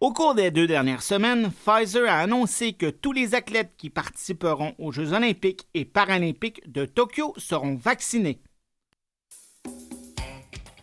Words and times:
Au 0.00 0.14
cours 0.14 0.34
des 0.34 0.50
deux 0.50 0.66
dernières 0.66 1.02
semaines, 1.02 1.50
Pfizer 1.50 2.08
a 2.08 2.20
annoncé 2.20 2.72
que 2.72 2.88
tous 2.88 3.12
les 3.12 3.34
athlètes 3.34 3.74
qui 3.76 3.90
participeront 3.90 4.74
aux 4.78 4.92
Jeux 4.92 5.12
olympiques 5.12 5.68
et 5.74 5.84
paralympiques 5.84 6.62
de 6.72 6.86
Tokyo 6.86 7.34
seront 7.36 7.74
vaccinés. 7.74 8.40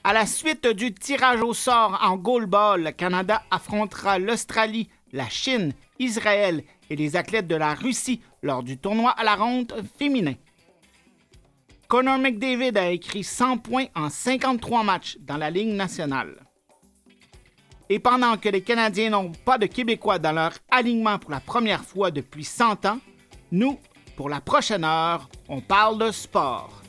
À 0.03 0.13
la 0.13 0.27
suite 0.27 0.67
du 0.67 0.93
tirage 0.93 1.41
au 1.41 1.55
sort 1.55 1.99
en 2.03 2.15
goalball, 2.15 2.83
le 2.83 2.91
Canada 2.91 3.41
affrontera 3.49 4.19
l'Australie, 4.19 4.87
la 5.11 5.27
Chine, 5.29 5.73
Israël 5.97 6.63
et 6.91 6.95
les 6.95 7.15
athlètes 7.15 7.47
de 7.47 7.55
la 7.55 7.73
Russie 7.73 8.21
lors 8.43 8.61
du 8.61 8.77
tournoi 8.77 9.09
à 9.09 9.23
la 9.23 9.35
ronde 9.35 9.73
féminin. 9.97 10.35
Connor 11.87 12.19
McDavid 12.19 12.77
a 12.77 12.91
écrit 12.91 13.23
100 13.23 13.57
points 13.57 13.87
en 13.95 14.09
53 14.09 14.83
matchs 14.83 15.17
dans 15.21 15.37
la 15.37 15.49
Ligue 15.49 15.73
nationale. 15.73 16.35
Et 17.89 17.99
pendant 17.99 18.35
que 18.37 18.49
les 18.49 18.61
Canadiens 18.61 19.11
n'ont 19.11 19.31
pas 19.45 19.57
de 19.57 19.65
Québécois 19.65 20.19
dans 20.19 20.33
leur 20.33 20.51
alignement 20.69 21.19
pour 21.19 21.31
la 21.31 21.39
première 21.39 21.83
fois 21.83 22.11
depuis 22.11 22.43
100 22.43 22.85
ans, 22.85 22.99
nous, 23.51 23.79
pour 24.17 24.29
la 24.29 24.41
prochaine 24.41 24.83
heure, 24.83 25.29
on 25.47 25.61
parle 25.61 25.97
de 25.97 26.11
sport. 26.11 26.81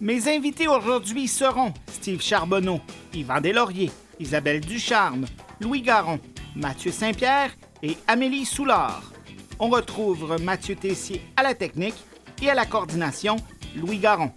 Mes 0.00 0.28
invités 0.28 0.66
aujourd'hui 0.66 1.28
seront 1.28 1.72
Steve 1.86 2.20
Charbonneau, 2.20 2.80
Yvan 3.12 3.40
Deslauriers, 3.40 3.92
Isabelle 4.18 4.60
Ducharme, 4.60 5.26
Louis 5.60 5.82
Garon, 5.82 6.18
Mathieu 6.56 6.90
Saint-Pierre 6.90 7.54
et 7.82 7.96
Amélie 8.08 8.44
Soulard. 8.44 9.12
On 9.60 9.68
retrouve 9.68 10.36
Mathieu 10.42 10.74
Tessier 10.74 11.22
à 11.36 11.44
la 11.44 11.54
technique 11.54 11.94
et 12.42 12.50
à 12.50 12.54
la 12.54 12.66
coordination, 12.66 13.36
Louis 13.76 13.98
Garon. 13.98 14.32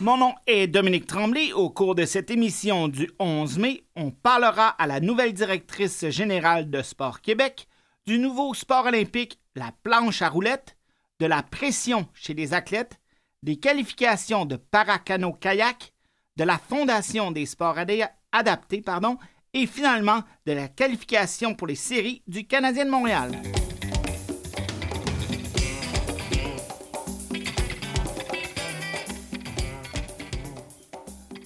Mon 0.00 0.16
nom 0.16 0.34
est 0.46 0.66
Dominique 0.66 1.06
Tremblay. 1.06 1.52
Au 1.52 1.68
cours 1.68 1.94
de 1.94 2.06
cette 2.06 2.30
émission 2.30 2.88
du 2.88 3.10
11 3.18 3.58
mai, 3.58 3.84
on 3.96 4.10
parlera 4.10 4.68
à 4.68 4.86
la 4.86 4.98
nouvelle 4.98 5.34
directrice 5.34 6.08
générale 6.08 6.70
de 6.70 6.80
Sport 6.80 7.20
Québec 7.20 7.68
du 8.06 8.18
nouveau 8.18 8.54
sport 8.54 8.86
olympique, 8.86 9.38
la 9.54 9.72
planche 9.82 10.22
à 10.22 10.30
roulettes, 10.30 10.78
de 11.18 11.26
la 11.26 11.42
pression 11.42 12.08
chez 12.14 12.32
les 12.32 12.54
athlètes, 12.54 12.98
des 13.42 13.56
qualifications 13.56 14.46
de 14.46 14.56
paracano-kayak, 14.56 15.92
de 16.38 16.44
la 16.44 16.56
Fondation 16.56 17.30
des 17.30 17.44
sports 17.44 17.76
adaptés, 18.32 18.80
pardon, 18.80 19.18
et 19.52 19.66
finalement 19.66 20.22
de 20.46 20.52
la 20.52 20.68
qualification 20.68 21.54
pour 21.54 21.66
les 21.66 21.74
séries 21.74 22.22
du 22.26 22.46
Canadien 22.46 22.86
de 22.86 22.90
Montréal. 22.90 23.32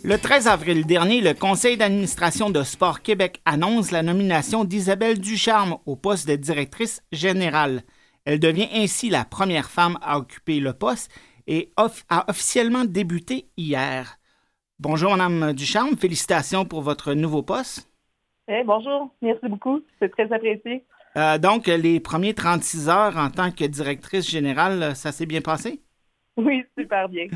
Le 0.07 0.19
13 0.19 0.49
avril 0.49 0.85
dernier, 0.85 1.23
le 1.23 1.33
conseil 1.33 1.79
d'administration 1.79 2.51
de 2.51 2.63
Sport 2.63 3.01
Québec 3.01 3.41
annonce 3.47 3.91
la 3.91 4.03
nomination 4.03 4.65
d'Isabelle 4.65 5.19
Ducharme 5.19 5.79
au 5.87 5.97
poste 5.97 6.29
de 6.29 6.37
directrice 6.37 7.03
générale. 7.11 7.81
Elle 8.27 8.39
devient 8.39 8.69
ainsi 8.75 9.09
la 9.09 9.25
première 9.25 9.71
femme 9.71 9.97
à 10.03 10.19
occuper 10.19 10.61
le 10.61 10.75
poste 10.75 11.11
et 11.47 11.73
a 11.79 12.27
officiellement 12.29 12.85
débuté 12.85 13.47
hier. 13.57 14.19
Bonjour, 14.79 15.17
Mme 15.17 15.55
Ducharme. 15.55 15.97
Félicitations 15.97 16.67
pour 16.67 16.83
votre 16.83 17.15
nouveau 17.15 17.43
poste. 17.43 17.91
Eh, 18.47 18.63
bonjour. 18.63 19.09
Merci 19.23 19.49
beaucoup. 19.49 19.81
C'est 20.01 20.11
très 20.11 20.31
apprécié. 20.31 20.85
Euh, 21.17 21.39
donc, 21.39 21.67
les 21.67 21.99
premiers 21.99 22.35
36 22.35 22.91
heures 22.91 23.17
en 23.17 23.31
tant 23.31 23.51
que 23.51 23.65
directrice 23.65 24.29
générale, 24.29 24.95
ça 24.97 25.13
s'est 25.13 25.25
bien 25.25 25.41
passé? 25.41 25.81
Oui, 26.37 26.63
super 26.77 27.09
bien. 27.09 27.29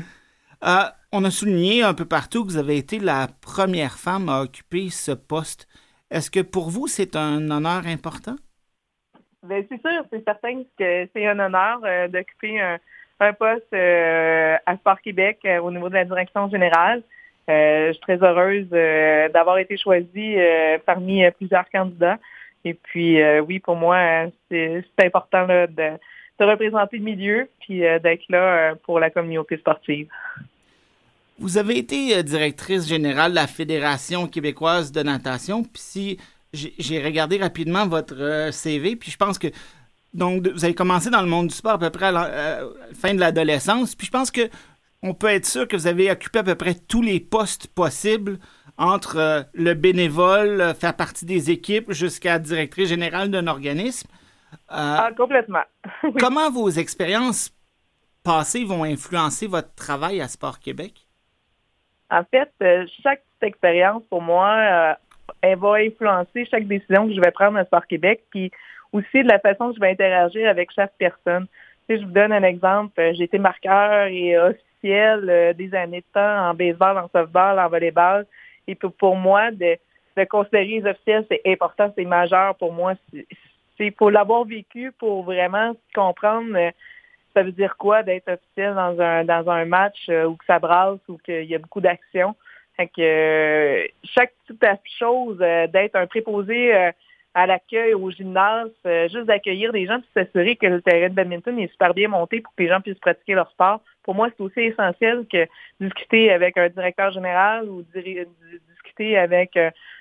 Euh, 0.63 0.83
on 1.13 1.23
a 1.23 1.31
souligné 1.31 1.83
un 1.83 1.93
peu 1.93 2.05
partout 2.05 2.43
que 2.43 2.49
vous 2.49 2.57
avez 2.57 2.77
été 2.77 2.99
la 2.99 3.27
première 3.41 3.97
femme 3.97 4.27
à 4.29 4.41
occuper 4.41 4.89
ce 4.89 5.11
poste. 5.11 5.67
Est-ce 6.11 6.29
que 6.29 6.41
pour 6.41 6.69
vous, 6.69 6.87
c'est 6.87 7.15
un 7.15 7.49
honneur 7.49 7.87
important? 7.87 8.35
Bien, 9.43 9.63
c'est 9.69 9.79
sûr, 9.79 10.03
c'est 10.11 10.23
certain 10.25 10.63
que 10.77 11.07
c'est 11.13 11.27
un 11.27 11.39
honneur 11.39 11.79
euh, 11.85 12.07
d'occuper 12.09 12.59
un, 12.59 13.33
poste 13.33 13.73
euh, 13.73 14.57
à 14.65 14.75
Sport 14.77 15.01
Québec 15.01 15.39
au 15.61 15.71
niveau 15.71 15.87
de 15.89 15.93
la 15.93 16.05
direction 16.05 16.49
générale. 16.49 17.03
je 17.47 17.91
suis 17.91 18.01
très 18.01 18.21
heureuse 18.21 18.69
d'avoir 19.33 19.57
été 19.57 19.77
choisie 19.77 20.37
parmi 20.85 21.29
plusieurs 21.31 21.69
candidats. 21.69 22.17
Et 22.65 22.73
puis, 22.73 23.21
oui, 23.39 23.59
pour 23.59 23.75
moi, 23.75 24.27
c'est 24.49 24.83
important 25.03 25.47
de, 25.47 25.67
de, 25.67 26.45
représenter 26.45 26.97
le 26.97 27.03
milieu 27.03 27.49
puis 27.59 27.79
d'être 27.79 28.23
là 28.29 28.75
pour 28.83 28.99
la 29.01 29.09
communauté 29.09 29.57
sportive. 29.57 30.07
Vous 31.39 31.57
avez 31.57 31.77
été 31.77 32.17
euh, 32.17 32.21
directrice 32.21 32.85
générale 32.85 33.31
de 33.31 33.35
la 33.35 33.47
Fédération 33.47 34.27
québécoise 34.27 34.91
de 34.91 35.01
natation. 35.01 35.63
Puis 35.63 35.81
si 35.81 36.17
j'ai 36.51 37.03
regardé 37.03 37.37
rapidement 37.37 37.87
votre 37.87 38.19
euh, 38.19 38.51
CV, 38.51 38.97
puis 38.97 39.09
je 39.09 39.17
pense 39.17 39.39
que 39.39 39.47
donc 40.13 40.45
vous 40.47 40.65
avez 40.65 40.73
commencé 40.73 41.09
dans 41.09 41.21
le 41.21 41.27
monde 41.27 41.47
du 41.47 41.55
sport 41.55 41.73
à 41.73 41.79
peu 41.79 41.89
près 41.91 42.07
à 42.07 42.11
la, 42.11 42.25
euh, 42.25 42.69
fin 42.93 43.13
de 43.13 43.19
l'adolescence. 43.21 43.95
Puis 43.95 44.07
je 44.07 44.11
pense 44.11 44.31
que 44.31 44.49
on 45.01 45.13
peut 45.13 45.27
être 45.27 45.45
sûr 45.45 45.65
que 45.65 45.77
vous 45.77 45.87
avez 45.87 46.11
occupé 46.11 46.39
à 46.39 46.43
peu 46.43 46.55
près 46.55 46.75
tous 46.75 47.01
les 47.01 47.21
postes 47.21 47.67
possibles 47.67 48.37
entre 48.77 49.45
le 49.53 49.73
bénévole, 49.75 50.73
faire 50.77 50.95
partie 50.95 51.25
des 51.25 51.51
équipes, 51.51 51.91
jusqu'à 51.93 52.37
directrice 52.37 52.89
générale 52.89 53.29
d'un 53.31 53.47
organisme. 53.47 54.07
ah, 54.67 55.09
complètement. 55.15 55.63
Comment 56.19 56.49
vos 56.51 56.69
expériences 56.69 57.51
passées 58.23 58.65
vont 58.65 58.83
influencer 58.83 59.47
votre 59.47 59.73
travail 59.75 60.19
à 60.19 60.27
Sport 60.27 60.59
Québec? 60.59 61.08
En 62.11 62.23
fait, 62.23 62.51
euh, 62.63 62.85
chaque 63.03 63.21
expérience, 63.41 64.03
pour 64.09 64.21
moi, 64.21 64.55
euh, 64.57 64.93
elle 65.41 65.59
va 65.59 65.75
influencer 65.75 66.45
chaque 66.45 66.67
décision 66.67 67.07
que 67.07 67.13
je 67.13 67.21
vais 67.21 67.31
prendre 67.31 67.57
à 67.57 67.65
Sport 67.65 67.85
Québec, 67.87 68.23
puis 68.31 68.51
aussi 68.91 69.23
de 69.23 69.27
la 69.27 69.39
façon 69.39 69.69
que 69.69 69.75
je 69.75 69.79
vais 69.79 69.91
interagir 69.91 70.49
avec 70.49 70.71
chaque 70.71 70.93
personne. 70.97 71.45
Si 71.87 71.99
je 71.99 72.05
vous 72.05 72.11
donne 72.11 72.31
un 72.31 72.43
exemple, 72.43 72.99
euh, 72.99 73.13
j'ai 73.15 73.25
été 73.25 73.37
marqueur 73.37 74.07
et 74.07 74.37
officiel 74.37 75.55
des 75.57 75.75
années 75.75 75.99
de 75.99 76.13
temps 76.13 76.49
en 76.49 76.53
baseball, 76.53 76.97
en 76.97 77.09
softball, 77.09 77.59
en 77.59 77.67
volleyball. 77.67 78.25
Et 78.65 78.75
pour, 78.75 79.15
moi, 79.15 79.51
de, 79.51 79.75
de 80.15 80.23
considérer 80.23 80.79
les 80.79 80.85
officiels, 80.85 81.25
c'est 81.29 81.41
important, 81.45 81.91
c'est 81.97 82.05
majeur 82.05 82.55
pour 82.55 82.71
moi. 82.71 82.93
C'est 83.77 83.91
pour 83.91 84.09
l'avoir 84.09 84.45
vécu, 84.45 84.93
pour 84.93 85.23
vraiment 85.23 85.73
comprendre 85.93 86.71
ça 87.39 87.43
veut 87.43 87.53
dire 87.53 87.77
quoi 87.77 88.03
d'être 88.03 88.29
officiel 88.29 88.75
dans 88.75 88.99
un 88.99 89.23
dans 89.23 89.49
un 89.49 89.63
match 89.63 90.09
euh, 90.09 90.25
où 90.25 90.35
que 90.35 90.43
ça 90.45 90.59
brasse 90.59 90.99
ou 91.07 91.17
qu'il 91.17 91.45
y 91.45 91.55
a 91.55 91.57
beaucoup 91.57 91.79
d'action? 91.79 92.35
Que 92.77 92.85
euh, 92.99 93.87
chaque 94.03 94.33
petite 94.47 94.97
chose, 94.97 95.37
euh, 95.41 95.67
d'être 95.67 95.95
un 95.95 96.07
préposé 96.07 96.73
à 97.33 97.45
l'accueil 97.45 97.93
au 97.93 98.09
gymnase, 98.09 98.71
juste 98.85 99.25
d'accueillir 99.25 99.71
des 99.71 99.85
gens 99.85 99.99
puis 99.99 100.09
s'assurer 100.13 100.55
que 100.55 100.65
le 100.65 100.81
terrain 100.81 101.09
de 101.09 101.13
badminton 101.13 101.59
est 101.59 101.71
super 101.71 101.93
bien 101.93 102.07
monté 102.07 102.41
pour 102.41 102.53
que 102.55 102.63
les 102.63 102.69
gens 102.69 102.81
puissent 102.81 102.99
pratiquer 102.99 103.35
leur 103.35 103.49
sport. 103.51 103.81
Pour 104.03 104.15
moi, 104.15 104.29
c'est 104.29 104.43
aussi 104.43 104.61
essentiel 104.61 105.25
que 105.31 105.45
discuter 105.79 106.31
avec 106.31 106.57
un 106.57 106.69
directeur 106.69 107.11
général 107.11 107.69
ou 107.69 107.83
discuter 108.69 109.17
avec 109.17 109.57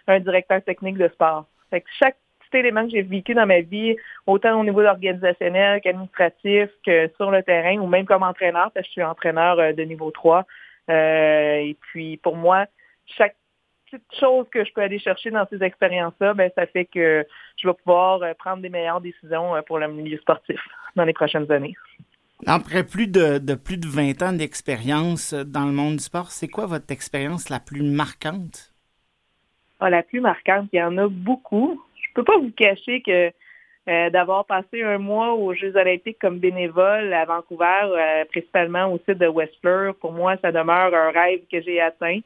un 0.06 0.20
directeur 0.20 0.62
technique 0.62 0.99
de 0.99 1.09
sport. 1.09 1.47
Fait 1.70 1.81
que 1.81 1.88
chaque 1.99 2.16
éléments 2.55 2.85
que 2.85 2.91
j'ai 2.91 3.03
vécu 3.03 3.35
dans 3.35 3.47
ma 3.47 3.61
vie, 3.61 3.97
autant 4.27 4.61
au 4.61 4.65
niveau 4.65 4.83
organisationnel 4.83 5.81
qu'administratif, 5.81 6.71
que 6.85 7.11
sur 7.17 7.31
le 7.31 7.43
terrain, 7.43 7.79
ou 7.79 7.87
même 7.87 8.07
comme 8.07 8.23
entraîneur, 8.23 8.71
parce 8.73 8.87
que 8.87 8.89
je 8.89 8.93
suis 8.93 9.03
entraîneur 9.03 9.59
euh, 9.59 9.73
de 9.73 9.83
niveau 9.83 10.11
3. 10.11 10.45
Euh, 10.91 11.57
et 11.57 11.77
puis, 11.81 12.17
pour 12.19 12.37
moi, 12.37 12.67
chaque 13.07 13.37
petite 13.85 14.05
chose 14.19 14.47
que 14.51 14.65
je 14.65 14.73
peux 14.73 14.83
aller 14.83 14.99
chercher 14.99 15.31
dans 15.31 15.47
ces 15.49 15.63
expériences-là, 15.63 16.35
ben, 16.35 16.51
ça 16.55 16.67
fait 16.67 16.85
que 16.85 17.27
je 17.57 17.69
vais 17.69 17.75
pouvoir 17.75 18.23
euh, 18.23 18.35
prendre 18.35 18.63
des 18.63 18.69
meilleures 18.69 19.01
décisions 19.01 19.55
pour 19.67 19.79
le 19.79 19.89
milieu 19.89 20.19
sportif 20.19 20.61
dans 20.97 21.05
les 21.05 21.13
prochaines 21.13 21.51
années. 21.51 21.75
Après 22.47 22.85
plus 22.85 23.09
de, 23.09 23.39
de 23.39 23.55
plus 23.55 23.79
de 23.79 23.89
20 23.89 24.23
ans 24.23 24.33
d'expérience 24.33 25.35
dans 25.35 25.65
le 25.65 25.73
monde 25.73 25.97
du 25.97 26.03
sport, 26.05 26.31
c'est 26.31 26.47
quoi 26.47 26.67
votre 26.67 26.93
expérience 26.93 27.49
la 27.49 27.59
plus 27.59 27.83
marquante? 27.83 28.73
Ah, 29.81 29.91
la 29.91 30.03
plus 30.03 30.21
marquante, 30.21 30.69
il 30.73 30.79
y 30.79 30.83
en 30.83 30.99
a 30.99 31.09
beaucoup 31.09 31.81
peux 32.19 32.25
pas 32.25 32.38
vous 32.38 32.50
cacher 32.50 33.00
que 33.00 33.31
euh, 33.88 34.11
d'avoir 34.11 34.44
passé 34.44 34.82
un 34.82 34.99
mois 34.99 35.32
aux 35.35 35.55
Jeux 35.55 35.75
olympiques 35.76 36.19
comme 36.20 36.38
bénévole 36.38 37.12
à 37.15 37.25
Vancouver, 37.25 37.82
euh, 37.85 38.25
principalement 38.26 38.93
au 38.93 38.99
site 38.99 39.19
de 39.19 39.29
Westfleur, 39.29 39.94
pour 39.94 40.12
moi, 40.12 40.37
ça 40.43 40.53
demeure 40.53 40.93
un 40.94 41.11
rêve 41.11 41.41
que 41.50 41.61
j'ai 41.62 41.81
atteint. 41.81 42.20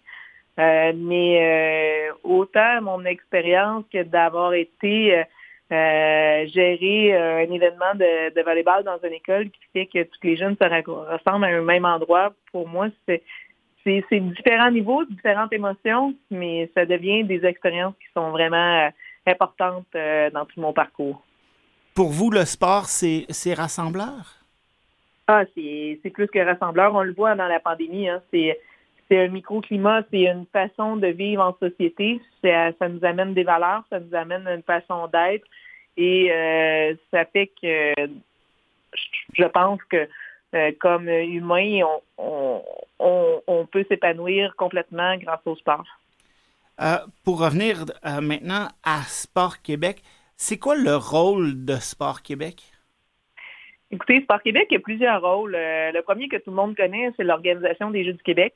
Euh, 0.58 0.92
mais 0.94 2.10
autant 2.24 2.82
mon 2.82 3.04
expérience 3.04 3.84
que 3.92 4.02
d'avoir 4.02 4.52
été 4.54 5.24
gérer 5.70 7.16
un 7.16 7.50
événement 7.50 7.94
de, 7.94 8.34
de 8.34 8.42
volleyball 8.42 8.84
dans 8.84 8.98
une 9.02 9.14
école 9.14 9.48
qui 9.48 9.60
fait 9.72 9.86
que 9.86 10.02
tous 10.02 10.18
les 10.22 10.36
jeunes 10.36 10.56
se 10.60 10.64
ressemblent 10.64 11.44
à 11.44 11.48
un 11.48 11.62
même 11.62 11.86
endroit, 11.86 12.34
pour 12.50 12.68
moi, 12.68 12.88
c'est 13.06 13.22
c'est 13.84 14.20
différents 14.20 14.70
niveaux, 14.70 15.04
différentes 15.06 15.52
émotions, 15.52 16.14
mais 16.30 16.70
ça 16.74 16.86
devient 16.86 17.24
des 17.24 17.44
expériences 17.44 17.94
qui 17.98 18.06
sont 18.14 18.30
vraiment 18.30 18.90
importante 19.26 19.86
euh, 19.94 20.30
dans 20.30 20.44
tout 20.44 20.60
mon 20.60 20.72
parcours. 20.72 21.22
Pour 21.94 22.08
vous, 22.08 22.30
le 22.30 22.44
sport, 22.44 22.86
c'est 22.86 23.54
rassembleur? 23.54 24.36
Ah, 25.28 25.44
c'est 25.54 26.10
plus 26.12 26.26
que 26.28 26.38
rassembleur. 26.38 26.94
On 26.94 27.02
le 27.02 27.12
voit 27.12 27.34
dans 27.34 27.46
la 27.46 27.60
pandémie. 27.60 28.08
Hein. 28.08 28.22
C'est 28.30 28.58
c'est 29.08 29.26
un 29.26 29.28
microclimat, 29.28 30.04
c'est 30.10 30.22
une 30.22 30.46
façon 30.46 30.96
de 30.96 31.08
vivre 31.08 31.42
en 31.42 31.54
société. 31.58 32.20
Ça, 32.42 32.88
nous 32.88 33.04
amène 33.04 33.34
des 33.34 33.42
valeurs, 33.42 33.84
ça 33.90 34.00
nous 34.00 34.14
amène 34.14 34.48
une 34.48 34.62
façon 34.62 35.06
d'être. 35.08 35.46
Et 35.98 36.30
ça 37.10 37.26
fait 37.26 37.50
que 37.60 37.92
je 39.34 39.44
pense 39.44 39.80
que 39.90 40.08
comme 40.78 41.08
humain, 41.10 41.82
on, 42.16 42.62
on 42.98 43.66
peut 43.66 43.84
s'épanouir 43.86 44.56
complètement 44.56 45.16
grâce 45.18 45.40
au 45.44 45.56
sport. 45.56 45.84
Euh, 46.82 46.96
pour 47.24 47.40
revenir 47.40 47.84
euh, 48.04 48.20
maintenant 48.20 48.66
à 48.82 49.02
Sport 49.02 49.62
Québec, 49.62 50.02
c'est 50.36 50.58
quoi 50.58 50.74
le 50.74 50.96
rôle 50.96 51.64
de 51.64 51.74
Sport 51.74 52.22
Québec? 52.22 52.60
Écoutez, 53.92 54.22
Sport 54.22 54.42
Québec 54.42 54.66
a 54.74 54.80
plusieurs 54.80 55.22
rôles. 55.22 55.54
Euh, 55.54 55.92
le 55.92 56.02
premier 56.02 56.26
que 56.26 56.38
tout 56.38 56.50
le 56.50 56.56
monde 56.56 56.74
connaît, 56.74 57.12
c'est 57.16 57.22
l'organisation 57.22 57.90
des 57.90 58.04
Jeux 58.04 58.14
du 58.14 58.22
Québec, 58.24 58.54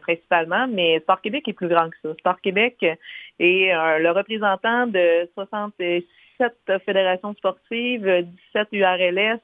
principalement, 0.00 0.66
mais 0.66 1.00
Sport 1.00 1.20
Québec 1.20 1.46
est 1.46 1.52
plus 1.52 1.68
grand 1.68 1.90
que 1.90 1.96
ça. 2.02 2.14
Sport 2.20 2.40
Québec 2.40 2.76
est 2.82 3.98
le 3.98 4.10
représentant 4.12 4.86
de 4.86 5.28
67 5.34 6.54
fédérations 6.86 7.34
sportives, 7.34 8.24
17 8.54 8.68
URLS, 8.72 9.40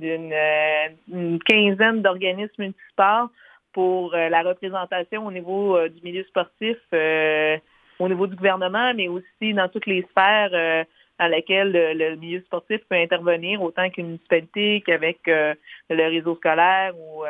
d'une 0.00 1.38
quinzaine 1.46 2.02
d'organismes 2.02 2.64
multisports 2.64 3.30
pour 3.74 4.14
euh, 4.14 4.28
la 4.30 4.42
représentation 4.42 5.26
au 5.26 5.32
niveau 5.32 5.76
euh, 5.76 5.88
du 5.90 6.00
milieu 6.02 6.24
sportif, 6.24 6.78
euh, 6.94 7.58
au 7.98 8.08
niveau 8.08 8.26
du 8.26 8.36
gouvernement, 8.36 8.94
mais 8.94 9.08
aussi 9.08 9.52
dans 9.52 9.68
toutes 9.68 9.86
les 9.86 10.02
sphères 10.10 10.86
dans 11.20 11.26
lesquelles 11.28 11.70
le, 11.72 12.16
milieu 12.16 12.40
sportif 12.40 12.80
peut 12.88 12.96
intervenir, 12.96 13.62
autant 13.62 13.88
qu'une 13.90 14.06
municipalité 14.06 14.82
qu'avec 14.84 15.20
le 15.26 15.54
réseau 15.88 16.34
scolaire 16.34 16.92
ou 16.98 17.22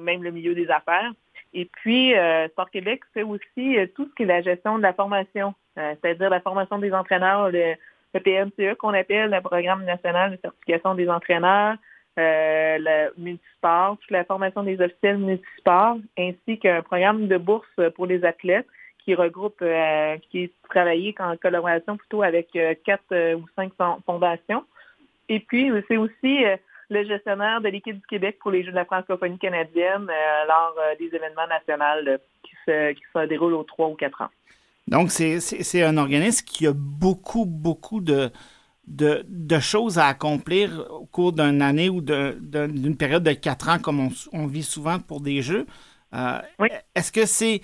même 0.00 0.22
le 0.22 0.30
milieu 0.30 0.54
des 0.54 0.70
affaires. 0.70 1.12
Et 1.52 1.66
puis, 1.66 2.14
Sport 2.52 2.70
Québec 2.70 3.02
fait 3.12 3.22
aussi 3.22 3.76
tout 3.94 4.08
ce 4.08 4.14
qui 4.14 4.22
est 4.22 4.26
la 4.26 4.40
gestion 4.40 4.78
de 4.78 4.82
la 4.82 4.94
formation, 4.94 5.52
c'est-à-dire 5.74 6.30
la 6.30 6.40
formation 6.40 6.78
des 6.78 6.94
entraîneurs, 6.94 7.50
le, 7.50 7.74
le 8.14 8.20
PMCE 8.20 8.78
qu'on 8.78 8.94
appelle 8.94 9.30
le 9.30 9.42
Programme 9.42 9.84
national 9.84 10.30
de 10.32 10.38
certification 10.40 10.94
des 10.94 11.10
entraîneurs, 11.10 11.76
euh, 12.18 12.78
le 12.78 13.12
multisport, 13.22 13.98
toute 13.98 14.10
la 14.10 14.24
formation 14.24 14.62
des 14.62 14.80
officiels 14.80 15.18
multisports, 15.18 15.98
ainsi 16.18 16.58
qu'un 16.58 16.82
programme 16.82 17.28
de 17.28 17.36
bourse 17.36 17.68
pour 17.94 18.06
les 18.06 18.24
athlètes 18.24 18.66
qui 19.04 19.14
regroupe, 19.14 19.60
euh, 19.62 20.16
qui 20.30 20.44
est 20.44 20.52
travaillé 20.70 21.14
en 21.18 21.36
collaboration 21.36 21.96
plutôt 21.96 22.22
avec 22.22 22.48
euh, 22.56 22.74
quatre 22.84 23.34
ou 23.34 23.44
cinq 23.54 23.72
fondations. 24.06 24.64
Et 25.28 25.40
puis, 25.40 25.70
c'est 25.88 25.96
aussi 25.96 26.44
le 26.88 27.04
gestionnaire 27.04 27.60
de 27.60 27.68
l'équipe 27.68 27.96
du 27.96 28.06
Québec 28.06 28.38
pour 28.40 28.50
les 28.50 28.62
Jeux 28.62 28.70
de 28.70 28.76
la 28.76 28.84
francophonie 28.84 29.38
canadienne 29.38 30.06
lors 30.48 30.76
des 31.00 31.06
événements 31.06 31.48
nationaux 31.48 32.18
qui, 32.44 32.54
se, 32.64 32.92
qui 32.92 33.02
se 33.12 33.26
déroulent 33.26 33.54
aux 33.54 33.64
trois 33.64 33.88
ou 33.88 33.94
quatre 33.94 34.22
ans. 34.22 34.30
Donc, 34.86 35.10
c'est 35.10 35.82
un 35.82 35.96
organisme 35.96 36.46
qui 36.46 36.68
a 36.68 36.72
beaucoup, 36.72 37.44
beaucoup 37.44 38.00
de, 38.00 38.30
de, 38.86 39.58
choses 39.60 39.98
à 39.98 40.06
accomplir 40.06 40.86
au 40.90 41.06
cours 41.06 41.32
d'une 41.32 41.62
année 41.62 41.88
ou 41.88 42.00
d'une 42.00 42.96
période 42.96 43.22
de 43.22 43.32
quatre 43.32 43.68
ans, 43.68 43.78
comme 43.78 44.08
on, 44.32 44.46
vit 44.46 44.62
souvent 44.62 44.98
pour 44.98 45.20
des 45.20 45.42
jeux. 45.42 45.66
Euh, 46.14 46.38
est-ce 46.94 47.12
que 47.12 47.26
c'est 47.26 47.60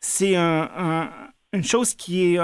c'est 0.00 0.36
une 0.36 1.64
chose 1.64 1.94
qui 1.94 2.34
est 2.34 2.38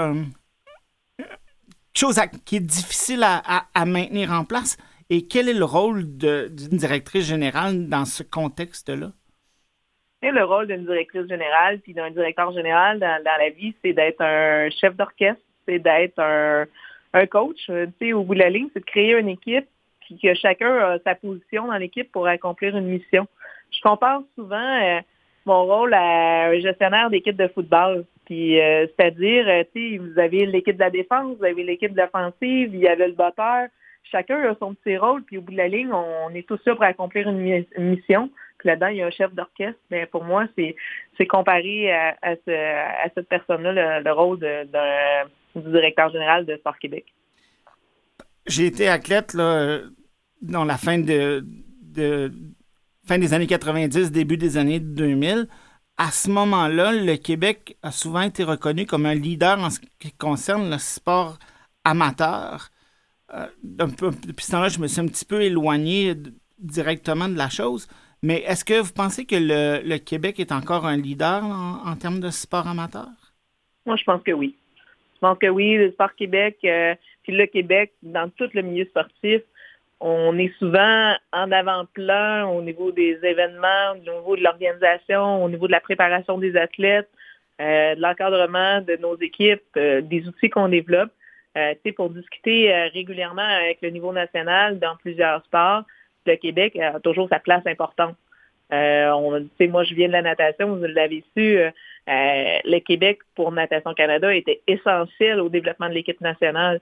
chose 1.93 2.19
qui 2.45 2.57
est 2.57 2.59
difficile 2.59 3.23
à, 3.23 3.85
maintenir 3.85 4.31
en 4.31 4.43
place? 4.43 4.77
Et 5.09 5.27
quel 5.27 5.47
est 5.47 5.53
le 5.53 5.65
rôle 5.65 6.03
d'une 6.17 6.77
directrice 6.77 7.27
générale 7.27 7.87
dans 7.87 8.05
ce 8.05 8.23
contexte-là? 8.23 9.11
Le 10.23 10.43
rôle 10.43 10.65
d'une 10.65 10.85
directrice 10.85 11.27
générale 11.27 11.79
puis 11.81 11.93
d'un 11.93 12.09
directeur 12.09 12.51
général 12.51 12.99
dans 12.99 13.21
la 13.23 13.49
vie, 13.51 13.75
c'est 13.83 13.93
d'être 13.93 14.21
un 14.21 14.71
chef 14.71 14.95
d'orchestre, 14.95 15.41
c'est 15.67 15.77
d'être 15.77 16.17
un, 16.17 16.65
un 17.15 17.27
coach, 17.27 17.69
euh, 17.69 17.87
tu 17.99 18.07
sais, 18.07 18.13
au 18.13 18.23
bout 18.23 18.35
de 18.35 18.39
la 18.39 18.49
ligne, 18.49 18.67
c'est 18.73 18.81
de 18.81 18.85
créer 18.85 19.17
une 19.17 19.29
équipe, 19.29 19.67
puis 20.01 20.19
que 20.21 20.33
chacun 20.33 20.75
a 20.77 20.99
sa 20.99 21.15
position 21.15 21.67
dans 21.67 21.77
l'équipe 21.77 22.11
pour 22.11 22.27
accomplir 22.27 22.75
une 22.75 22.87
mission. 22.87 23.25
Je 23.71 23.81
compare 23.81 24.21
souvent 24.35 24.83
euh, 24.83 24.99
mon 25.45 25.65
rôle 25.65 25.93
à 25.93 26.47
un 26.47 26.59
gestionnaire 26.59 27.09
d'équipe 27.09 27.37
de 27.37 27.47
football. 27.47 28.05
Puis, 28.25 28.59
euh, 28.59 28.85
c'est-à-dire, 28.87 29.45
tu 29.73 29.93
sais, 29.93 29.97
vous 29.97 30.19
avez 30.19 30.45
l'équipe 30.45 30.75
de 30.75 30.81
la 30.81 30.89
défense, 30.89 31.37
vous 31.37 31.45
avez 31.45 31.63
l'équipe 31.63 31.93
de 31.93 32.03
il 32.41 32.75
y 32.75 32.87
avait 32.87 33.07
le 33.07 33.13
batteur. 33.13 33.67
Chacun 34.11 34.41
a 34.41 34.55
son 34.59 34.75
petit 34.75 34.97
rôle, 34.97 35.23
puis 35.23 35.37
au 35.37 35.41
bout 35.41 35.53
de 35.53 35.57
la 35.57 35.67
ligne, 35.67 35.91
on 35.91 36.29
est 36.35 36.47
tous 36.47 36.59
là 36.65 36.75
pour 36.75 36.83
accomplir 36.83 37.29
une, 37.29 37.65
mission. 37.77 38.29
Puis 38.59 38.67
là-dedans, 38.67 38.87
il 38.87 38.97
y 38.97 39.01
a 39.01 39.07
un 39.07 39.11
chef 39.11 39.33
d'orchestre. 39.33 39.79
Mais 39.89 40.05
pour 40.05 40.23
moi, 40.23 40.45
c'est 40.57 41.27
comparé 41.27 41.91
à, 41.91 42.15
à, 42.21 42.35
cette 43.15 43.29
personne-là 43.29 44.01
le, 44.01 44.11
rôle 44.11 44.39
d'un 44.39 45.25
du 45.55 45.71
directeur 45.71 46.09
général 46.09 46.45
de 46.45 46.55
Sport 46.57 46.77
Québec. 46.79 47.05
J'ai 48.47 48.67
été 48.67 48.87
athlète 48.87 49.33
là, 49.33 49.79
dans 50.41 50.65
la 50.65 50.77
fin 50.77 50.99
de, 50.99 51.45
fin 53.05 53.17
des 53.17 53.33
années 53.33 53.47
90, 53.47 54.11
début 54.11 54.37
des 54.37 54.57
années 54.57 54.79
2000. 54.79 55.47
À 55.97 56.11
ce 56.11 56.29
moment-là, 56.29 56.91
le 56.91 57.15
Québec 57.15 57.77
a 57.81 57.91
souvent 57.91 58.21
été 58.21 58.43
reconnu 58.43 58.85
comme 58.85 59.05
un 59.05 59.15
leader 59.15 59.59
en 59.59 59.69
ce 59.69 59.79
qui 59.99 60.11
concerne 60.11 60.69
le 60.69 60.77
sport 60.77 61.39
amateur. 61.83 62.69
Euh, 63.33 63.47
depuis 63.63 64.45
ce 64.45 64.51
temps-là, 64.51 64.69
je 64.69 64.79
me 64.79 64.87
suis 64.87 64.99
un 64.99 65.07
petit 65.07 65.25
peu 65.25 65.41
éloigné 65.41 66.15
directement 66.59 67.29
de 67.29 67.37
la 67.37 67.49
chose. 67.49 67.87
Mais 68.21 68.41
est-ce 68.41 68.65
que 68.65 68.81
vous 68.81 68.91
pensez 68.91 69.25
que 69.25 69.35
le, 69.37 69.97
Québec 69.97 70.39
est 70.39 70.51
encore 70.51 70.85
un 70.85 70.97
leader 70.97 71.43
en 71.43 71.95
termes 71.95 72.19
de 72.19 72.29
sport 72.29 72.67
amateur? 72.67 73.07
Moi, 73.85 73.95
je 73.97 74.03
pense 74.03 74.21
que 74.23 74.31
oui. 74.31 74.55
Pense 75.25 75.39
que 75.39 75.47
oui, 75.47 75.73
le 75.73 75.91
Sport 75.91 76.13
Québec, 76.13 76.57
euh, 76.65 76.93
puis 77.23 77.33
le 77.33 77.47
Québec, 77.47 77.93
dans 78.03 78.29
tout 78.29 78.47
le 78.53 78.61
milieu 78.61 78.85
sportif, 78.85 79.41
on 79.99 80.37
est 80.37 80.53
souvent 80.59 81.15
en 81.33 81.51
avant-plan 81.51 82.51
au 82.51 82.61
niveau 82.61 82.91
des 82.91 83.17
événements, 83.23 83.93
au 83.93 83.97
niveau 83.97 84.35
de 84.35 84.43
l'organisation, 84.43 85.43
au 85.43 85.49
niveau 85.49 85.65
de 85.65 85.71
la 85.71 85.79
préparation 85.79 86.37
des 86.37 86.55
athlètes, 86.55 87.09
euh, 87.59 87.95
de 87.95 88.01
l'encadrement 88.01 88.81
de 88.81 88.97
nos 88.97 89.17
équipes, 89.19 89.63
euh, 89.77 90.01
des 90.01 90.27
outils 90.27 90.51
qu'on 90.51 90.69
développe. 90.69 91.09
Euh, 91.57 91.73
pour 91.95 92.11
discuter 92.11 92.71
régulièrement 92.93 93.41
avec 93.41 93.79
le 93.81 93.89
niveau 93.89 94.13
national 94.13 94.77
dans 94.77 94.95
plusieurs 94.97 95.43
sports, 95.45 95.85
le 96.27 96.35
Québec 96.35 96.75
a 96.75 96.99
toujours 96.99 97.29
sa 97.29 97.39
place 97.39 97.65
importante. 97.65 98.15
On, 98.71 99.47
moi, 99.69 99.83
je 99.83 99.93
viens 99.93 100.07
de 100.07 100.13
la 100.13 100.21
natation, 100.21 100.75
vous 100.75 100.85
l'avez 100.85 101.23
su, 101.35 101.59
euh, 102.07 102.59
le 102.63 102.79
Québec 102.79 103.19
pour 103.33 103.51
Natation 103.51 103.93
Canada 103.93 104.33
était 104.33 104.61
essentiel 104.67 105.39
au 105.39 105.49
développement 105.49 105.89
de 105.89 105.95
l'équipe 105.95 106.21
nationale. 106.21 106.79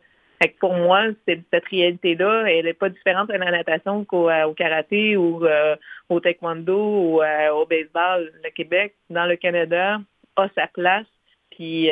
pour 0.59 0.73
moi, 0.73 1.05
cette 1.25 1.65
réalité-là, 1.69 2.51
elle 2.51 2.65
n'est 2.65 2.73
pas 2.73 2.89
différente 2.89 3.29
à 3.29 3.37
la 3.37 3.51
natation 3.51 4.03
qu'au 4.03 4.29
euh, 4.29 4.53
karaté 4.53 5.15
ou 5.15 5.45
euh, 5.45 5.77
au 6.09 6.19
taekwondo 6.19 6.77
ou 6.77 7.21
au 7.21 7.65
baseball. 7.65 8.31
Le 8.43 8.49
Québec, 8.49 8.95
dans 9.09 9.25
le 9.25 9.37
Canada, 9.37 9.99
a 10.35 10.49
sa 10.55 10.67
place, 10.67 11.07
puis 11.51 11.89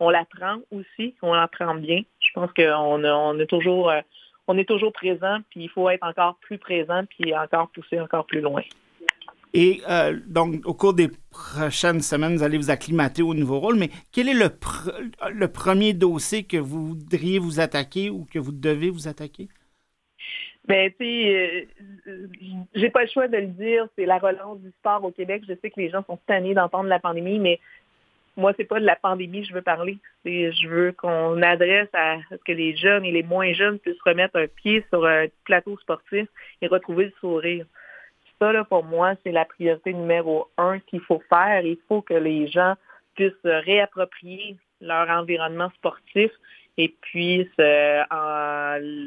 on 0.00 0.10
la 0.10 0.26
prend 0.26 0.58
aussi, 0.70 1.14
on 1.22 1.32
la 1.32 1.48
prend 1.48 1.74
bien. 1.74 2.02
Je 2.20 2.32
pense 2.34 2.52
qu'on 2.52 3.04
on 3.04 3.38
est 3.38 3.46
toujours 3.46 3.90
on 4.46 4.58
est 4.58 4.68
toujours 4.68 4.92
présent, 4.92 5.38
puis 5.48 5.62
il 5.64 5.70
faut 5.70 5.88
être 5.88 6.06
encore 6.06 6.36
plus 6.42 6.58
présent, 6.58 7.04
puis 7.08 7.34
encore 7.34 7.70
pousser 7.70 7.98
encore 7.98 8.26
plus 8.26 8.42
loin. 8.42 8.60
Et 9.56 9.82
euh, 9.88 10.18
donc, 10.26 10.66
au 10.66 10.74
cours 10.74 10.94
des 10.94 11.08
prochaines 11.30 12.00
semaines, 12.00 12.36
vous 12.36 12.42
allez 12.42 12.58
vous 12.58 12.70
acclimater 12.70 13.22
au 13.22 13.34
nouveau 13.34 13.60
rôle. 13.60 13.76
Mais 13.76 13.88
quel 14.12 14.28
est 14.28 14.34
le, 14.34 14.50
le 15.32 15.48
premier 15.48 15.92
dossier 15.92 16.42
que 16.42 16.56
vous 16.56 16.88
voudriez 16.88 17.38
vous 17.38 17.60
attaquer 17.60 18.10
ou 18.10 18.26
que 18.30 18.40
vous 18.40 18.50
devez 18.50 18.90
vous 18.90 19.06
attaquer? 19.06 19.48
Ben, 20.66 20.90
tu 20.98 21.04
sais, 21.04 21.68
euh, 22.08 22.26
j'ai 22.74 22.90
pas 22.90 23.02
le 23.02 23.08
choix 23.08 23.28
de 23.28 23.36
le 23.36 23.46
dire, 23.46 23.86
c'est 23.96 24.06
la 24.06 24.18
relance 24.18 24.58
du 24.60 24.70
sport 24.80 25.04
au 25.04 25.12
Québec. 25.12 25.44
Je 25.48 25.54
sais 25.62 25.70
que 25.70 25.80
les 25.80 25.90
gens 25.90 26.04
sont 26.04 26.18
tannés 26.26 26.54
d'entendre 26.54 26.88
la 26.88 26.98
pandémie, 26.98 27.38
mais 27.38 27.60
moi, 28.36 28.52
c'est 28.56 28.64
pas 28.64 28.80
de 28.80 28.84
la 28.86 28.96
pandémie 28.96 29.42
que 29.42 29.48
je 29.48 29.54
veux 29.54 29.62
parler. 29.62 29.98
Je 30.24 30.68
veux 30.68 30.92
qu'on 30.92 31.40
adresse 31.42 31.90
à 31.92 32.16
ce 32.30 32.36
que 32.44 32.52
les 32.52 32.74
jeunes 32.76 33.04
et 33.04 33.12
les 33.12 33.22
moins 33.22 33.52
jeunes 33.52 33.78
puissent 33.78 34.02
remettre 34.04 34.36
un 34.36 34.48
pied 34.48 34.84
sur 34.88 35.06
un 35.06 35.26
plateau 35.44 35.78
sportif 35.78 36.26
et 36.60 36.66
retrouver 36.66 37.04
le 37.04 37.12
sourire 37.20 37.66
ça, 38.52 38.64
pour 38.64 38.84
moi, 38.84 39.14
c'est 39.24 39.32
la 39.32 39.44
priorité 39.44 39.92
numéro 39.92 40.48
un 40.58 40.78
qu'il 40.80 41.00
faut 41.00 41.22
faire. 41.28 41.64
Il 41.64 41.78
faut 41.88 42.02
que 42.02 42.14
les 42.14 42.46
gens 42.48 42.74
puissent 43.14 43.32
réapproprier 43.44 44.56
leur 44.80 45.08
environnement 45.08 45.70
sportif 45.76 46.30
et 46.76 46.94
puissent 47.00 47.46
euh, 47.60 48.02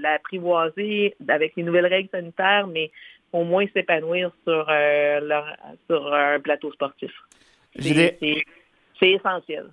l'apprivoiser 0.02 1.16
avec 1.28 1.56
les 1.56 1.64
nouvelles 1.64 1.88
règles 1.88 2.10
sanitaires, 2.10 2.68
mais 2.68 2.92
au 3.34 3.44
moins 3.44 3.66
s'épanouir 3.74 4.32
sur, 4.48 4.66
euh, 4.70 5.42
sur 5.88 6.14
un 6.14 6.40
plateau 6.40 6.72
sportif. 6.72 7.12
C'est 7.80 8.46
essentiel. 9.02 9.66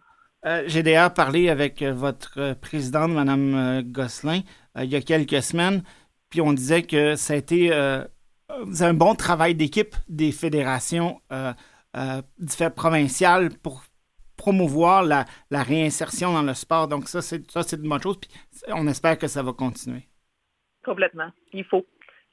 Euh, 0.44 0.64
j'ai 0.66 0.82
d'ailleurs 0.82 1.14
parlé 1.14 1.48
avec 1.48 1.82
votre 1.82 2.54
présidente, 2.60 3.12
Mme 3.12 3.82
Gosselin, 3.86 4.40
il 4.76 4.90
y 4.90 4.96
a 4.96 5.00
quelques 5.00 5.42
semaines, 5.42 5.82
puis 6.28 6.42
on 6.42 6.52
disait 6.52 6.82
que 6.82 7.14
ça 7.14 7.32
a 7.32 7.36
été 7.36 7.70
avez 8.62 8.90
un 8.90 8.94
bon 8.94 9.14
travail 9.14 9.54
d'équipe 9.54 9.94
des 10.08 10.32
fédérations 10.32 11.20
euh, 11.32 11.52
provinciales 12.74 13.50
pour 13.62 13.84
promouvoir 14.36 15.02
la, 15.02 15.24
réinsertion 15.50 16.32
dans 16.32 16.42
le 16.42 16.54
sport. 16.54 16.88
Donc 16.88 17.08
ça, 17.08 17.22
c'est 17.22 17.50
ça, 17.50 17.62
c'est 17.62 17.76
une 17.76 17.88
bonne 17.88 18.02
chose. 18.02 18.18
Puis 18.18 18.30
on 18.68 18.86
espère 18.86 19.18
que 19.18 19.26
ça 19.26 19.42
va 19.42 19.52
continuer. 19.52 20.08
Complètement. 20.84 21.30
Il 21.52 21.64
faut. 21.64 21.86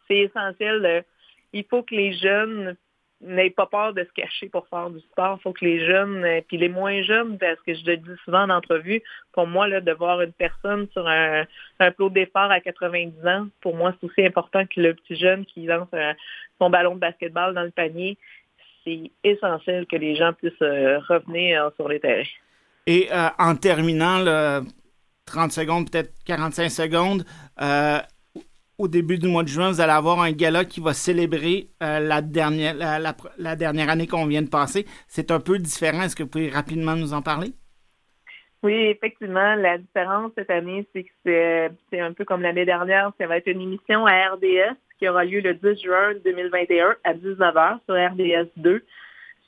C'est 0.07 0.17
essentiel. 0.17 1.05
il 1.53 1.63
faut 1.69 1.83
que 1.83 1.95
les 1.95 2.13
jeunes 2.13 2.75
n'aient 3.21 3.49
pas 3.49 3.65
peur 3.65 3.93
de 3.93 4.03
se 4.03 4.11
cacher 4.13 4.49
pour 4.49 4.67
faire 4.67 4.89
du 4.89 4.99
sport. 4.99 5.37
Il 5.39 5.41
faut 5.43 5.53
que 5.53 5.65
les 5.65 5.85
jeunes, 5.85 6.23
euh, 6.23 6.41
puis 6.47 6.57
les 6.57 6.69
moins 6.69 7.01
jeunes, 7.03 7.37
parce 7.37 7.61
que 7.61 7.73
je 7.73 7.85
le 7.85 7.97
dis 7.97 8.09
souvent 8.25 8.43
en 8.43 8.49
entrevue, 8.49 9.01
pour 9.33 9.47
moi, 9.47 9.67
là, 9.67 9.81
de 9.81 9.91
voir 9.91 10.21
une 10.21 10.33
personne 10.33 10.87
sur 10.91 11.07
un, 11.07 11.45
un 11.79 11.91
plot 11.91 12.09
d'effort 12.09 12.51
à 12.51 12.59
90 12.59 13.27
ans, 13.27 13.47
pour 13.61 13.75
moi, 13.75 13.93
c'est 13.99 14.07
aussi 14.07 14.25
important 14.25 14.65
que 14.65 14.81
le 14.81 14.93
petit 14.93 15.15
jeune 15.15 15.45
qui 15.45 15.65
lance 15.65 15.89
son 16.59 16.69
ballon 16.69 16.95
de 16.95 16.99
basketball 16.99 17.53
dans 17.53 17.63
le 17.63 17.71
panier 17.71 18.17
c'est 18.83 19.11
essentiel 19.23 19.85
que 19.85 19.95
les 19.95 20.15
gens 20.15 20.33
puissent 20.33 20.53
euh, 20.61 20.99
revenir 21.07 21.65
euh, 21.65 21.69
sur 21.75 21.87
les 21.87 21.99
terrains. 21.99 22.23
Et 22.87 23.07
euh, 23.11 23.27
en 23.37 23.55
terminant, 23.55 24.23
30 25.25 25.51
secondes, 25.51 25.89
peut-être 25.89 26.11
45 26.25 26.69
secondes, 26.69 27.25
au 28.81 28.87
début 28.87 29.17
du 29.17 29.27
mois 29.27 29.43
de 29.43 29.47
juin, 29.47 29.69
vous 29.69 29.81
allez 29.81 29.91
avoir 29.91 30.19
un 30.21 30.31
gala 30.31 30.65
qui 30.65 30.79
va 30.79 30.93
célébrer 30.93 31.69
la, 31.79 32.21
dernière, 32.21 32.75
la, 32.75 33.55
dernière 33.55 33.89
année 33.89 34.07
qu'on 34.07 34.25
vient 34.25 34.41
de 34.41 34.49
passer. 34.49 34.85
C'est 35.07 35.31
un 35.31 35.39
peu 35.39 35.59
différent. 35.59 36.01
Est-ce 36.01 36.15
que 36.15 36.23
vous 36.23 36.29
pouvez 36.29 36.49
rapidement 36.49 36.95
nous 36.95 37.13
en 37.13 37.21
parler? 37.21 37.53
Oui, 38.63 38.73
effectivement. 38.73 39.55
La 39.55 39.77
différence 39.77 40.31
cette 40.37 40.49
année, 40.49 40.87
c'est 40.93 41.03
que 41.03 41.69
c'est 41.89 41.99
un 41.99 42.13
peu 42.13 42.25
comme 42.25 42.41
l'année 42.41 42.65
dernière. 42.65 43.11
Ça 43.19 43.27
va 43.27 43.37
être 43.37 43.47
une 43.47 43.61
émission 43.61 44.05
à 44.05 44.33
RDS 44.33 44.75
qui 44.99 45.09
aura 45.09 45.25
lieu 45.25 45.41
le 45.41 45.55
10 45.55 45.81
juin 45.81 46.13
2021 46.23 46.95
à 47.03 47.13
19h 47.13 47.79
sur 47.85 47.95
RDS 47.95 48.49
2. 48.57 48.83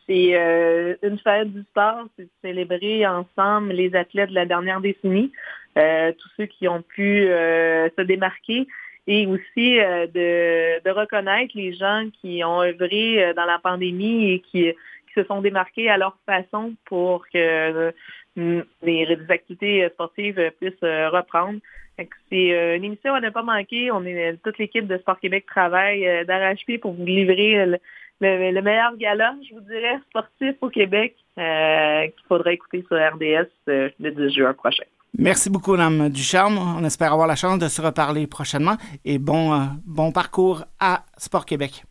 C'est 0.07 0.35
euh, 0.35 0.95
une 1.03 1.19
fête 1.19 1.53
du 1.53 1.61
sport, 1.61 2.05
c'est 2.17 2.23
de 2.23 2.29
célébrer 2.41 3.05
ensemble 3.05 3.71
les 3.71 3.95
athlètes 3.95 4.31
de 4.31 4.35
la 4.35 4.45
dernière 4.45 4.81
décennie, 4.81 5.31
euh, 5.77 6.11
tous 6.11 6.29
ceux 6.35 6.45
qui 6.45 6.67
ont 6.67 6.81
pu 6.81 7.25
euh, 7.27 7.87
se 7.97 8.01
démarquer 8.01 8.67
et 9.07 9.25
aussi 9.27 9.75
de, 9.75 10.89
reconnaître 10.89 11.51
les 11.55 11.73
gens 11.73 12.07
qui 12.21 12.43
ont 12.43 12.61
œuvré 12.61 13.33
dans 13.35 13.45
la 13.45 13.59
pandémie 13.59 14.31
et 14.31 14.39
qui, 14.39 14.71
qui 14.71 15.13
se 15.15 15.23
sont 15.25 15.41
démarqués 15.41 15.89
à 15.89 15.97
leur 15.97 16.17
façon 16.25 16.73
pour 16.85 17.25
que 17.29 17.93
les 18.37 19.17
activités 19.29 19.87
sportives 19.89 20.51
puissent 20.59 20.81
reprendre. 20.81 21.59
C'est 21.97 22.53
euh, 22.53 22.75
une 22.75 22.85
émission 22.85 23.13
à 23.13 23.21
ne 23.21 23.29
pas 23.29 23.43
manquer. 23.43 23.91
On 23.91 24.03
est 24.05 24.41
toute 24.43 24.57
l'équipe 24.57 24.87
de 24.87 24.97
Sport 24.97 25.19
Québec 25.19 25.45
travaille 25.45 26.07
euh, 26.07 26.23
d'arrache-pied 26.25 26.77
pour 26.77 26.93
vous 26.93 27.05
livrer 27.05 27.65
le, 27.65 28.61
meilleur 28.61 28.95
gala, 28.97 29.35
je 29.47 29.53
vous 29.53 29.61
dirais, 29.61 29.99
sportif 30.09 30.55
au 30.61 30.69
Québec 30.69 31.15
euh, 31.37 32.03
qu'il 32.03 32.25
faudra 32.27 32.51
écouter 32.51 32.83
sur 32.87 32.97
RDS 32.97 33.49
le 33.67 34.09
10 34.09 34.33
juin 34.33 34.53
prochain. 34.53 34.85
Merci 35.17 35.49
beaucoup, 35.49 35.73
Mme 35.73 36.09
Ducharme. 36.09 36.57
On 36.57 36.83
espère 36.83 37.13
avoir 37.13 37.27
la 37.27 37.35
chance 37.35 37.59
de 37.59 37.67
se 37.67 37.81
reparler 37.81 38.25
prochainement 38.25 38.77
et 39.05 39.19
bon, 39.19 39.69
bon 39.85 40.11
parcours 40.11 40.65
à 40.79 41.05
Sport 41.17 41.45
Québec. 41.45 41.85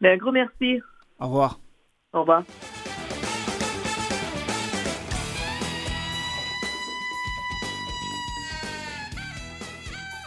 Ben, 0.00 0.14
un 0.14 0.16
gros 0.16 0.32
merci. 0.32 0.80
Au 1.18 1.26
revoir. 1.26 1.58
Au 2.12 2.20
revoir. 2.20 2.44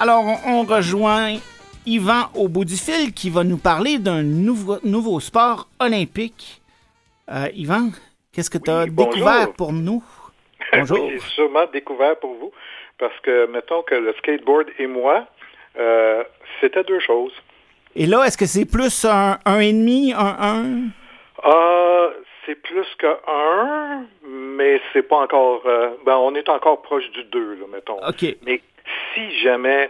Alors, 0.02 0.24
on 0.46 0.64
rejoint 0.64 1.36
Yvan 1.86 2.30
au 2.34 2.48
bout 2.48 2.64
du 2.64 2.78
fil 2.78 3.14
qui 3.14 3.30
va 3.30 3.44
nous 3.44 3.58
parler 3.58 4.00
d'un 4.00 4.24
nouveau, 4.24 4.78
nouveau 4.84 5.20
sport 5.20 5.68
olympique. 5.80 6.62
Euh, 7.30 7.50
Yvan, 7.54 7.92
qu'est-ce 8.32 8.50
que 8.50 8.58
tu 8.58 8.70
as 8.70 8.86
découvert 8.86 9.52
pour 9.54 9.74
nous? 9.74 10.04
Bonjour. 10.74 11.10
j'ai 11.10 11.20
sûrement 11.20 11.66
découvert 11.68 12.18
pour 12.20 12.34
vous 12.36 12.52
parce 12.98 13.18
que, 13.22 13.48
mettons 13.48 13.82
que 13.82 13.96
le 13.96 14.14
skateboard 14.20 14.68
et 14.78 14.88
moi, 14.88 15.26
euh, 15.78 16.24
c'était 16.60 16.84
deux 16.84 17.00
choses. 17.00 17.34
Et 17.96 18.06
là, 18.06 18.24
est-ce 18.26 18.38
que 18.38 18.46
c'est 18.46 18.66
plus 18.66 19.06
un 19.06 19.38
1,5, 19.46 20.14
un 20.16 20.36
1? 20.40 20.90
Ah, 21.44 22.10
c'est 22.46 22.56
plus 22.56 22.88
que 22.98 23.08
1, 23.28 24.06
mais 24.28 24.82
c'est 24.94 25.04
pas 25.04 25.18
encore. 25.18 25.62
Euh, 25.66 25.92
ben, 26.06 26.18
on 26.18 26.36
est 26.36 26.50
encore 26.50 26.82
proche 26.82 27.10
du 27.12 27.24
2, 27.24 27.56
là, 27.56 27.66
mettons. 27.72 27.98
OK. 28.08 28.36
Mais 28.46 28.62
si 29.14 29.40
jamais, 29.40 29.90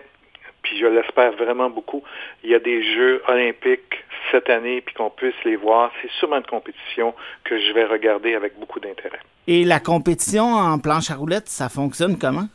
puis 0.70 0.78
je 0.78 0.86
l'espère 0.86 1.32
vraiment 1.32 1.72
beaucoup, 1.72 2.04
il 2.44 2.52
y 2.52 2.56
a 2.56 2.60
des 2.60 2.84
Jeux 2.84 3.24
olympiques 3.28 4.04
cette 4.32 4.52
année, 4.52 4.82
puis 4.82 4.94
qu'on 4.94 5.10
puisse 5.10 5.34
les 5.44 5.56
voir, 5.56 5.92
c'est 6.00 6.12
sûrement 6.20 6.38
une 6.38 6.46
compétition 6.46 7.16
que 7.44 7.58
je 7.58 7.74
vais 7.74 7.86
regarder 7.86 8.36
avec 8.36 8.60
beaucoup 8.60 8.80
d'intérêt. 8.80 9.20
Et 9.48 9.64
la 9.64 9.80
compétition 9.80 10.46
en 10.46 10.78
planche 10.78 11.10
à 11.10 11.16
roulettes, 11.16 11.48
ça 11.48 11.70
fonctionne 11.70 12.20
comment? 12.20 12.46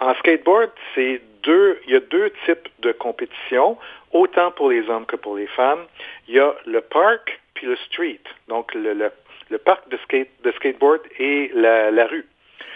En 0.00 0.14
skateboard, 0.16 0.70
c'est 0.94 1.22
deux, 1.42 1.80
il 1.86 1.94
y 1.94 1.96
a 1.96 2.00
deux 2.00 2.30
types 2.44 2.68
de 2.80 2.92
compétitions, 2.92 3.78
autant 4.12 4.50
pour 4.50 4.68
les 4.68 4.86
hommes 4.90 5.06
que 5.06 5.16
pour 5.16 5.36
les 5.36 5.46
femmes. 5.46 5.86
Il 6.28 6.34
y 6.34 6.38
a 6.38 6.54
le 6.66 6.82
park 6.82 7.40
puis 7.54 7.66
le 7.66 7.76
street, 7.76 8.20
donc 8.48 8.74
le, 8.74 8.92
le, 8.92 9.58
parc 9.58 9.88
de, 9.88 9.96
skate, 10.04 10.28
de 10.44 10.52
skateboard 10.52 11.00
et 11.18 11.50
la 11.54 12.06
rue. 12.06 12.26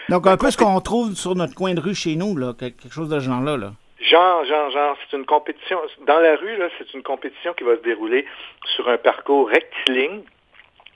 Donc, 0.08 0.26
un 0.26 0.38
peu 0.38 0.50
ce 0.50 0.56
qu'on 0.56 0.80
trouve 0.80 1.14
sur 1.14 1.34
notre 1.34 1.54
coin 1.54 1.74
de 1.74 1.80
rue 1.80 1.94
chez 1.94 2.16
nous, 2.16 2.36
là, 2.36 2.54
quelque 2.58 2.90
chose 2.90 3.10
de 3.10 3.20
ce 3.20 3.26
genre-là. 3.26 3.56
Là. 3.58 3.72
Genre, 4.02 4.44
genre, 4.44 4.70
genre, 4.70 4.98
c'est 5.00 5.16
une 5.16 5.24
compétition. 5.24 5.80
Dans 6.06 6.18
la 6.18 6.36
rue, 6.36 6.58
c'est 6.78 6.92
une 6.92 7.02
compétition 7.02 7.54
qui 7.54 7.62
va 7.62 7.76
se 7.76 7.82
dérouler 7.82 8.26
sur 8.74 8.88
un 8.88 8.98
parcours 8.98 9.48
rectiligne 9.48 10.22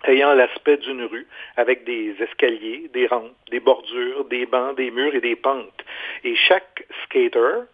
ayant 0.06 0.34
l'aspect 0.34 0.76
d'une 0.76 1.04
rue, 1.04 1.26
avec 1.56 1.84
des 1.84 2.14
escaliers, 2.20 2.90
des 2.92 3.06
rampes, 3.06 3.32
des 3.50 3.60
bordures, 3.60 4.24
des 4.26 4.46
bancs, 4.46 4.76
des 4.76 4.90
murs 4.90 5.14
et 5.14 5.20
des 5.20 5.36
pentes. 5.36 5.84
Et 6.24 6.34
chaque 6.34 6.86
skater, 7.04 7.64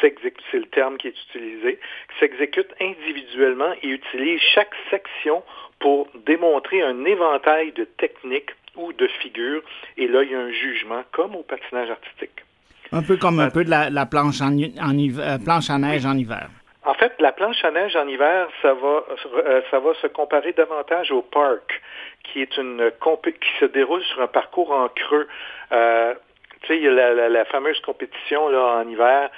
c'est 0.00 0.12
le 0.52 0.66
terme 0.66 0.96
qui 0.98 1.08
est 1.08 1.22
utilisé, 1.28 1.78
s'exécute 2.18 2.72
individuellement 2.80 3.72
et 3.82 3.88
utilise 3.88 4.40
chaque 4.40 4.74
section 4.90 5.42
pour 5.78 6.08
démontrer 6.26 6.82
un 6.82 7.04
éventail 7.04 7.72
de 7.72 7.84
techniques 7.84 8.50
ou 8.74 8.92
de 8.92 9.06
figure. 9.06 9.62
Et 9.96 10.08
là, 10.08 10.22
il 10.22 10.32
y 10.32 10.34
a 10.34 10.40
un 10.40 10.50
jugement, 10.50 11.04
comme 11.12 11.36
au 11.36 11.42
patinage 11.42 11.90
artistique. 11.90 12.45
Un 12.92 13.02
peu 13.02 13.16
comme 13.16 13.40
un 13.40 13.50
peu 13.50 13.64
de 13.64 13.70
la, 13.70 14.06
planche, 14.06 14.40
en, 14.40 14.52
euh, 14.56 15.38
planche 15.44 15.70
à 15.70 15.78
neige 15.78 16.06
en 16.06 16.16
hiver. 16.16 16.48
En 16.84 16.94
fait, 16.94 17.12
la 17.18 17.32
planche 17.32 17.64
à 17.64 17.70
neige 17.70 17.96
en 17.96 18.06
hiver, 18.06 18.48
ça 18.62 18.74
va, 18.74 19.04
euh, 19.38 19.60
ça 19.70 19.80
va 19.80 19.94
se 19.94 20.06
comparer 20.06 20.52
davantage 20.52 21.10
au 21.10 21.22
parc, 21.22 21.82
qui 22.22 22.42
est 22.42 22.56
une 22.56 22.90
qui 23.24 23.58
se 23.60 23.64
déroule 23.64 24.02
sur 24.04 24.22
un 24.22 24.28
parcours 24.28 24.70
en 24.70 24.88
creux. 24.88 25.26
Euh, 25.72 26.14
tu 26.62 26.68
sais, 26.68 26.76
il 26.78 26.84
y 26.84 26.88
a 26.88 27.28
la, 27.28 27.44
fameuse 27.44 27.78
compétition 27.80 28.48
là, 28.48 28.78
en 28.78 28.88
hiver 28.88 29.30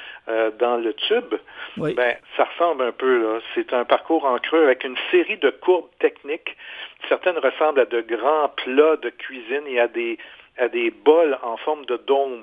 dans 0.58 0.76
le 0.76 0.94
tube. 0.94 1.34
Ben, 1.76 2.16
ça 2.36 2.44
ressemble 2.44 2.84
un 2.84 2.92
peu. 2.92 3.40
C'est 3.54 3.72
un 3.72 3.84
parcours 3.84 4.24
en 4.24 4.38
creux 4.38 4.62
avec 4.62 4.84
une 4.84 4.96
série 5.10 5.36
de 5.36 5.50
courbes 5.50 5.88
techniques 5.98 6.56
Certaines 7.06 7.38
ressemblent 7.38 7.80
à 7.80 7.84
de 7.86 8.00
grands 8.00 8.48
plats 8.48 8.96
de 8.96 9.10
cuisine 9.10 9.66
et 9.66 9.80
à 9.80 9.88
des, 9.88 10.18
à 10.58 10.68
des 10.68 10.90
bols 10.90 11.38
en 11.42 11.56
forme 11.58 11.84
de 11.86 11.96
dôme. 11.96 12.42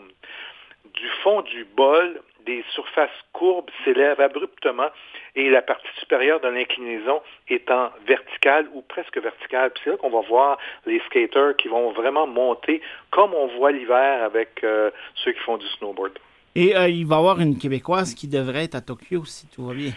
Du 0.96 1.08
fond 1.24 1.42
du 1.42 1.66
bol, 1.76 2.22
des 2.46 2.64
surfaces 2.74 3.10
courbes 3.34 3.70
s'élèvent 3.84 4.22
abruptement 4.22 4.90
et 5.36 5.50
la 5.50 5.62
partie 5.62 5.88
supérieure 6.00 6.40
de 6.40 6.48
l'inclinaison 6.48 7.22
étant 7.50 7.90
verticale 8.08 8.68
ou 8.74 8.82
presque 8.82 9.18
verticale. 9.18 9.72
c'est 9.84 9.90
là 9.90 9.98
qu'on 9.98 10.10
va 10.10 10.22
voir 10.22 10.58
les 10.86 11.00
skaters 11.08 11.56
qui 11.58 11.68
vont 11.68 11.92
vraiment 11.92 12.28
monter 12.28 12.82
comme 13.10 13.34
on 13.34 13.48
voit 13.58 13.72
l'hiver 13.72 14.24
avec 14.24 14.64
euh, 14.64 14.92
ceux 15.16 15.32
qui 15.32 15.40
font 15.40 15.58
du 15.58 15.68
snowboard. 15.78 16.18
Et 16.56 16.76
euh, 16.76 16.88
il 16.88 17.06
va 17.06 17.16
y 17.16 17.20
avoir 17.20 17.42
une 17.42 17.58
Québécoise 17.58 18.14
qui 18.14 18.28
devrait 18.28 18.64
être 18.64 18.76
à 18.76 18.82
Tokyo 18.82 19.26
si 19.26 19.48
tout 19.48 19.66
va 19.66 19.74
bien. 19.74 19.92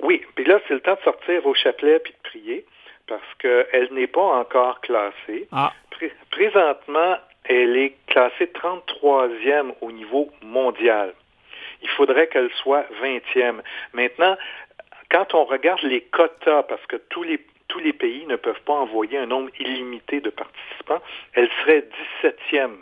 Oui, 0.00 0.22
puis 0.34 0.44
là, 0.44 0.60
c'est 0.68 0.74
le 0.74 0.80
temps 0.80 0.94
de 0.94 1.00
sortir 1.00 1.44
au 1.46 1.54
chapelet 1.54 1.98
puis 1.98 2.12
de 2.12 2.28
prier 2.28 2.66
parce 3.08 3.34
qu'elle 3.38 3.88
n'est 3.92 4.06
pas 4.06 4.38
encore 4.38 4.80
classée. 4.80 5.48
Ah. 5.52 5.72
présentement, 6.30 7.16
elle 7.48 7.76
est 7.76 7.94
classée 8.06 8.46
33e 8.46 9.74
au 9.80 9.92
niveau 9.92 10.30
mondial. 10.42 11.14
Il 11.82 11.88
faudrait 11.90 12.28
qu'elle 12.28 12.50
soit 12.62 12.86
20e. 13.02 13.60
Maintenant, 13.92 14.36
quand 15.10 15.34
on 15.34 15.44
regarde 15.44 15.82
les 15.82 16.00
quotas, 16.00 16.62
parce 16.64 16.84
que 16.86 16.96
tous 16.96 17.22
les, 17.22 17.40
tous 17.68 17.78
les 17.78 17.92
pays 17.92 18.26
ne 18.26 18.36
peuvent 18.36 18.62
pas 18.62 18.74
envoyer 18.74 19.18
un 19.18 19.26
nombre 19.26 19.50
illimité 19.60 20.20
de 20.20 20.30
participants, 20.30 21.02
elle 21.34 21.48
serait 21.60 21.84
17e. 22.22 22.76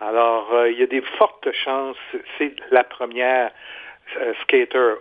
Alors, 0.00 0.52
euh, 0.52 0.70
il 0.70 0.78
y 0.78 0.82
a 0.82 0.86
des 0.86 1.02
fortes 1.02 1.50
chances, 1.52 1.96
c'est 2.38 2.54
la 2.70 2.84
première 2.84 3.52
euh, 4.16 4.34
skater 4.42 4.94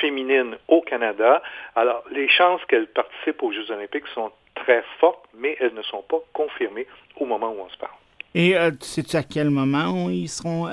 féminine 0.00 0.56
au 0.68 0.80
Canada. 0.80 1.42
Alors, 1.76 2.04
les 2.10 2.28
chances 2.28 2.64
qu'elle 2.66 2.86
participe 2.88 3.42
aux 3.42 3.52
Jeux 3.52 3.70
olympiques 3.70 4.06
sont 4.14 4.32
très 4.54 4.82
fortes, 4.98 5.24
mais 5.34 5.56
elles 5.60 5.74
ne 5.74 5.82
sont 5.82 6.02
pas 6.02 6.18
confirmées 6.32 6.86
au 7.16 7.26
moment 7.26 7.50
où 7.50 7.60
on 7.60 7.68
se 7.68 7.78
parle. 7.78 7.92
Et 8.34 8.56
euh, 8.56 8.70
sais-tu 8.80 9.16
à 9.16 9.22
quel 9.22 9.50
moment 9.50 10.08
ils 10.08 10.28
seront... 10.28 10.68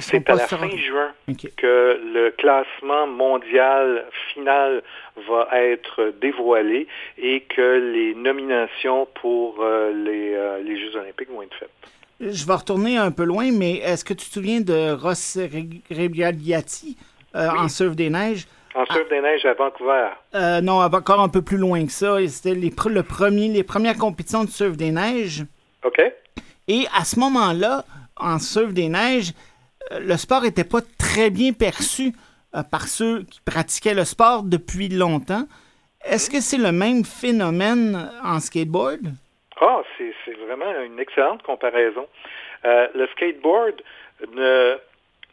C'est 0.00 0.28
à 0.28 0.34
la 0.34 0.46
fin 0.46 0.68
juin 0.68 1.12
que 1.56 2.00
le 2.12 2.30
classement 2.36 3.06
mondial 3.06 4.04
final 4.32 4.82
va 5.28 5.48
être 5.52 6.12
dévoilé 6.20 6.86
et 7.16 7.40
que 7.40 7.92
les 7.92 8.14
nominations 8.14 9.08
pour 9.20 9.64
les, 9.64 10.36
les 10.62 10.80
Jeux 10.80 10.96
olympiques 10.96 11.30
vont 11.30 11.42
être 11.42 11.54
faites. 11.54 11.70
Je 12.20 12.46
vais 12.46 12.54
retourner 12.54 12.98
un 12.98 13.10
peu 13.10 13.24
loin, 13.24 13.50
mais 13.50 13.76
est-ce 13.78 14.04
que 14.04 14.12
tu 14.12 14.26
te 14.28 14.34
souviens 14.34 14.60
de 14.60 14.92
Ross 14.92 15.38
Rebigliati 15.90 16.98
en 17.34 17.68
surf 17.68 17.96
des 17.96 18.10
neiges? 18.10 18.46
En 18.74 18.84
surf 18.84 19.08
des 19.08 19.20
neiges 19.22 19.46
à 19.46 19.54
Vancouver. 19.54 20.08
Euh, 20.34 20.60
non, 20.60 20.82
encore 20.82 21.20
un 21.20 21.30
peu 21.30 21.40
plus 21.40 21.56
loin 21.56 21.84
que 21.86 21.92
ça. 21.92 22.18
C'était 22.28 22.54
les, 22.54 22.70
le 22.86 23.02
premier, 23.02 23.48
les 23.48 23.64
premières 23.64 23.96
compétitions 23.96 24.44
de 24.44 24.50
surf 24.50 24.76
des 24.76 24.90
neiges. 24.90 25.44
OK. 25.82 26.00
Et 26.70 26.86
à 26.96 27.02
ce 27.02 27.18
moment-là, 27.18 27.82
en 28.16 28.38
surf 28.38 28.72
des 28.72 28.88
neiges, 28.88 29.32
euh, 29.90 29.98
le 29.98 30.16
sport 30.16 30.42
n'était 30.42 30.62
pas 30.62 30.78
très 31.00 31.28
bien 31.30 31.52
perçu 31.52 32.12
euh, 32.54 32.62
par 32.62 32.86
ceux 32.86 33.24
qui 33.24 33.40
pratiquaient 33.44 33.94
le 33.94 34.04
sport 34.04 34.44
depuis 34.44 34.88
longtemps. 34.88 35.48
Est-ce 36.04 36.30
que 36.30 36.40
c'est 36.40 36.58
le 36.58 36.70
même 36.70 37.04
phénomène 37.04 38.08
en 38.22 38.38
skateboard? 38.38 39.00
Ah, 39.60 39.82
c'est 39.98 40.36
vraiment 40.46 40.70
une 40.82 41.00
excellente 41.00 41.42
comparaison. 41.42 42.06
le 42.62 43.06
skateboard 43.14 43.82
ne 44.36 44.78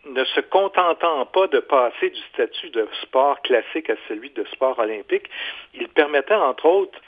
ne 0.10 0.24
se 0.24 0.40
contentant 0.40 1.26
pas 1.26 1.48
de 1.48 1.60
passer 1.60 2.10
du 2.10 2.22
statut 2.34 2.70
de 2.70 2.88
sport 3.02 3.42
classique 3.42 3.90
à 3.90 3.96
celui 4.08 4.30
de 4.32 4.46
sport 4.46 4.80
olympique, 4.80 5.30
il 5.74 5.90
permettait 5.90 6.34
entre 6.34 6.66
autres 6.66 7.00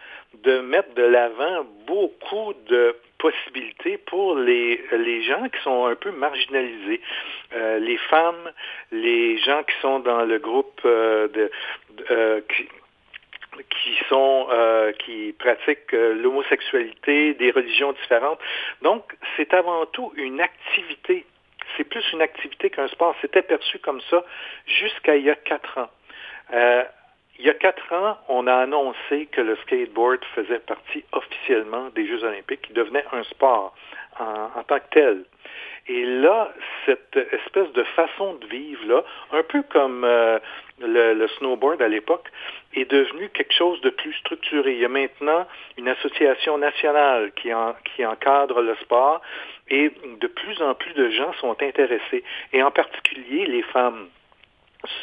de 0.44 0.60
mettre 0.60 0.94
de 0.96 1.04
l'avant 1.04 1.66
beaucoup 1.88 2.54
de 2.68 2.96
possibilités 3.20 3.98
pour 3.98 4.36
les, 4.36 4.84
les 4.92 5.24
gens 5.24 5.48
qui 5.50 5.62
sont 5.62 5.86
un 5.86 5.96
peu 5.96 6.12
marginalisés, 6.12 7.02
euh, 7.54 7.78
les 7.80 7.98
femmes, 7.98 8.52
les 8.92 9.38
gens 9.38 9.64
qui 9.64 9.76
sont 9.82 10.00
dans 10.00 10.24
le 10.24 10.40
groupe 10.40 10.82
euh, 10.86 11.28
de, 11.28 11.52
euh, 12.10 12.42
qui, 12.50 12.68
qui 13.70 13.96
sont 14.08 14.48
qui 15.00 15.36
pratiquent 15.38 15.92
l'homosexualité, 15.92 17.34
des 17.34 17.52
religions 17.52 17.92
différentes. 17.94 18.40
Donc, 18.82 19.04
c'est 19.36 19.54
avant 19.54 19.86
tout 19.86 20.12
une 20.16 20.40
activité 20.40 21.26
c'est 21.78 21.84
plus 21.84 22.04
une 22.14 22.22
activité 22.22 22.70
qu'un 22.70 22.88
sport. 22.88 23.16
C'était 23.22 23.42
perçu 23.42 23.80
comme 23.80 24.02
ça 24.10 24.24
jusqu'à 24.66 25.16
il 25.16 25.26
y 25.26 25.30
a 25.30 25.36
quatre 25.36 25.78
ans. 25.78 25.90
Euh, 26.54 26.84
il 27.40 27.46
y 27.46 27.50
a 27.50 27.54
quatre 27.54 27.94
ans, 27.94 28.18
on 28.28 28.48
a 28.48 28.54
annoncé 28.54 29.28
que 29.32 29.40
le 29.40 29.56
skateboard 29.64 30.20
faisait 30.36 30.60
partie 30.60 31.06
officiellement 31.14 31.90
des 31.96 32.06
Jeux 32.06 32.24
olympiques, 32.24 32.64
qui 32.64 32.74
devenait 32.74 33.06
un 33.14 33.24
sport 33.24 33.74
en, 34.20 34.64
tant 34.64 34.80
que 34.80 34.90
tel. 34.92 35.24
Et 35.88 36.06
là, 36.06 36.54
cette 36.86 37.18
espèce 37.32 37.72
de 37.72 37.84
façon 37.96 38.34
de 38.36 38.46
vivre-là, 38.48 39.04
un 39.32 39.42
peu 39.44 39.64
comme 39.64 40.04
euh, 40.04 40.38
le, 40.82 41.28
snowboard 41.40 41.82
à 41.82 41.88
l'époque, 41.88 42.30
est 42.76 42.92
devenu 42.92 43.30
quelque 43.30 43.54
chose 43.54 43.80
de 43.82 43.90
plus 43.90 44.14
structuré. 44.16 44.74
Il 44.74 44.80
y 44.80 44.86
a 44.86 44.90
maintenant 44.90 45.48
une 45.78 45.88
association 45.88 46.58
nationale 46.58 47.32
qui 47.32 47.54
encadre 48.06 48.62
le 48.62 48.76
sport 48.82 49.22
et 49.70 49.92
de 50.20 50.28
plus 50.28 50.62
en 50.62 50.76
plus 50.76 50.94
de 50.94 51.10
gens 51.10 51.32
sont 51.40 51.56
intéressés, 51.62 52.24
et 52.52 52.62
en 52.62 52.72
particulier 52.72 53.46
les 53.46 53.64
femmes. 53.64 54.10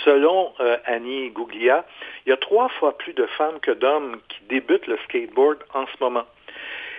Selon 0.04 0.52
euh, 0.60 0.78
Annie 0.86 1.30
Gouglia, 1.30 1.84
il 2.24 2.30
y 2.30 2.32
a 2.32 2.36
trois 2.36 2.68
fois 2.68 2.96
plus 2.96 3.12
de 3.12 3.26
femmes 3.26 3.60
que 3.60 3.72
d'hommes 3.72 4.20
qui 4.28 4.42
débutent 4.48 4.86
le 4.86 4.96
skateboard 5.04 5.58
en 5.74 5.86
ce 5.86 5.92
moment. 6.00 6.24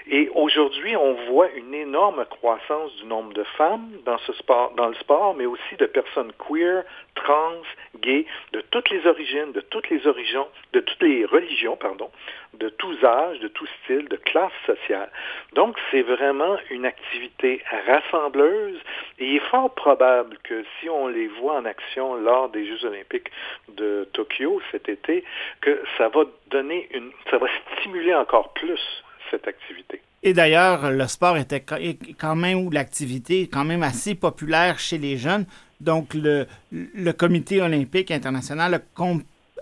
Et 0.10 0.30
aujourd'hui, 0.36 0.96
on 0.96 1.14
voit 1.30 1.50
une 1.52 1.74
énorme 1.74 2.26
croissance 2.30 2.96
du 2.96 3.06
nombre 3.06 3.34
de 3.34 3.44
femmes 3.58 3.90
dans, 4.06 4.18
ce 4.20 4.32
sport, 4.34 4.74
dans 4.76 4.88
le 4.88 4.96
sport, 4.96 5.36
mais 5.36 5.46
aussi 5.46 5.76
de 5.78 5.86
personnes 5.86 6.32
queer, 6.48 6.84
trans, 7.16 7.62
gays, 8.00 8.26
de 8.54 8.62
toutes 8.72 8.90
les 8.90 9.06
origines, 9.06 9.52
de 9.52 9.60
toutes 9.60 9.90
les 9.90 10.08
origines, 10.08 10.46
de 10.72 10.80
toutes 10.80 11.02
les 11.02 11.26
religions, 11.26 11.76
pardon, 11.76 12.10
de 12.54 12.70
tous 12.70 13.04
âges, 13.04 13.40
de 13.42 13.50
tous 13.50 13.68
styles, 13.84 14.08
de 14.08 14.16
classes 14.16 14.52
sociales. 14.66 15.12
Donc, 15.54 15.76
c'est 15.92 16.04
vraiment 16.04 16.56
une 16.70 16.86
activité 16.86 17.62
rassembleuse 17.86 18.80
et 19.20 19.26
il 19.26 19.36
est 19.36 19.50
fort 19.50 19.74
probable 19.76 20.38
que 20.44 20.64
si 20.80 20.90
on 20.90 21.08
les 21.08 21.28
voit 21.28 21.56
en 21.56 21.66
action 21.66 22.16
lors 22.16 22.48
des 22.48 22.66
Jeux 22.66 22.86
olympiques 22.86 23.30
de 23.68 24.08
Tokyo 24.14 24.62
cet 24.72 24.88
été, 24.88 25.26
que 25.60 25.82
ça 25.98 26.08
va 26.08 26.24
donner 26.50 26.88
une, 26.94 27.12
ça 27.30 27.38
va 27.38 27.48
stimuler 27.78 28.16
encore 28.16 28.54
plus 28.54 29.04
cette 29.32 29.48
activité. 29.48 30.02
Et 30.24 30.34
d'ailleurs, 30.34 30.92
le 30.92 31.08
sport 31.08 31.38
était 31.38 31.62
quand 31.62 32.36
même, 32.36 32.66
ou 32.66 32.72
l'activité 32.72 33.48
quand 33.48 33.64
même 33.64 33.84
assez 33.84 34.16
populaire 34.16 34.80
chez 34.80 34.98
les 34.98 35.18
jeunes. 35.18 35.46
Donc, 35.80 36.14
le, 36.14 36.48
le 36.72 37.12
comité 37.12 37.62
olympique 37.62 38.10
international 38.12 38.82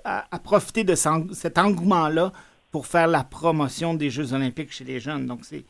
a, 0.06 0.40
profité 0.40 0.84
de 0.84 0.96
cet 0.96 1.58
engouement-là 1.58 2.32
pour 2.72 2.88
faire 2.88 3.08
la 3.08 3.24
promotion 3.24 3.94
des 3.94 4.10
Jeux 4.10 4.34
olympiques 4.34 4.72
chez 4.72 4.84
les 4.84 5.00
jeunes. 5.00 5.28
Donc, 5.28 5.40
c'est... 5.44 5.64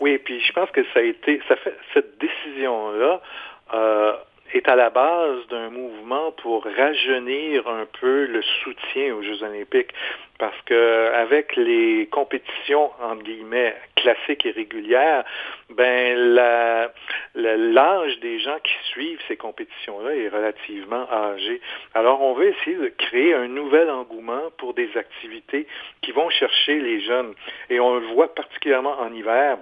Oui, 0.00 0.18
puis 0.18 0.40
je 0.40 0.52
pense 0.52 0.70
que 0.70 0.82
ça 0.92 1.00
a 1.00 1.02
été, 1.02 1.40
ça 1.48 1.56
fait, 1.56 1.76
cette 1.94 2.18
décision-là 2.18 3.20
euh, 3.74 4.12
est 4.52 4.68
à 4.68 4.76
la 4.76 4.90
base 4.90 5.46
d'un 5.50 5.70
mouvement 5.70 6.32
pour 6.42 6.64
rajeunir 6.64 7.66
un 7.68 7.86
peu 8.00 8.26
le 8.26 8.42
soutien 8.42 9.14
aux 9.14 9.22
Jeux 9.22 9.42
olympiques 9.42 9.92
parce 10.42 10.60
que 10.62 11.12
avec 11.14 11.54
les 11.54 12.08
compétitions 12.10 12.90
entre 13.00 13.22
guillemets 13.22 13.76
classiques 13.94 14.44
et 14.44 14.50
régulières, 14.50 15.22
ben 15.70 16.18
l'âge 17.36 18.18
des 18.18 18.40
gens 18.40 18.58
qui 18.64 18.74
suivent 18.88 19.20
ces 19.28 19.36
compétitions-là 19.36 20.16
est 20.16 20.28
relativement 20.30 21.08
âgé. 21.12 21.60
Alors 21.94 22.22
on 22.22 22.34
veut 22.34 22.48
essayer 22.48 22.74
de 22.74 22.88
créer 22.88 23.34
un 23.34 23.46
nouvel 23.46 23.88
engouement 23.88 24.50
pour 24.58 24.74
des 24.74 24.90
activités 24.96 25.68
qui 26.00 26.10
vont 26.10 26.28
chercher 26.28 26.80
les 26.80 27.00
jeunes. 27.02 27.34
Et 27.70 27.78
on 27.78 28.00
le 28.00 28.06
voit 28.08 28.34
particulièrement 28.34 28.98
en 28.98 29.14
hiver 29.14 29.58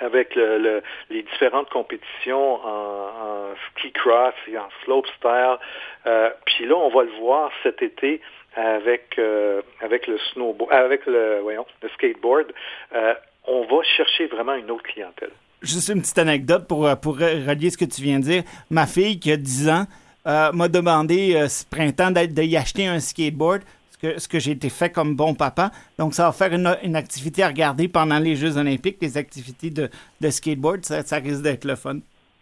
avec 0.00 0.36
les 0.36 1.22
différentes 1.24 1.68
compétitions 1.70 2.64
en, 2.64 3.54
ski 3.70 3.90
cross 3.90 4.34
et 4.46 4.56
en 4.56 4.68
slopestyle. 4.84 5.58
Euh, 6.06 6.30
puis 6.46 6.66
là, 6.66 6.76
on 6.76 6.90
va 6.90 7.02
le 7.02 7.10
voir 7.18 7.50
cet 7.64 7.82
été 7.82 8.20
avec 8.54 9.18
euh, 9.18 9.62
avec 9.80 10.06
le 10.06 10.18
snowboard, 10.32 10.72
avec 10.72 11.06
le 11.06 11.40
voyons, 11.42 11.66
le 11.82 11.88
skateboard. 11.90 12.52
Euh, 12.94 13.14
on 13.46 13.62
va 13.62 13.82
chercher 13.96 14.26
vraiment 14.26 14.54
une 14.54 14.70
autre 14.70 14.82
clientèle. 14.82 15.30
Juste 15.62 15.88
une 15.88 16.00
petite 16.00 16.18
anecdote 16.18 16.66
pour, 16.66 16.88
pour 17.00 17.18
relier 17.18 17.70
ce 17.70 17.76
que 17.76 17.84
tu 17.84 18.02
viens 18.02 18.18
de 18.18 18.24
dire. 18.24 18.42
Ma 18.70 18.86
fille 18.86 19.18
qui 19.18 19.32
a 19.32 19.36
10 19.36 19.68
ans 19.68 19.84
m'a 20.24 20.68
demandé 20.68 21.46
ce 21.48 21.64
printemps 21.66 22.10
d'y 22.10 22.56
acheter 22.56 22.86
un 22.86 23.00
skateboard 23.00 23.62
ce 24.02 24.28
que 24.28 24.38
j'ai 24.38 24.52
été 24.52 24.68
fait 24.68 24.90
comme 24.90 25.14
bon 25.14 25.34
papa. 25.34 25.70
Donc, 25.98 26.14
ça 26.14 26.24
va 26.24 26.32
faire 26.32 26.52
une, 26.54 26.96
activité 26.96 27.42
à 27.42 27.48
regarder 27.48 27.88
pendant 27.88 28.18
les 28.18 28.36
Jeux 28.36 28.56
olympiques, 28.56 28.98
les 29.00 29.16
activités 29.16 29.70
de, 29.70 29.90
skateboard. 30.30 30.84
Ça, 30.84 31.16
risque 31.16 31.42
d'être 31.42 31.64
le 31.64 31.76
fun. 31.76 31.98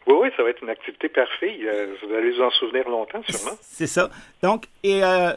Oui, 0.08 0.14
oui, 0.22 0.28
ça 0.38 0.42
va 0.42 0.48
être 0.48 0.62
une 0.62 0.70
activité 0.70 1.10
parfaite. 1.10 1.60
Euh, 1.62 1.94
vous 2.02 2.14
allez 2.14 2.30
vous 2.30 2.40
en 2.40 2.50
souvenir 2.50 2.88
longtemps, 2.88 3.22
sûrement. 3.28 3.56
C'est 3.60 3.86
ça. 3.86 4.08
Donc, 4.42 4.64
et, 4.82 5.04
euh, 5.04 5.32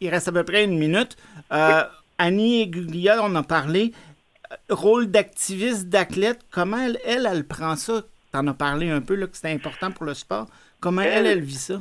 il 0.00 0.10
reste 0.10 0.28
à 0.28 0.32
peu 0.32 0.44
près 0.44 0.64
une 0.64 0.78
minute. 0.78 1.16
Euh, 1.52 1.82
Annie 2.18 2.62
et 2.62 3.10
on 3.12 3.24
en 3.24 3.36
a 3.36 3.42
parlé. 3.42 3.92
Rôle 4.68 5.10
d'activiste, 5.10 5.88
d'athlète, 5.88 6.40
comment 6.50 6.76
elle, 6.78 6.98
elle, 7.06 7.26
elle, 7.30 7.46
prend 7.46 7.76
ça? 7.76 8.02
Tu 8.32 8.38
en 8.38 8.46
as 8.46 8.54
parlé 8.54 8.90
un 8.90 9.00
peu, 9.00 9.14
là, 9.14 9.26
que 9.26 9.36
c'était 9.36 9.52
important 9.52 9.90
pour 9.90 10.04
le 10.04 10.12
sport. 10.12 10.46
Comment 10.80 11.02
elle, 11.02 11.26
elle, 11.26 11.40
vit 11.40 11.54
ça? 11.54 11.80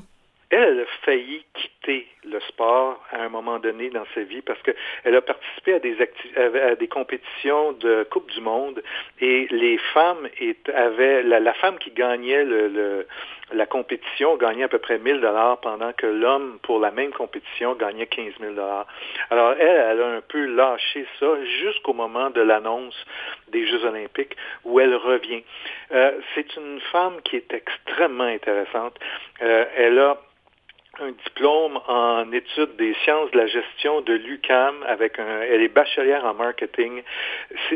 Elle, 0.50 0.60
elle 0.60 0.80
a 0.80 1.06
failli 1.06 1.43
quitter 1.58 2.08
le 2.24 2.39
sport 2.41 3.04
à 3.12 3.24
un 3.24 3.30
moment 3.30 3.60
donné 3.60 3.89
dans 3.89 4.06
sa 4.13 4.22
vie 4.22 4.41
parce 4.41 4.62
qu'elle 4.62 5.15
a 5.15 5.22
participé 5.22 5.74
à 5.74 5.80
des, 5.80 5.98
à 6.36 6.76
des 6.76 6.88
compétitions 6.88 7.74
de 7.74 8.08
Coupe 8.10 8.30
du 8.32 8.41
Monde 8.41 8.82
et 9.20 9.48
les 9.50 9.78
femmes 9.93 10.28
avaient 10.74 11.24
la, 11.24 11.54
femme 11.54 11.78
qui 11.80 11.91
gagnait 11.91 12.43
le, 12.43 13.06
la 13.54 13.65
compétition 13.65 14.36
gagnait 14.36 14.63
à 14.63 14.67
peu 14.67 14.80
près 14.80 14.98
1000 14.98 15.22
dollars 15.22 15.60
pendant 15.62 15.93
que 15.93 16.06
l'homme 16.06 16.60
pour 16.63 16.80
la 16.80 16.91
même 16.91 17.12
compétition 17.12 17.76
gagnait 17.76 18.08
15 18.08 18.34
000 18.39 18.54
dollars. 18.54 18.88
Alors 19.30 19.54
elle, 19.60 19.67
elle 19.91 20.02
a 20.02 20.08
un 20.17 20.22
peu 20.22 20.46
lâché 20.46 21.06
ça 21.20 21.28
jusqu'au 21.62 21.93
moment 21.93 22.30
de 22.30 22.41
l'annonce 22.41 22.96
des 23.50 23.65
Jeux 23.65 23.86
olympiques 23.86 24.36
où 24.65 24.80
elle 24.80 24.96
revient. 24.96 25.43
Euh, 25.91 26.12
c'est 26.36 26.56
une 26.58 26.80
femme 26.91 27.22
qui 27.24 27.38
est 27.38 27.54
extrêmement 27.54 28.26
intéressante. 28.26 28.96
Euh, 29.41 29.65
elle 29.76 30.00
a 30.00 30.17
un 30.99 31.12
diplôme 31.12 31.79
en 31.88 32.31
études 32.31 32.75
des 32.77 32.93
sciences 33.03 33.29
de 33.31 33.38
la 33.38 33.47
gestion 33.47 34.01
de 34.01 34.13
l'UCAM 34.13 34.83
avec 34.88 35.19
un, 35.19 35.41
elle 35.41 35.62
est 35.62 35.67
bachelière 35.67 36.25
en 36.25 36.33
marketing. 36.33 37.03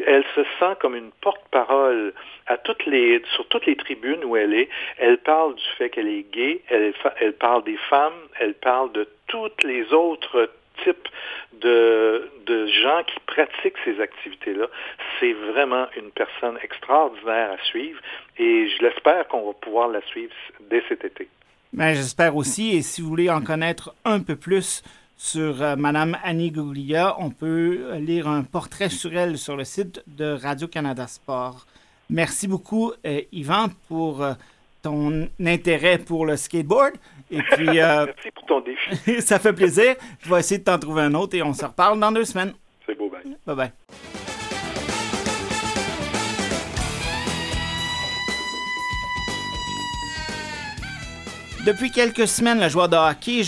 Elle 0.05 0.23
se 0.36 0.43
sent 0.60 0.75
comme 0.79 0.95
une 0.95 1.12
porte-parole 1.21 2.13
à 2.47 2.57
toutes 2.57 2.86
les, 2.86 3.21
sur 3.36 3.47
toutes 3.47 3.65
les 3.65 3.75
tribunes 3.75 4.23
où 4.25 4.36
elle 4.36 4.53
est. 4.53 4.69
Elle 4.97 5.17
parle 5.19 5.55
du 5.55 5.63
fait 5.77 5.89
qu'elle 5.89 6.07
est 6.07 6.31
gay, 6.31 6.62
elle, 6.69 6.93
elle 7.19 7.34
parle 7.34 7.63
des 7.63 7.77
femmes, 7.89 8.27
elle 8.39 8.55
parle 8.55 8.91
de 8.91 9.07
toutes 9.27 9.63
les 9.63 9.93
autres 9.93 10.49
type 10.84 11.07
de, 11.53 12.29
de 12.45 12.65
gens 12.65 13.03
qui 13.03 13.19
pratiquent 13.27 13.77
ces 13.86 13.99
activités-là. 14.01 14.67
C'est 15.19 15.34
vraiment 15.34 15.88
une 15.95 16.12
personne 16.12 16.57
extraordinaire 16.63 17.51
à 17.51 17.63
suivre 17.65 17.99
et 18.38 18.67
je 18.67 18.84
l'espère 18.84 19.27
qu'on 19.27 19.45
va 19.45 19.53
pouvoir 19.53 19.89
la 19.89 20.01
suivre 20.01 20.34
dès 20.62 20.84
cet 20.89 21.05
été. 21.05 21.27
Ben, 21.73 21.95
J'espère 21.95 22.36
aussi, 22.36 22.75
et 22.75 22.81
si 22.81 23.01
vous 23.01 23.07
voulez 23.07 23.29
en 23.29 23.41
connaître 23.41 23.95
un 24.03 24.19
peu 24.19 24.36
plus 24.36 24.84
sur 25.15 25.62
euh, 25.62 25.75
Madame 25.75 26.17
Annie 26.23 26.51
Guglia, 26.51 27.15
on 27.19 27.29
peut 27.29 27.95
lire 27.97 28.27
un 28.27 28.43
portrait 28.43 28.89
sur 28.89 29.15
elle 29.15 29.38
sur 29.38 29.55
le 29.55 29.63
site 29.63 30.03
de 30.07 30.34
Radio-Canada 30.34 31.07
Sport. 31.07 31.65
Merci 32.10 32.47
beaucoup, 32.47 32.91
euh, 33.05 33.21
Yvan, 33.31 33.69
pour 33.88 34.21
euh, 34.21 34.34
ton 34.81 35.29
intérêt 35.39 35.97
pour 35.97 36.25
le 36.25 36.36
skateboard. 36.36 36.95
Et 37.31 37.41
puis, 37.41 37.65
Merci 37.67 38.31
pour 38.36 38.45
ton 38.45 38.60
défi. 38.62 39.21
ça 39.21 39.39
fait 39.39 39.53
plaisir. 39.53 39.95
Je 40.19 40.29
vais 40.29 40.39
essayer 40.39 40.60
de 40.60 40.65
t'en 40.65 40.77
trouver 40.77 41.03
un 41.03 41.13
autre 41.13 41.38
et 41.38 41.41
on 41.41 41.53
se 41.53 41.63
reparle 41.63 41.99
dans 41.99 42.12
deux 42.12 42.25
semaines. 42.25 42.53
C'est 42.86 42.97
beau, 42.97 43.10
bye. 43.10 43.38
Bye 43.45 43.55
bye. 43.55 43.71
Depuis 51.63 51.91
quelques 51.91 52.28
semaines, 52.28 52.60
le 52.60 52.69
joueur 52.69 52.89
de 52.89 52.95
hockey 52.95 53.43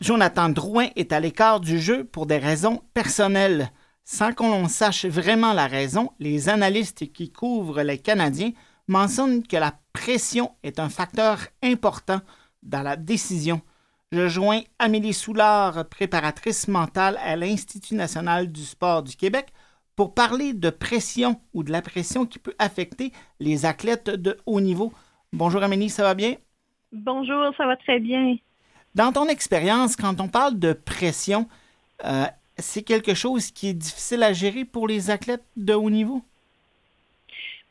Jonathan 0.00 0.48
Drouin 0.48 0.86
est 0.94 1.12
à 1.12 1.18
l'écart 1.18 1.58
du 1.58 1.80
jeu 1.80 2.04
pour 2.04 2.26
des 2.26 2.38
raisons 2.38 2.80
personnelles. 2.94 3.72
Sans 4.04 4.32
qu'on 4.32 4.68
sache 4.68 5.06
vraiment 5.06 5.52
la 5.52 5.66
raison, 5.66 6.12
les 6.20 6.48
analystes 6.48 7.12
qui 7.12 7.32
couvrent 7.32 7.82
les 7.82 7.98
Canadiens 7.98 8.52
mentionnent 8.86 9.44
que 9.44 9.56
la 9.56 9.76
pression 9.92 10.52
est 10.62 10.78
un 10.78 10.88
facteur 10.88 11.40
important 11.60 12.20
dans 12.62 12.82
la 12.82 12.94
décision. 12.94 13.60
Je 14.12 14.28
joins 14.28 14.60
Amélie 14.78 15.12
Soulard, 15.12 15.88
préparatrice 15.88 16.68
mentale 16.68 17.18
à 17.24 17.34
l'Institut 17.34 17.96
national 17.96 18.52
du 18.52 18.64
sport 18.64 19.02
du 19.02 19.16
Québec, 19.16 19.48
pour 19.96 20.14
parler 20.14 20.52
de 20.54 20.70
pression 20.70 21.40
ou 21.52 21.64
de 21.64 21.72
la 21.72 21.82
pression 21.82 22.24
qui 22.24 22.38
peut 22.38 22.54
affecter 22.60 23.12
les 23.40 23.66
athlètes 23.66 24.10
de 24.10 24.38
haut 24.46 24.60
niveau. 24.60 24.92
Bonjour 25.32 25.64
Amélie, 25.64 25.90
ça 25.90 26.04
va 26.04 26.14
bien? 26.14 26.36
Bonjour, 26.92 27.54
ça 27.56 27.66
va 27.66 27.76
très 27.76 28.00
bien. 28.00 28.36
Dans 28.94 29.12
ton 29.12 29.28
expérience, 29.28 29.96
quand 29.96 30.20
on 30.20 30.28
parle 30.28 30.58
de 30.58 30.72
pression, 30.72 31.46
euh, 32.04 32.24
c'est 32.56 32.82
quelque 32.82 33.14
chose 33.14 33.50
qui 33.50 33.68
est 33.68 33.74
difficile 33.74 34.22
à 34.22 34.32
gérer 34.32 34.64
pour 34.64 34.88
les 34.88 35.10
athlètes 35.10 35.44
de 35.56 35.74
haut 35.74 35.90
niveau? 35.90 36.22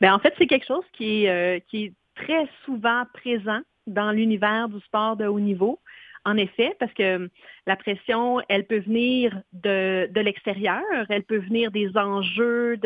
Bien, 0.00 0.14
en 0.14 0.18
fait, 0.18 0.32
c'est 0.38 0.46
quelque 0.46 0.66
chose 0.66 0.84
qui 0.92 1.24
est, 1.24 1.28
euh, 1.28 1.60
qui 1.68 1.84
est 1.84 1.92
très 2.14 2.48
souvent 2.64 3.04
présent 3.12 3.60
dans 3.86 4.12
l'univers 4.12 4.68
du 4.68 4.80
sport 4.80 5.16
de 5.16 5.26
haut 5.26 5.40
niveau. 5.40 5.78
En 6.24 6.36
effet, 6.36 6.76
parce 6.78 6.92
que 6.92 7.30
la 7.66 7.76
pression, 7.76 8.40
elle 8.48 8.66
peut 8.66 8.80
venir 8.80 9.40
de, 9.52 10.08
de 10.12 10.20
l'extérieur, 10.20 10.82
elle 11.08 11.22
peut 11.22 11.38
venir 11.38 11.70
des 11.70 11.96
enjeux 11.96 12.76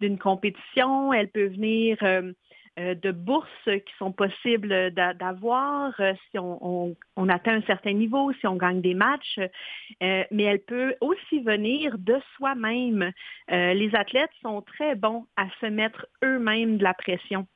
d'une 0.00 0.18
compétition, 0.18 1.12
elle 1.12 1.28
peut 1.28 1.46
venir 1.46 1.98
euh, 2.02 2.22
euh, 2.22 2.32
de 2.78 3.10
bourses 3.10 3.48
qui 3.64 3.92
sont 3.98 4.12
possibles 4.12 4.92
d'avoir 4.92 5.92
euh, 6.00 6.12
si 6.30 6.38
on, 6.38 6.96
atteint 7.28 7.54
un 7.54 7.62
certain 7.62 7.92
niveau, 7.92 8.32
si 8.34 8.46
on 8.46 8.56
gagne 8.56 8.80
des 8.80 8.94
matchs, 8.94 9.38
euh, 9.38 10.24
mais 10.30 10.42
elle 10.44 10.60
peut 10.60 10.94
aussi 11.00 11.40
venir 11.40 11.98
de 11.98 12.16
soi-même. 12.36 13.12
les 13.48 13.90
athlètes 13.94 14.30
sont 14.42 14.62
très 14.62 14.94
bons 14.94 15.26
à 15.36 15.46
se 15.60 15.66
mettre 15.66 16.06
eux-mêmes 16.22 16.78
de 16.78 16.84
la 16.84 16.94
pression. 16.94 17.46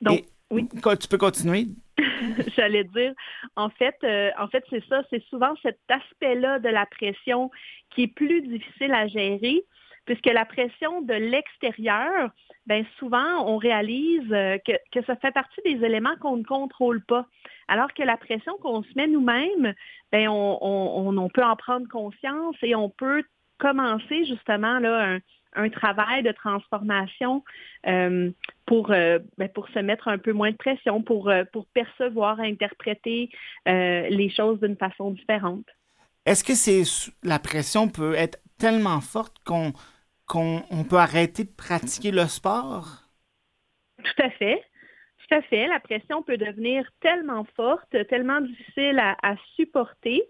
Donc, 0.00 0.24
oui. 0.50 0.68
Tu 1.00 1.08
peux 1.08 1.18
continuer. 1.18 1.66
J'allais 2.56 2.84
dire, 2.84 3.12
en 3.56 3.68
fait, 3.70 3.96
en 4.38 4.48
fait, 4.48 4.64
c'est 4.70 4.84
ça, 4.88 5.02
c'est 5.10 5.22
souvent 5.24 5.54
cet 5.62 5.78
aspect-là 5.88 6.58
de 6.58 6.68
la 6.68 6.86
pression 6.86 7.50
qui 7.90 8.04
est 8.04 8.14
plus 8.14 8.42
difficile 8.42 8.92
à 8.92 9.06
gérer 9.08 9.64
puisque 10.08 10.32
la 10.32 10.46
pression 10.46 11.02
de 11.02 11.12
l'extérieur, 11.12 12.30
bien 12.64 12.82
souvent, 12.98 13.46
on 13.46 13.58
réalise 13.58 14.32
euh, 14.32 14.56
que, 14.66 15.02
ça 15.06 15.16
fait 15.16 15.32
partie 15.32 15.60
des 15.66 15.84
éléments 15.84 16.16
qu'on 16.22 16.38
ne 16.38 16.44
contrôle 16.44 17.04
pas. 17.04 17.26
Alors 17.68 17.92
que 17.92 18.02
la 18.02 18.16
pression 18.16 18.56
qu'on 18.62 18.82
se 18.82 18.88
met 18.96 19.06
nous-mêmes, 19.06 19.74
bien, 20.10 20.30
on, 20.32 21.28
peut 21.34 21.44
en 21.44 21.56
prendre 21.56 21.86
conscience 21.88 22.56
et 22.62 22.74
on 22.74 22.88
peut 22.88 23.22
commencer 23.58 24.24
justement 24.24 24.78
là, 24.78 25.18
un, 25.54 25.68
travail 25.68 26.22
de 26.22 26.32
transformation 26.32 27.44
euh, 27.86 28.30
pour, 28.64 28.90
euh, 28.90 29.18
ben, 29.36 29.50
pour 29.50 29.68
se 29.68 29.80
mettre 29.80 30.08
un 30.08 30.16
peu 30.16 30.32
moins 30.32 30.52
de 30.52 30.56
pression, 30.56 31.02
pour, 31.02 31.30
pour 31.52 31.66
percevoir, 31.74 32.40
interpréter 32.40 33.28
les 33.66 34.32
choses 34.34 34.58
d'une 34.60 34.76
façon 34.76 35.10
différente. 35.10 35.66
Est-ce 36.24 36.44
que 36.44 36.54
c'est 36.54 36.84
la 37.22 37.38
pression 37.38 37.88
peut 37.88 38.14
être 38.14 38.38
tellement 38.58 39.02
forte 39.02 39.36
qu'on 39.44 39.74
qu'on 40.28 40.84
peut 40.88 40.96
arrêter 40.96 41.44
de 41.44 41.50
pratiquer 41.50 42.10
le 42.10 42.26
sport? 42.26 43.02
Tout 44.04 44.22
à 44.22 44.30
fait. 44.30 44.62
Tout 45.28 45.34
à 45.34 45.42
fait. 45.42 45.66
La 45.66 45.80
pression 45.80 46.22
peut 46.22 46.36
devenir 46.36 46.88
tellement 47.00 47.44
forte, 47.56 47.96
tellement 48.08 48.40
difficile 48.40 48.98
à, 48.98 49.34
supporter 49.56 50.22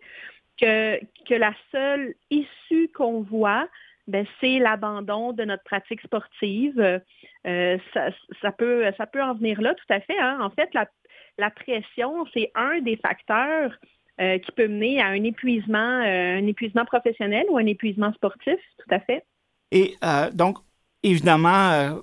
que, 0.61 0.98
la 1.30 1.52
seule 1.70 2.14
issue 2.30 2.88
qu'on 2.94 3.22
voit, 3.22 3.68
ben, 4.06 4.26
c'est 4.40 4.58
l'abandon 4.58 5.32
de 5.32 5.44
notre 5.44 5.64
pratique 5.64 6.00
sportive. 6.00 7.00
Euh, 7.46 7.78
ça, 7.92 8.52
peut, 8.52 8.90
ça 8.96 9.06
peut 9.06 9.22
en 9.22 9.34
venir 9.34 9.61
là, 9.61 9.74
tout 9.74 9.92
à 9.92 10.00
fait. 10.00 10.18
Hein. 10.18 10.38
En 10.40 10.50
fait, 10.50 10.70
la, 10.74 11.50
pression, 11.50 12.26
c'est 12.32 12.50
un 12.54 12.80
des 12.80 12.96
facteurs 12.96 13.76
euh, 14.20 14.38
qui 14.38 14.50
peut 14.52 14.66
mener 14.66 15.00
à 15.00 15.06
un 15.06 15.22
épuisement, 15.22 16.02
euh, 16.02 16.38
un 16.38 16.46
épuisement 16.46 16.84
professionnel 16.84 17.46
ou 17.50 17.58
un 17.58 17.66
épuisement 17.66 18.12
sportif, 18.14 18.58
tout 18.78 18.94
à 18.94 18.98
fait. 18.98 19.24
Et 19.70 19.96
euh, 20.04 20.31
donc, 20.31 20.59
évidemment, 21.02 21.70
euh, 21.70 22.00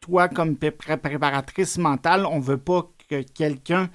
toi, 0.00 0.28
comme 0.28 0.56
préparatrice 0.56 1.78
mentale, 1.78 2.26
on 2.26 2.38
ne 2.38 2.42
veut 2.44 2.62
pas 2.62 2.90
que 3.08 3.22
quelqu'un 3.22 3.88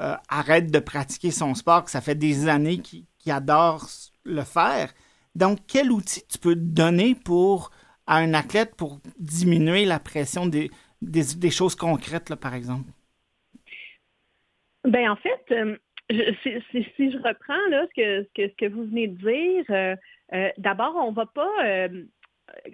euh, 0.00 0.14
arrête 0.28 0.70
de 0.70 0.78
pratiquer 0.78 1.30
son 1.30 1.54
sport, 1.54 1.84
que 1.84 1.90
ça 1.90 2.00
fait 2.00 2.14
des 2.14 2.48
années 2.48 2.78
qu'il 2.78 3.32
adore 3.32 3.86
le 4.24 4.42
faire. 4.42 4.92
Donc, 5.34 5.58
quel 5.66 5.90
outil 5.90 6.26
tu 6.26 6.38
peux 6.38 6.54
donner 6.54 7.14
pour 7.14 7.70
à 8.06 8.16
un 8.16 8.34
athlète 8.34 8.74
pour 8.76 9.00
diminuer 9.18 9.84
la 9.84 10.00
pression 10.00 10.46
des, 10.46 10.70
choses 11.50 11.74
concrètes, 11.74 12.34
par 12.36 12.54
exemple? 12.54 12.90
Ben 14.84 15.10
en 15.10 15.16
fait, 15.16 15.44
si, 16.08 17.12
je 17.12 17.18
reprends 17.18 17.68
là, 17.68 17.86
ce, 17.94 17.94
que, 17.94 18.48
ce, 18.48 18.56
que, 18.56 18.72
vous 18.72 18.84
venez 18.84 19.08
de 19.08 19.16
dire, 19.16 19.96
d'abord, 20.58 20.96
on 20.96 21.10
ne 21.10 21.14
va 21.16 21.26
pas 21.26 21.88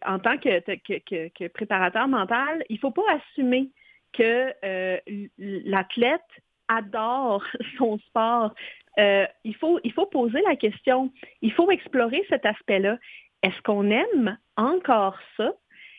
en 0.05 0.19
tant 0.19 0.39
que, 0.39 1.49
préparateur 1.49 2.09
mental, 2.09 2.65
il 2.69 2.75
ne 2.75 2.81
faut 2.81 2.91
pas 2.91 3.03
assumer 3.13 3.71
que 4.13 4.53
euh, 4.65 4.99
l'athlète 5.39 6.21
adore 6.69 7.45
son 7.79 7.99
sport. 7.99 8.55
Euh, 8.99 9.27
il, 9.45 9.55
faut, 9.57 9.79
poser 10.11 10.41
la 10.49 10.57
question, 10.57 11.13
il 11.43 11.53
faut 11.53 11.71
explorer 11.71 12.25
cet 12.29 12.47
aspect-là. 12.47 12.99
Est-ce 13.43 13.61
qu'on 13.63 13.91
aime 13.91 14.39
encore 14.57 15.19
ça? 15.37 15.53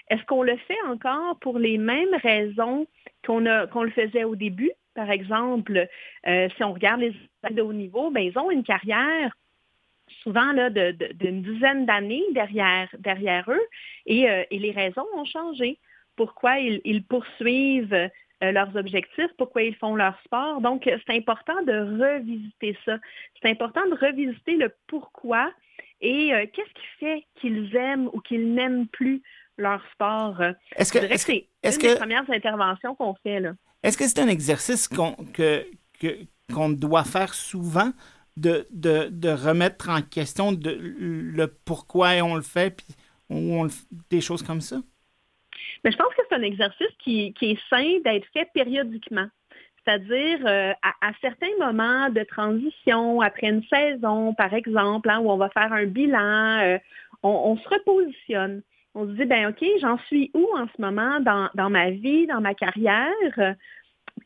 Est-ce 0.09 0.23
qu'on 0.25 0.41
le 0.41 0.57
fait 0.57 0.81
encore 0.87 1.37
pour 1.39 1.59
les 1.59 1.77
mêmes 1.77 2.15
raisons 2.23 2.87
qu'on 3.25 3.39
le 3.39 3.91
faisait 3.91 4.23
au 4.23 4.35
début? 4.35 4.71
Par 4.95 5.11
exemple, 5.11 5.87
euh, 6.25 6.49
si 6.55 6.63
on 6.63 6.73
regarde 6.73 7.01
les 7.01 7.13
athlètes 7.43 7.57
de 7.57 7.61
haut 7.61 7.73
niveau, 7.73 8.09
ben, 8.09 8.21
ils 8.21 8.37
ont 8.39 8.49
une 8.49 8.63
carrière 8.63 9.31
souvent 10.23 10.51
là, 10.53 10.69
d'une 10.69 11.41
dizaine 11.41 11.85
d'années 11.85 12.23
derrière, 12.31 12.89
derrière 12.99 13.49
eux 13.49 13.53
euh, 14.09 14.43
et, 14.49 14.59
les 14.59 14.71
raisons 14.71 15.05
ont 15.15 15.25
changé. 15.25 15.79
Pourquoi 16.15 16.59
ils, 16.59 17.03
poursuivent 17.03 17.93
euh, 17.93 18.09
leurs 18.51 18.75
objectifs, 18.75 19.29
pourquoi 19.37 19.63
ils 19.63 19.75
font 19.75 19.95
leur 19.95 20.19
sport. 20.25 20.61
Donc, 20.61 20.83
c'est 20.85 21.15
important 21.15 21.61
de 21.63 22.01
revisiter 22.01 22.77
ça. 22.85 22.97
C'est 23.41 23.49
important 23.49 23.85
de 23.87 23.95
revisiter 23.95 24.55
le 24.55 24.73
pourquoi 24.87 25.51
et 26.01 26.33
euh, 26.33 26.45
qu'est-ce 26.51 26.73
qui 26.73 26.87
fait 26.99 27.23
qu'ils 27.39 27.75
aiment 27.75 28.09
ou 28.13 28.19
qu'ils 28.19 28.53
n'aiment 28.53 28.87
plus 28.87 29.21
leur 29.57 29.81
sport. 29.91 30.41
Est-ce 30.75 30.91
que 30.91 30.99
c'est 31.17 31.47
une 31.63 31.77
des 31.93 31.95
premières 31.95 32.29
interventions 32.29 32.95
qu'on 32.95 33.15
fait 33.15 33.39
là. 33.39 33.53
Est-ce 33.83 33.97
que 33.97 34.07
c'est 34.07 34.19
un 34.19 34.27
exercice 34.27 34.87
qu'on 34.87 35.13
que, 35.33 35.65
qu'on 36.53 36.69
doit 36.69 37.03
faire 37.03 37.33
souvent 37.33 37.91
de, 38.37 38.67
de, 38.71 39.29
remettre 39.29 39.89
en 39.89 40.01
question 40.01 40.51
de, 40.51 40.77
le 40.79 41.47
pourquoi 41.47 42.09
on 42.21 42.35
le 42.35 42.41
fait, 42.41 42.77
puis 42.77 42.95
on, 43.29 43.67
des 44.09 44.21
choses 44.21 44.43
comme 44.43 44.61
ça? 44.61 44.77
Mais 45.83 45.91
je 45.91 45.97
pense 45.97 46.13
que 46.15 46.21
c'est 46.29 46.35
un 46.35 46.43
exercice 46.43 46.87
qui, 47.03 47.33
est 47.41 47.59
sain 47.69 47.99
d'être 48.05 48.27
fait 48.33 48.47
périodiquement. 48.53 49.27
C'est-à-dire 49.83 50.39
euh, 50.45 50.73
à, 50.83 51.11
certains 51.21 51.55
moments 51.59 52.09
de 52.09 52.23
transition, 52.23 53.21
après 53.21 53.47
une 53.47 53.63
saison, 53.63 54.33
par 54.33 54.53
exemple, 54.53 55.09
hein, 55.09 55.19
où 55.19 55.31
on 55.31 55.37
va 55.37 55.49
faire 55.49 55.71
un 55.71 55.85
bilan, 55.85 56.59
euh, 56.59 56.77
on, 57.23 57.57
se 57.57 57.67
repositionne. 57.69 58.61
On 58.95 59.05
se 59.07 59.11
dit, 59.11 59.25
ben 59.25 59.47
OK, 59.47 59.63
j'en 59.79 59.97
suis 60.07 60.29
où 60.33 60.45
en 60.57 60.67
ce 60.75 60.81
moment 60.81 61.19
dans, 61.21 61.49
dans 61.55 61.69
ma 61.69 61.91
vie, 61.91 62.27
dans 62.27 62.41
ma 62.41 62.53
carrière? 62.53 63.55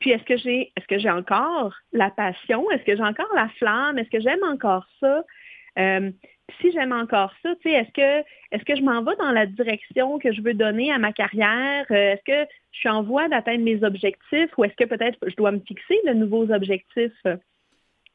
Puis 0.01 0.11
est-ce 0.11 0.23
que 0.23 0.35
j'ai 0.35 0.73
est-ce 0.75 0.87
que 0.87 0.99
j'ai 0.99 1.09
encore 1.09 1.73
la 1.93 2.09
passion? 2.09 2.69
Est-ce 2.71 2.83
que 2.83 2.95
j'ai 2.95 3.03
encore 3.03 3.33
la 3.33 3.47
flamme? 3.57 3.97
Est-ce 3.97 4.09
que 4.09 4.19
j'aime 4.19 4.43
encore 4.43 4.85
ça? 4.99 5.23
Euh, 5.79 6.11
si 6.59 6.71
j'aime 6.71 6.91
encore 6.91 7.33
ça, 7.41 7.51
est-ce 7.63 7.91
que 7.93 8.27
est-ce 8.51 8.65
que 8.65 8.75
je 8.75 8.81
m'en 8.81 9.03
vais 9.03 9.15
dans 9.17 9.31
la 9.31 9.45
direction 9.45 10.19
que 10.19 10.33
je 10.33 10.41
veux 10.41 10.55
donner 10.55 10.91
à 10.91 10.97
ma 10.97 11.13
carrière? 11.13 11.85
Euh, 11.91 12.13
est-ce 12.13 12.23
que 12.25 12.51
je 12.71 12.79
suis 12.79 12.89
en 12.89 13.03
voie 13.03 13.29
d'atteindre 13.29 13.63
mes 13.63 13.83
objectifs 13.83 14.49
ou 14.57 14.65
est-ce 14.65 14.75
que 14.75 14.85
peut-être 14.85 15.17
je 15.25 15.35
dois 15.35 15.51
me 15.51 15.59
fixer 15.59 15.99
de 16.05 16.13
nouveaux 16.13 16.51
objectifs? 16.51 17.23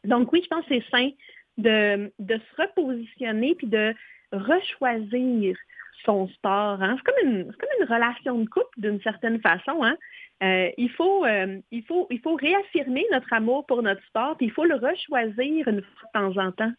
Donc 0.05 0.33
oui, 0.33 0.43
je 0.43 0.49
pense 0.49 0.67
que 0.67 0.75
c'est 0.75 0.91
sain 0.91 1.11
de, 1.57 2.13
de 2.19 2.35
se 2.35 2.63
repositionner 2.63 3.55
puis 3.55 3.69
de 3.69 3.95
rechoisir 4.33 5.57
son 6.05 6.29
sport. 6.29 6.83
Hein. 6.83 6.97
C'est 6.99 7.13
comme, 7.13 7.31
une, 7.31 7.45
comme 7.45 7.69
une 7.81 7.87
relation 7.87 8.39
de 8.39 8.49
couple 8.49 8.79
d'une 8.79 9.01
certaine 9.03 9.41
façon. 9.41 9.83
Hein. 9.83 9.97
Euh, 10.43 10.71
il, 10.77 10.91
faut, 10.91 11.25
euh, 11.25 11.59
il, 11.71 11.83
faut, 11.85 12.07
il 12.11 12.21
faut 12.21 12.35
réaffirmer 12.35 13.05
notre 13.11 13.33
amour 13.33 13.65
pour 13.67 13.83
notre 13.83 14.05
sport, 14.05 14.37
puis 14.37 14.47
il 14.47 14.53
faut 14.53 14.65
le 14.65 14.75
rechoisir 14.75 15.69
une 15.69 15.83
fois 15.83 16.09
de 16.33 16.35
temps 16.35 16.43
en 16.43 16.53
temps. 16.53 16.73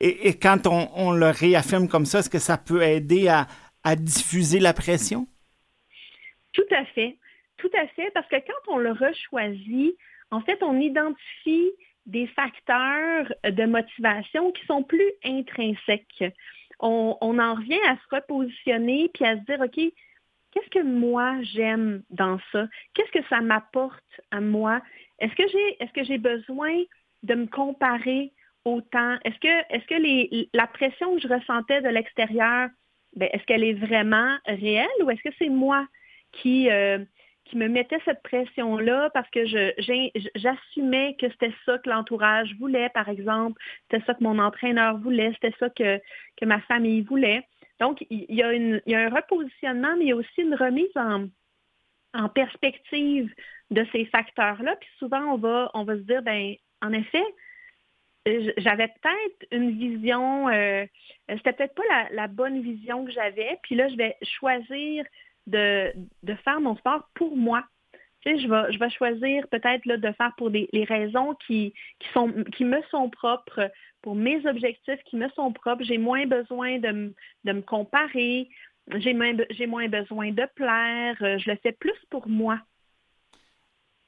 Et, 0.00 0.38
quand 0.38 0.68
on, 0.68 1.10
le 1.10 1.30
réaffirme 1.30 1.88
comme 1.88 2.06
ça, 2.06 2.20
est-ce 2.20 2.30
que 2.30 2.38
ça 2.38 2.56
peut 2.56 2.82
aider 2.82 3.26
à, 3.28 3.48
à 3.82 3.96
diffuser 3.96 4.60
la 4.60 4.72
pression? 4.72 5.26
Tout 6.52 6.66
à 6.70 6.84
fait. 6.84 7.16
Tout 7.56 7.70
à 7.76 7.88
fait, 7.88 8.08
parce 8.14 8.28
que 8.28 8.36
quand 8.36 8.72
on 8.72 8.78
le 8.78 8.92
rechoisit, 8.92 9.96
en 10.30 10.40
fait, 10.40 10.62
on 10.62 10.78
identifie 10.78 11.72
des 12.06 12.26
facteurs 12.28 13.32
de 13.44 13.66
motivation 13.66 14.52
qui 14.52 14.64
sont 14.66 14.82
plus 14.82 15.10
intrinsèques. 15.24 16.24
On, 16.80 17.16
en 17.20 17.54
revient 17.54 17.80
à 17.86 17.96
se 17.96 18.14
repositionner 18.14 19.10
puis 19.12 19.24
à 19.24 19.36
se 19.36 19.44
dire, 19.44 19.60
OK, 19.60 19.74
qu'est-ce 20.52 20.70
que 20.70 20.82
moi 20.82 21.36
j'aime 21.42 22.02
dans 22.10 22.38
ça? 22.52 22.68
Qu'est-ce 22.94 23.10
que 23.12 23.26
ça 23.28 23.40
m'apporte 23.40 24.20
à 24.30 24.40
moi? 24.40 24.80
Est-ce 25.18 25.34
que 25.34 25.48
j'ai 25.48 25.76
est-ce 25.82 25.92
que 25.92 26.04
j'ai 26.04 26.18
besoin 26.18 26.82
de 27.24 27.34
me 27.34 27.46
comparer 27.46 28.32
autant? 28.64 29.16
Est-ce 29.24 29.38
que 29.40 29.74
est-ce 29.74 29.86
que 29.86 30.00
les, 30.00 30.48
la 30.54 30.66
pression 30.66 31.16
que 31.16 31.22
je 31.22 31.28
ressentais 31.28 31.82
de 31.82 31.88
l'extérieur, 31.88 32.68
ben, 33.16 33.28
est-ce 33.32 33.44
qu'elle 33.44 33.64
est 33.64 33.74
vraiment 33.74 34.36
réelle 34.46 34.86
ou 35.02 35.10
est-ce 35.10 35.22
que 35.22 35.34
c'est 35.38 35.48
moi 35.48 35.86
qui, 36.32 36.70
euh, 36.70 36.98
qui 37.48 37.56
me 37.56 37.68
mettait 37.68 38.00
cette 38.04 38.22
pression-là 38.22 39.10
parce 39.10 39.28
que 39.30 39.44
j'assumais 40.36 41.16
que 41.20 41.28
c'était 41.30 41.54
ça 41.66 41.78
que 41.78 41.88
l'entourage 41.88 42.54
voulait, 42.58 42.88
par 42.90 43.08
exemple, 43.08 43.60
c'était 43.90 44.04
ça 44.04 44.14
que 44.14 44.22
mon 44.22 44.38
entraîneur 44.38 44.98
voulait, 44.98 45.32
c'était 45.34 45.56
ça 45.58 45.70
que, 45.70 46.00
que 46.36 46.44
ma 46.44 46.60
famille 46.62 47.02
voulait. 47.02 47.46
Donc, 47.80 48.04
il 48.10 48.26
y, 48.28 48.42
a 48.42 48.52
y 48.52 48.94
a 48.94 49.00
un 49.00 49.08
repositionnement, 49.08 49.96
mais 49.96 50.06
il 50.06 50.08
y 50.08 50.12
a 50.12 50.16
aussi 50.16 50.40
une 50.42 50.54
remise 50.54 50.96
en, 50.96 51.26
en 52.14 52.28
perspective 52.28 53.32
de 53.70 53.86
ces 53.92 54.04
facteurs-là. 54.06 54.76
Puis 54.76 54.90
souvent, 54.98 55.22
on 55.34 55.36
va, 55.36 55.70
on 55.74 55.84
va 55.84 55.94
se 55.94 56.00
dire, 56.00 56.22
ben, 56.22 56.54
en 56.82 56.92
effet, 56.92 57.24
j'avais 58.56 58.88
peut-être 58.88 59.46
une 59.52 59.70
vision, 59.70 60.48
euh, 60.48 60.84
c'était 61.28 61.52
peut-être 61.52 61.74
pas 61.74 62.08
la, 62.10 62.28
bonne 62.28 62.60
vision 62.60 63.04
que 63.04 63.12
j'avais. 63.12 63.58
Puis 63.62 63.74
là, 63.74 63.88
je 63.88 63.96
vais 63.96 64.16
choisir 64.22 65.04
de, 65.48 65.92
faire 66.44 66.60
mon 66.60 66.76
sport 66.76 67.08
pour 67.14 67.36
moi. 67.36 67.64
Tu 68.20 68.30
sais, 68.30 68.42
je 68.42 68.48
vais, 68.48 68.72
je 68.72 68.78
vais 68.78 68.90
choisir 68.90 69.46
peut-être 69.48 69.86
de 69.86 70.12
faire 70.12 70.32
pour 70.36 70.50
des, 70.50 70.68
les 70.72 70.84
raisons 70.84 71.34
qui, 71.46 71.72
qui, 72.00 72.08
sont, 72.12 72.32
qui 72.56 72.64
me 72.64 72.80
sont 72.90 73.08
propres, 73.10 73.70
pour 74.02 74.14
mes 74.14 74.44
objectifs 74.46 75.00
qui 75.04 75.16
me 75.16 75.28
sont 75.30 75.52
propres. 75.52 75.84
J'ai 75.84 75.98
moins 75.98 76.26
besoin 76.26 76.78
de, 76.78 77.14
de 77.44 77.52
me 77.52 77.62
comparer, 77.62 78.48
j'ai 78.96 79.12
moins, 79.12 79.34
besoin 79.88 80.30
de 80.30 80.48
plaire, 80.54 81.16
je 81.20 81.50
le 81.50 81.56
fais 81.62 81.72
plus 81.72 81.98
pour 82.10 82.28
moi. 82.28 82.58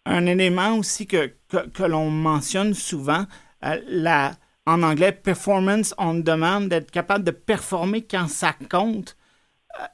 Un 0.06 0.26
élément 0.26 0.76
aussi 0.76 1.06
que, 1.06 1.34
que, 1.48 1.68
que 1.68 1.82
l'on 1.82 2.10
mentionne 2.10 2.74
souvent, 2.74 3.24
euh, 3.64 3.78
la, 3.86 4.32
en 4.66 4.82
anglais, 4.82 5.12
performance 5.12 5.94
on 5.98 6.14
demand, 6.14 6.62
d'être 6.62 6.90
capable 6.90 7.24
de 7.24 7.30
performer 7.30 8.02
quand 8.02 8.28
ça 8.28 8.54
compte 8.70 9.16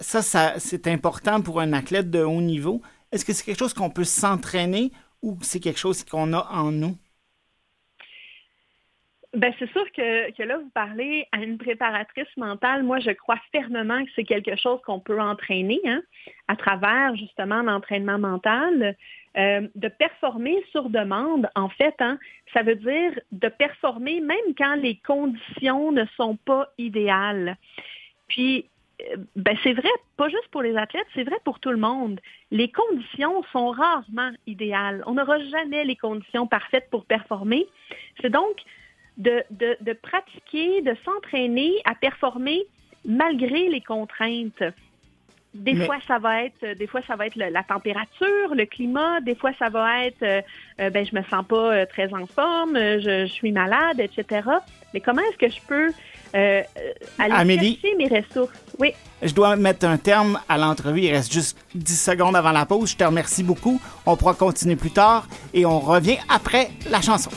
ça, 0.01 0.23
ça 0.23 0.59
c'est 0.59 0.87
important 0.87 1.41
pour 1.41 1.61
un 1.61 1.73
athlète 1.73 2.11
de 2.11 2.23
haut 2.23 2.41
niveau. 2.41 2.83
Est-ce 3.13 3.25
que 3.25 3.33
c'est 3.33 3.45
quelque 3.45 3.59
chose 3.59 3.75
qu'on 3.75 3.91
peut 3.91 4.05
s'entraîner 4.05 4.91
ou 5.23 5.39
c'est 5.43 5.61
quelque 5.61 5.79
chose 5.79 6.05
qu'on 6.05 6.33
a 6.33 6.47
en 6.51 6.73
nous? 6.73 6.97
Ben, 9.37 9.53
c'est 9.59 9.71
sûr 9.71 9.85
que, 9.93 10.31
que, 10.33 10.43
là, 10.43 10.57
vous 10.57 10.71
parlez 10.71 11.27
à 11.31 11.43
une 11.43 11.59
préparatrice 11.59 12.35
mentale. 12.39 12.83
Moi, 12.85 13.01
je 13.01 13.11
crois 13.11 13.37
fermement 13.53 14.03
que 14.03 14.11
c'est 14.17 14.25
quelque 14.25 14.57
chose 14.57 14.81
qu'on 14.87 14.99
peut 14.99 15.21
entraîner 15.21 15.79
hein, 15.85 16.01
à 16.49 16.57
travers 16.57 17.15
justement 17.17 17.61
l'entraînement 17.61 18.19
mental. 18.19 18.97
Euh, 19.37 19.69
de 19.75 19.89
performer 19.89 20.57
sur 20.71 20.89
demande, 20.89 21.51
en 21.55 21.69
fait, 21.69 21.95
hein, 21.99 22.19
ça 22.55 22.63
veut 22.63 22.77
dire 22.77 23.13
de 23.33 23.49
performer 23.49 24.21
même 24.21 24.55
quand 24.57 24.77
les 24.77 24.97
conditions 25.07 25.93
ne 25.93 26.07
sont 26.17 26.37
pas 26.37 26.71
idéales. 26.79 27.59
Puis, 28.29 28.71
ben 29.37 29.57
c'est 29.63 29.75
vrai, 29.75 29.91
pas 30.17 30.29
juste 30.29 30.49
pour 30.51 30.63
les 30.63 30.77
athlètes, 30.77 31.07
c'est 31.15 31.25
vrai 31.25 31.37
pour 31.45 31.61
tout 31.61 31.71
le 31.71 31.77
monde. 31.77 32.21
Les 32.51 32.71
conditions 32.71 33.43
sont 33.53 33.71
rarement 33.71 34.31
idéales. 34.47 35.03
On 35.07 35.15
n'aura 35.15 35.39
jamais 35.39 35.85
les 35.85 35.97
conditions 35.97 36.47
parfaites 36.47 36.89
pour 36.91 37.05
performer. 37.05 37.67
C'est 38.23 38.31
donc 38.31 38.57
de, 39.19 39.43
de, 39.51 39.77
de, 39.81 39.93
pratiquer, 39.93 40.83
de 40.83 40.97
s'entraîner 41.05 41.73
à 41.85 41.95
performer 41.95 42.67
malgré 43.05 43.69
les 43.69 43.81
contraintes. 43.81 44.63
Des 45.55 45.87
fois, 45.87 45.97
ça 46.07 46.19
va 46.19 46.45
être, 46.45 46.77
des 46.77 46.87
fois, 46.87 47.01
ça 47.07 47.17
va 47.17 47.27
être 47.27 47.37
la 47.37 47.63
température, 47.63 48.55
le 48.55 48.67
climat. 48.67 49.21
Des 49.23 49.35
fois, 49.35 49.53
ça 49.59 49.71
va 49.71 50.05
être, 50.05 50.23
euh, 50.23 50.43
euh, 50.81 50.91
ben, 50.91 51.07
je 51.07 51.15
me 51.15 51.23
sens 51.25 51.47
pas 51.47 51.73
euh, 51.73 51.87
très 51.87 52.13
en 52.13 52.27
forme, 52.27 52.77
je, 52.77 53.25
je 53.27 53.33
suis 53.33 53.53
malade, 53.53 53.99
etc. 53.99 54.49
Mais 54.93 55.01
comment 55.01 55.23
est-ce 55.23 55.39
que 55.39 55.49
je 55.49 55.61
peux 55.67 55.93
euh, 56.35 56.63
aller 57.19 57.35
Amélie, 57.35 57.79
chercher 57.81 57.97
mes 57.97 58.09
ressources. 58.09 58.53
Oui. 58.79 58.93
Je 59.23 59.33
dois 59.33 59.57
mettre 59.57 59.87
un 59.87 59.97
terme 59.97 60.39
à 60.49 60.59
l'entrevue. 60.59 61.03
Il 61.03 61.13
reste 61.13 61.33
juste 61.33 61.57
10 61.75 61.97
secondes 61.97 62.37
avant 62.37 62.53
la 62.53 62.67
pause. 62.67 62.91
Je 62.91 62.97
te 62.97 63.05
remercie 63.05 63.43
beaucoup. 63.43 63.81
On 64.05 64.17
pourra 64.17 64.35
continuer 64.35 64.77
plus 64.77 64.91
tard 64.91 65.27
et 65.55 65.65
on 65.65 65.81
revient 65.81 66.19
après 66.29 66.71
la 66.91 67.01
chanson. 67.01 67.31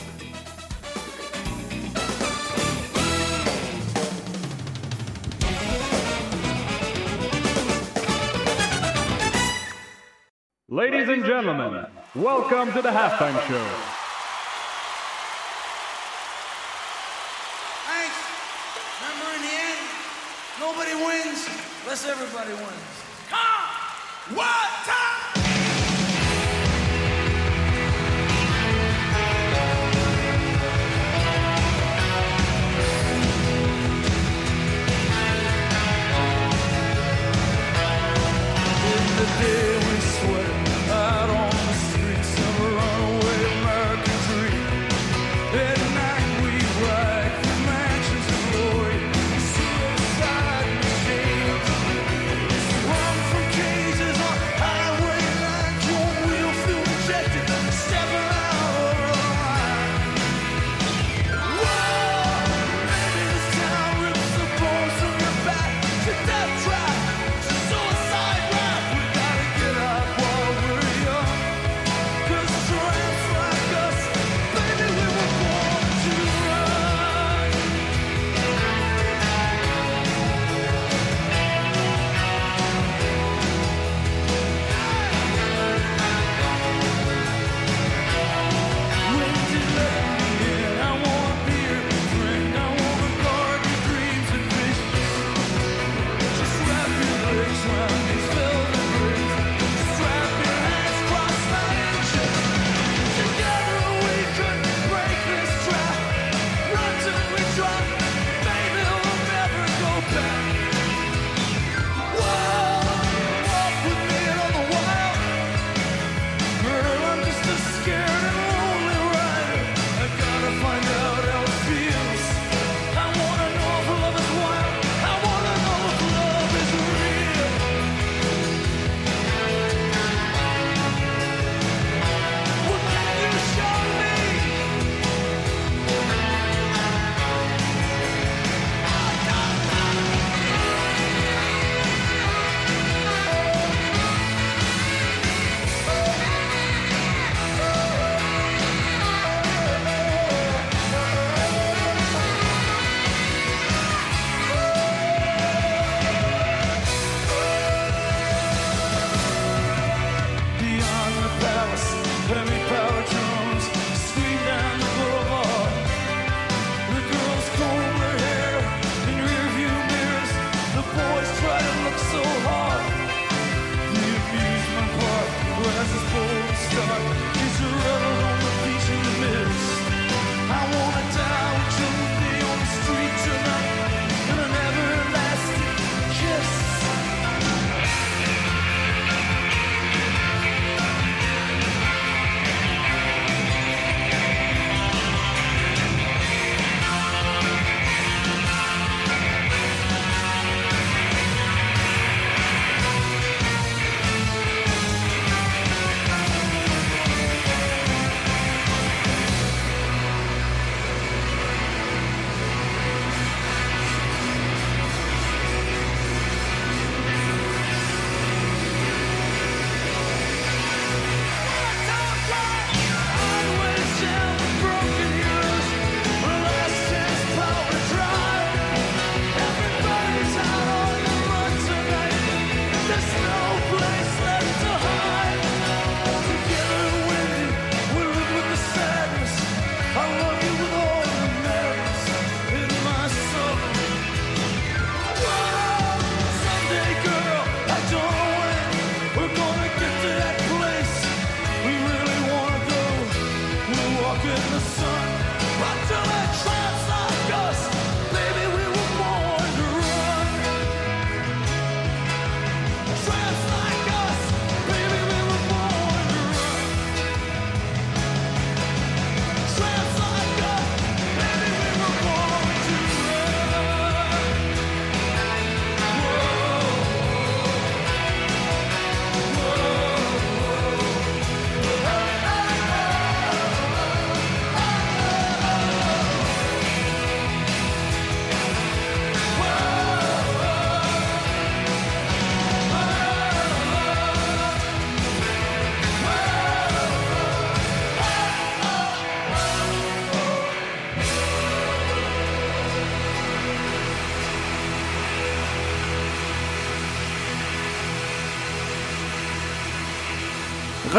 Ladies 10.72 11.08
and 11.08 11.24
gentlemen, 11.24 11.84
welcome 12.14 12.72
to 12.72 12.80
the 12.80 12.92
halftime 12.92 13.36
show. 13.48 13.99
Nobody 20.70 20.94
wins 20.94 21.48
unless 21.82 22.06
everybody 22.06 22.52
wins. 22.52 22.94
Come! 23.28 24.36
What 24.36 24.70
time? 24.86 24.99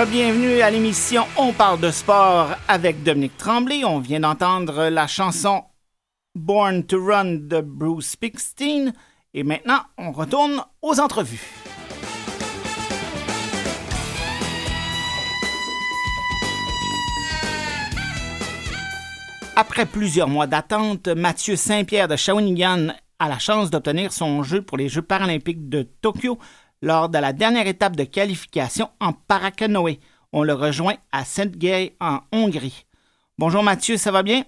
Rebienvenue 0.01 0.61
à 0.61 0.71
l'émission 0.71 1.27
On 1.37 1.53
parle 1.53 1.79
de 1.79 1.91
sport 1.91 2.55
avec 2.67 3.03
Dominique 3.03 3.37
Tremblay. 3.37 3.85
On 3.85 3.99
vient 3.99 4.21
d'entendre 4.21 4.89
la 4.89 5.05
chanson 5.05 5.63
Born 6.33 6.87
to 6.87 7.05
Run 7.05 7.35
de 7.41 7.61
Bruce 7.61 8.09
Springsteen. 8.09 8.93
Et 9.35 9.43
maintenant, 9.43 9.81
on 9.99 10.11
retourne 10.11 10.63
aux 10.81 10.99
entrevues. 10.99 11.53
Après 19.55 19.85
plusieurs 19.85 20.29
mois 20.29 20.47
d'attente, 20.47 21.09
Mathieu 21.09 21.55
Saint-Pierre 21.55 22.07
de 22.07 22.15
Shawinigan 22.15 22.87
a 23.19 23.29
la 23.29 23.37
chance 23.37 23.69
d'obtenir 23.69 24.11
son 24.11 24.41
jeu 24.41 24.63
pour 24.63 24.79
les 24.79 24.89
Jeux 24.89 25.03
paralympiques 25.03 25.69
de 25.69 25.83
Tokyo 25.83 26.39
lors 26.81 27.09
de 27.09 27.17
la 27.17 27.33
dernière 27.33 27.67
étape 27.67 27.95
de 27.95 28.03
qualification 28.03 28.89
en 28.99 29.13
paracanoë. 29.13 29.99
On 30.33 30.43
le 30.43 30.53
rejoint 30.53 30.95
à 31.11 31.23
Saint-Gay 31.25 31.95
en 31.99 32.19
Hongrie. 32.31 32.85
Bonjour 33.37 33.63
Mathieu, 33.63 33.97
ça 33.97 34.11
va 34.11 34.23
bien? 34.23 34.43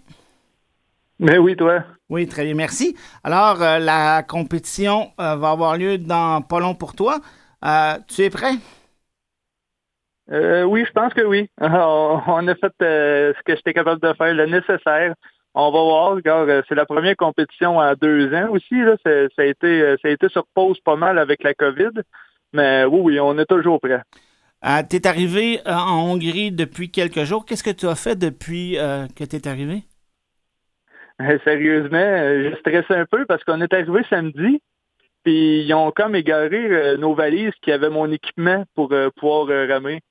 Mais 1.20 1.38
oui, 1.38 1.56
toi. 1.56 1.84
Oui, 2.10 2.28
très 2.28 2.44
bien, 2.44 2.54
merci. 2.54 2.98
Alors, 3.24 3.62
euh, 3.62 3.80
la 3.80 4.24
compétition 4.24 5.12
euh, 5.20 5.36
va 5.36 5.52
avoir 5.52 5.78
lieu 5.78 5.98
dans 5.98 6.42
pas 6.42 6.60
long 6.60 6.76
pour 6.76 6.96
toi. 6.96 7.20
Euh, 7.66 7.98
tu 8.08 8.22
es 8.22 8.30
prêt? 8.30 8.54
Oui, 10.30 10.86
je 10.86 10.92
pense 10.92 11.14
que 11.14 11.22
oui. 11.22 11.50
On, 11.62 12.22
on 12.28 12.48
a 12.48 12.56
fait 12.56 12.74
ce 12.80 13.44
que 13.44 13.56
j'étais 13.56 13.74
capable 13.74 14.02
de 14.02 14.14
faire, 14.14 14.34
le 14.34 14.46
nécessaire. 14.46 15.14
On 15.56 15.72
va 15.72 15.82
voir, 15.82 16.18
euh, 16.26 16.62
c'est 16.68 16.76
la 16.76 16.86
première 16.86 17.16
compétition 17.16 17.78
en 17.78 17.94
deux 17.94 18.34
ans 18.34 18.50
aussi. 18.52 18.76
Là. 18.76 18.96
C'est- 19.06 19.28
Ça, 19.36 19.44
a 19.44 19.46
été, 19.46 19.68
euh, 19.82 19.96
ça 20.02 20.08
a 20.08 20.12
été 20.12 20.28
sur 20.30 20.46
pause 20.54 20.80
pas 20.80 20.96
mal 20.96 21.20
avec 21.20 21.44
la 21.44 21.54
COVID. 21.54 21.92
Mais 22.54 22.86
oui, 22.86 23.00
oui, 23.04 23.20
on 23.20 23.38
est 23.38 23.46
toujours 23.46 23.80
prêt. 23.80 24.02
tu 24.90 24.96
es 24.96 25.08
arrivé 25.08 25.60
euh, 25.68 25.74
en 25.74 26.12
Hongrie 26.12 26.52
depuis 26.52 26.90
quelques 26.90 27.24
jours. 27.24 27.46
Qu'est-ce 27.46 27.64
que 27.64 27.70
tu 27.72 27.88
as 27.88 27.96
fait 27.96 28.16
depuis 28.18 28.78
euh, 28.78 29.06
que 29.16 29.24
tu 29.24 29.36
es 29.36 29.48
arrivé? 29.48 29.84
Euh, 31.22 31.38
Sérieusement, 31.44 31.98
euh, 31.98 32.50
j'ai 32.50 32.56
stressé 32.60 32.94
un 33.00 33.06
peu 33.06 33.26
parce 33.26 33.44
qu'on 33.44 33.62
est 33.62 33.74
arrivé 33.74 34.02
samedi, 34.10 34.60
puis 35.24 35.64
ils 35.64 35.74
ont 35.74 35.92
comme 35.92 36.16
égaré 36.16 36.66
euh, 36.66 36.98
nos 36.98 37.14
valises 37.14 37.54
qui 37.62 37.72
avaient 37.72 37.90
mon 37.92 38.12
équipement 38.12 38.64
pour 38.76 38.92
euh, 38.92 39.10
pouvoir 39.16 39.48
euh, 39.50 39.68
ramer. 39.68 40.02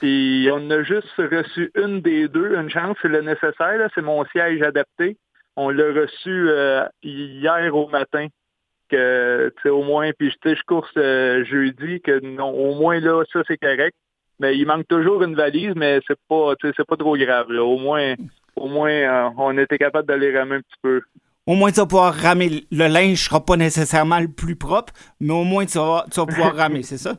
Puis 0.00 0.48
on 0.52 0.70
a 0.70 0.82
juste 0.82 1.12
reçu 1.18 1.70
une 1.76 2.00
des 2.00 2.28
deux, 2.28 2.56
une 2.56 2.70
chance, 2.70 2.96
c'est 3.00 3.08
le 3.08 3.22
nécessaire, 3.22 3.88
c'est 3.94 4.02
mon 4.02 4.24
siège 4.26 4.62
adapté. 4.62 5.16
On 5.56 5.70
l'a 5.70 5.92
reçu 5.92 6.48
euh, 6.48 6.84
hier 7.02 7.74
au 7.74 7.88
matin. 7.88 8.26
Que, 8.90 9.50
au 9.70 9.82
moins, 9.82 10.10
puis 10.18 10.30
je 10.30 10.62
course 10.66 10.90
euh, 10.98 11.46
jeudi, 11.46 12.02
que 12.02 12.20
non, 12.20 12.50
au 12.50 12.74
moins 12.74 13.00
là, 13.00 13.24
ça 13.32 13.40
c'est 13.48 13.56
correct. 13.56 13.96
Mais 14.38 14.58
il 14.58 14.66
manque 14.66 14.86
toujours 14.86 15.22
une 15.22 15.34
valise, 15.34 15.72
mais 15.74 16.00
c'est 16.06 16.18
pas, 16.28 16.52
c'est 16.60 16.86
pas 16.86 16.96
trop 16.96 17.16
grave. 17.16 17.50
Là. 17.50 17.64
Au 17.64 17.78
moins, 17.78 18.14
au 18.54 18.68
moins, 18.68 18.90
euh, 18.90 19.30
on 19.38 19.56
était 19.56 19.78
capable 19.78 20.06
d'aller 20.08 20.36
ramer 20.36 20.56
un 20.56 20.60
petit 20.60 20.76
peu. 20.82 21.00
Au 21.46 21.54
moins, 21.54 21.70
tu 21.70 21.80
vas 21.80 21.86
pouvoir 21.86 22.14
ramer. 22.14 22.64
Le 22.70 22.86
linge 22.86 23.24
sera 23.24 23.42
pas 23.44 23.56
nécessairement 23.56 24.20
le 24.20 24.28
plus 24.28 24.56
propre, 24.56 24.92
mais 25.20 25.32
au 25.32 25.44
moins, 25.44 25.64
tu 25.64 25.78
vas, 25.78 26.04
tu 26.12 26.20
vas 26.20 26.26
pouvoir 26.26 26.54
ramer, 26.54 26.82
c'est 26.82 26.98
ça? 26.98 27.14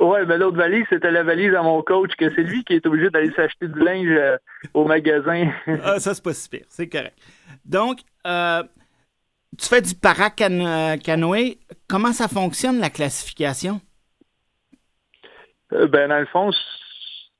Ouais, 0.00 0.24
ben 0.24 0.38
l'autre 0.38 0.56
valise, 0.56 0.84
c'était 0.88 1.10
la 1.10 1.24
valise 1.24 1.54
à 1.54 1.62
mon 1.62 1.82
coach, 1.82 2.12
que 2.16 2.32
c'est 2.34 2.42
lui 2.42 2.62
qui 2.64 2.74
est 2.74 2.86
obligé 2.86 3.10
d'aller 3.10 3.32
s'acheter 3.32 3.66
du 3.66 3.80
linge 3.80 4.06
euh, 4.08 4.36
au 4.74 4.84
magasin. 4.84 5.50
Ah, 5.82 5.98
ça, 5.98 6.14
c'est 6.14 6.22
pas 6.22 6.32
si 6.32 6.48
pire. 6.48 6.66
C'est 6.68 6.88
correct. 6.88 7.18
Donc, 7.64 8.00
euh, 8.26 8.62
tu 9.58 9.66
fais 9.66 9.82
du 9.82 9.94
paracanoë. 9.94 11.58
Comment 11.88 12.12
ça 12.12 12.28
fonctionne, 12.28 12.78
la 12.78 12.90
classification? 12.90 13.80
Euh, 15.72 15.88
ben, 15.88 16.08
dans 16.08 16.20
le 16.20 16.26
fond, 16.26 16.50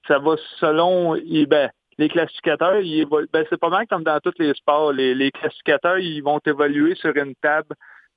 ça 0.08 0.18
va 0.18 0.34
selon 0.58 1.14
ben, 1.46 1.70
les 1.98 2.08
classificateurs. 2.08 2.80
ils 2.80 3.06
ben, 3.06 3.44
c'est 3.48 3.60
pas 3.60 3.68
mal 3.68 3.86
comme 3.86 4.04
dans 4.04 4.18
tous 4.20 4.34
les 4.38 4.52
sports. 4.54 4.92
Les, 4.92 5.14
les 5.14 5.30
classificateurs, 5.30 5.98
ils 5.98 6.22
vont 6.22 6.40
évoluer 6.44 6.94
sur 6.96 7.14
une 7.16 7.34
table 7.36 7.74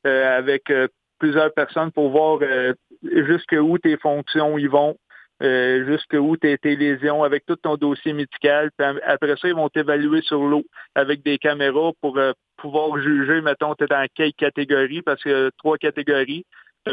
euh, 0.07 0.37
avec 0.37 0.69
euh, 0.71 0.87
plusieurs 1.21 1.53
personnes 1.53 1.91
pour 1.91 2.09
voir 2.09 2.39
euh, 2.41 2.73
jusqu'où 3.03 3.77
tes 3.77 3.95
fonctions 3.97 4.57
ils 4.57 4.69
vont, 4.69 4.97
euh, 5.43 5.85
jusqu'où 5.85 6.35
tes, 6.35 6.57
tes 6.57 6.75
lésions, 6.75 7.23
avec 7.23 7.45
tout 7.45 7.55
ton 7.57 7.75
dossier 7.75 8.11
médical. 8.11 8.71
Puis 8.75 8.87
après 9.05 9.35
ça, 9.37 9.47
ils 9.47 9.53
vont 9.53 9.69
t'évaluer 9.69 10.21
sur 10.23 10.41
l'eau 10.43 10.63
avec 10.95 11.21
des 11.23 11.37
caméras 11.37 11.91
pour 12.01 12.17
euh, 12.17 12.31
pouvoir 12.57 12.99
juger, 12.99 13.41
mettons, 13.41 13.75
tu 13.75 13.83
es 13.83 13.87
dans 13.87 14.07
quelle 14.15 14.33
catégorie, 14.33 15.03
parce 15.03 15.21
que 15.23 15.51
trois 15.57 15.77
catégories. 15.77 16.45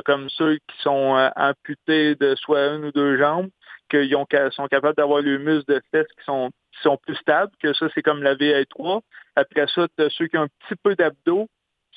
Comme 0.05 0.29
ceux 0.29 0.57
qui 0.57 0.83
sont 0.83 1.17
euh, 1.17 1.31
amputés 1.35 2.15
de 2.15 2.35
soit 2.35 2.75
une 2.75 2.85
ou 2.85 2.93
deux 2.93 3.17
jambes, 3.17 3.49
qui 3.89 4.15
sont 4.51 4.69
capables 4.69 4.97
d'avoir 4.97 5.23
les 5.23 5.39
muscles 5.39 5.73
de 5.73 5.81
fesses 5.91 6.13
qui 6.19 6.25
sont, 6.27 6.51
qui 6.75 6.83
sont 6.83 6.99
plus 6.99 7.17
stables, 7.17 7.53
que 7.63 7.73
ça, 7.73 7.87
c'est 7.95 8.03
comme 8.03 8.23
la 8.23 8.35
VL3. 8.35 9.01
Après 9.37 9.67
ça, 9.75 9.87
t'as 9.97 10.11
ceux 10.11 10.27
qui 10.27 10.37
ont 10.37 10.43
un 10.43 10.49
petit 10.49 10.79
peu 10.83 10.95
d'abdos. 10.95 11.49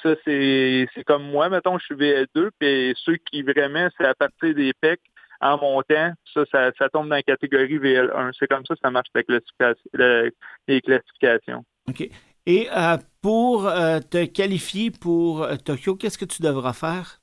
Ça, 0.04 0.16
c'est 0.26 1.04
comme 1.06 1.24
moi, 1.24 1.50
mettons, 1.50 1.78
je 1.78 1.86
suis 1.86 1.96
VL2. 1.96 2.50
Puis 2.60 2.94
ceux 3.04 3.18
qui 3.18 3.42
vraiment, 3.44 3.88
c'est 3.98 4.06
à 4.06 4.16
partir 4.16 4.56
des 4.56 4.74
pecs 4.74 5.02
en 5.42 5.58
montant, 5.58 6.14
ça, 6.34 6.42
ça, 6.52 6.72
ça 6.78 6.90
tombe 6.90 7.10
dans 7.10 7.16
la 7.16 7.24
catégorie 7.24 7.80
VL1. 7.80 8.32
C'est 8.38 8.48
comme 8.48 8.66
ça 8.66 8.76
ça 8.82 8.92
marche 8.92 9.10
avec 9.14 9.28
le- 9.28 10.32
les 10.68 10.82
classifications. 10.82 11.64
OK. 11.90 12.08
Et 12.46 12.68
euh, 12.76 12.98
pour 13.22 13.68
euh, 13.68 14.00
te 14.00 14.26
qualifier 14.26 14.92
pour 14.92 15.44
euh, 15.44 15.56
Tokyo, 15.58 15.96
qu'est-ce 15.96 16.18
que 16.18 16.26
tu 16.26 16.42
devras 16.42 16.74
faire? 16.74 17.20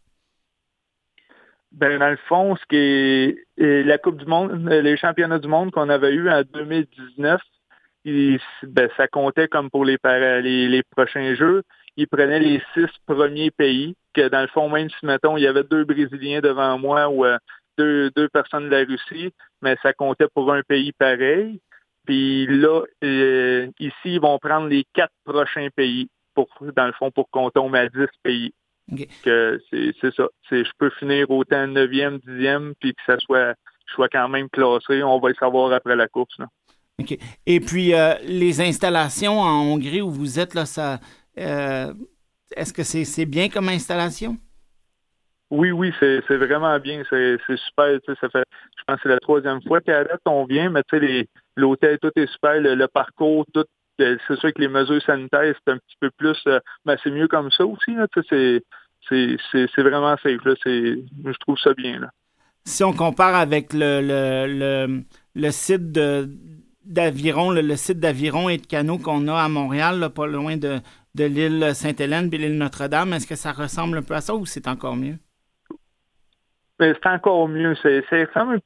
Ben, 1.73 1.99
dans 1.99 2.11
le 2.11 2.19
fond, 2.29 2.57
ce 2.57 2.65
qui 2.69 2.77
est 2.77 3.83
la 3.85 3.99
Coupe 3.99 4.17
du 4.17 4.27
Monde, 4.27 4.69
les 4.69 4.97
championnats 4.97 5.39
du 5.39 5.49
monde 5.49 5.71
qu'on 5.71 5.89
avait 5.89 6.13
eu 6.13 6.31
en 6.31 6.43
2019, 6.43 7.41
il- 8.05 8.41
ben, 8.63 8.89
ça 8.97 9.07
comptait 9.07 9.49
comme 9.49 9.71
pour 9.71 9.85
les, 9.85 9.99
les, 10.43 10.69
les 10.69 10.83
prochains 10.97 11.35
Jeux. 11.35 11.63
Ils 11.99 12.07
prenaient 12.07 12.39
les 12.39 12.63
six 12.75 12.87
premiers 13.07 13.51
pays, 13.51 13.97
que 14.15 14.29
dans 14.29 14.41
le 14.41 14.47
fond, 14.47 14.69
même 14.69 14.89
si, 14.89 15.05
mettons, 15.05 15.37
il 15.37 15.43
y 15.43 15.49
avait 15.49 15.65
deux 15.65 15.85
Brésiliens 15.85 16.41
devant 16.41 16.79
moi 16.79 17.09
ou 17.09 17.25
euh, 17.25 17.37
deux, 17.77 18.11
deux 18.13 18.29
personnes 18.29 18.71
de 18.71 18.77
la 18.77 18.85
Russie, 18.85 19.35
mais 19.63 19.77
ça 19.83 19.93
comptait 19.93 20.29
pour 20.33 20.53
un 20.53 20.63
pays 20.63 20.93
pareil. 20.93 21.61
Puis 22.07 22.47
là, 22.47 22.83
euh, 23.03 23.67
ici, 23.81 23.95
ils 24.05 24.21
vont 24.21 24.39
prendre 24.39 24.69
les 24.69 24.85
quatre 24.95 25.13
prochains 25.25 25.69
pays, 25.75 26.09
pour, 26.35 26.47
dans 26.77 26.87
le 26.87 26.93
fond, 26.93 27.11
pour 27.11 27.29
qu'on 27.31 27.51
tombe 27.51 27.75
à 27.75 27.89
10 27.89 28.07
pays 28.23 28.53
que 29.23 29.61
c'est 29.71 30.15
ça. 30.15 30.29
Je 30.51 30.71
peux 30.79 30.91
finir 30.99 31.31
autant 31.31 31.67
9e, 31.67 32.21
10e, 32.21 32.75
puis 32.81 32.95
que 32.95 33.03
ça 33.05 33.19
soit 33.19 33.55
je 33.87 33.95
sois 33.95 34.09
quand 34.09 34.29
même 34.29 34.49
classé. 34.51 35.03
On 35.03 35.19
va 35.19 35.31
le 35.31 35.35
savoir 35.35 35.73
après 35.73 35.97
la 35.97 36.09
course. 36.09 36.39
Là. 36.39 36.47
Et 37.47 37.61
puis, 37.61 37.95
euh, 37.95 38.15
les 38.25 38.61
installations 38.61 39.41
en 39.41 39.63
Hongrie 39.63 40.03
où 40.03 40.11
vous 40.11 40.41
êtes, 40.41 40.55
là, 40.55 40.67
ça, 40.67 40.99
euh, 41.39 41.93
est-ce 42.57 42.73
que 42.73 42.83
c'est 42.83 43.27
bien 43.27 43.49
comme 43.49 43.69
installation? 43.69 44.37
Oui, 45.51 45.71
oui, 45.71 45.93
c'est 45.99 46.21
vraiment 46.37 46.79
bien. 46.79 47.03
C'est 47.09 47.39
super. 47.57 47.99
tu 48.05 48.13
sais, 48.13 48.19
Ça 48.21 48.29
fait, 48.29 48.45
je 48.77 48.83
pense 48.87 48.97
que 48.97 49.03
c'est 49.05 49.09
la 49.09 49.21
troisième 49.21 49.63
fois 49.63 49.81
qu'à 49.81 50.05
date 50.05 50.21
on 50.27 50.45
vient, 50.45 50.69
mais 50.71 50.83
tu 50.83 50.99
sais, 50.99 51.07
les- 51.07 51.29
l'hôtel, 51.57 51.99
tout 52.01 52.11
est 52.17 52.27
super, 52.27 52.61
le, 52.61 52.75
le 52.75 52.87
parcours, 52.89 53.47
tout. 53.55 53.65
euh, 54.01 54.17
C'est 54.29 54.37
sûr 54.39 54.53
que 54.53 54.61
les 54.61 54.69
mesures 54.69 55.03
sanitaires, 55.03 55.55
c'est 55.67 55.73
un 55.73 55.79
petit 55.79 55.97
peu 56.01 56.11
plus, 56.17 56.39
euh, 56.47 56.61
mais 56.85 56.97
c'est 57.03 57.11
mieux 57.11 57.29
comme 57.29 57.51
ça 57.51 57.65
aussi. 57.65 57.95
Là, 57.95 58.07
tu 58.13 58.23
sais, 58.29 58.63
c'est- 59.09 59.83
vraiment 59.83 60.17
safe. 60.23 60.45
Là. 60.45 60.55
C'est- 60.63 60.99
Je 61.25 61.39
trouve 61.41 61.59
ça 61.59 61.73
bien. 61.73 61.99
Là. 62.01 62.11
Si 62.67 62.85
on 62.85 62.93
compare 62.93 63.35
avec 63.35 63.73
le, 63.73 64.03
le, 64.03 64.47
le, 64.47 65.03
le 65.35 65.51
site 65.51 65.91
de- 65.93 66.29
d'aviron, 66.85 67.51
le, 67.51 67.63
le 67.63 67.77
site 67.77 67.99
d'aviron 68.01 68.51
et 68.51 68.59
de 68.59 68.67
canot 68.67 68.99
qu'on 68.99 69.27
a 69.29 69.35
à 69.43 69.49
Montréal, 69.49 69.99
là, 69.99 70.11
pas 70.11 70.27
loin 70.27 70.57
de, 70.59 70.79
de 71.19 71.25
l'île 71.25 71.75
Sainte-Hélène 71.75 72.31
et 72.33 72.39
l'île 72.39 72.59
Notre-Dame, 72.59 73.13
est-ce 73.13 73.27
que 73.27 73.35
ça 73.35 73.53
ressemble 73.53 73.99
un 73.99 74.03
peu 74.03 74.15
à 74.15 74.21
ça 74.21 74.35
ou 74.35 74.47
c'est 74.47 74.69
encore 74.69 74.97
mieux? 74.97 75.17
C'est 76.79 77.07
encore 77.07 77.49
mieux. 77.49 77.75
C'est 77.83 78.05
un, 78.37 78.59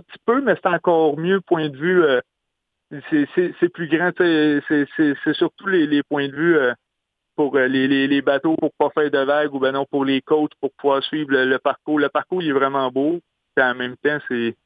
petit 0.00 0.18
peu, 0.26 0.40
mais 0.42 0.54
c'est 0.56 0.68
encore 0.68 1.16
mieux 1.18 1.40
point 1.40 1.68
de 1.68 1.76
vue. 1.76 2.02
euh, 2.02 2.20
c'est- 3.10 3.68
plus 3.72 3.86
grand. 3.86 4.10
C'est 4.18 5.34
surtout 5.34 5.66
les, 5.68 5.86
les 5.86 6.02
points 6.02 6.26
de 6.26 6.34
vue 6.34 6.56
euh, 6.56 6.72
pour 7.36 7.56
euh, 7.56 7.68
les, 7.68 7.86
les, 8.08 8.22
bateaux 8.22 8.56
pour 8.56 8.72
pas 8.76 8.90
faire 8.90 9.10
de 9.10 9.24
vagues 9.24 9.54
ou 9.54 9.60
ben 9.60 9.72
non 9.72 9.86
pour 9.88 10.04
les 10.04 10.20
côtes 10.20 10.52
pour 10.60 10.72
pouvoir 10.72 11.02
suivre 11.04 11.30
le, 11.30 11.58
parcours. 11.58 12.00
Le 12.00 12.08
parcours 12.08 12.42
il 12.42 12.48
est 12.48 12.52
vraiment 12.52 12.90
beau. 12.90 13.20
Puis 13.54 13.64
en 13.64 13.74
même 13.76 13.96
temps, 13.96 14.18
c'est 14.28 14.56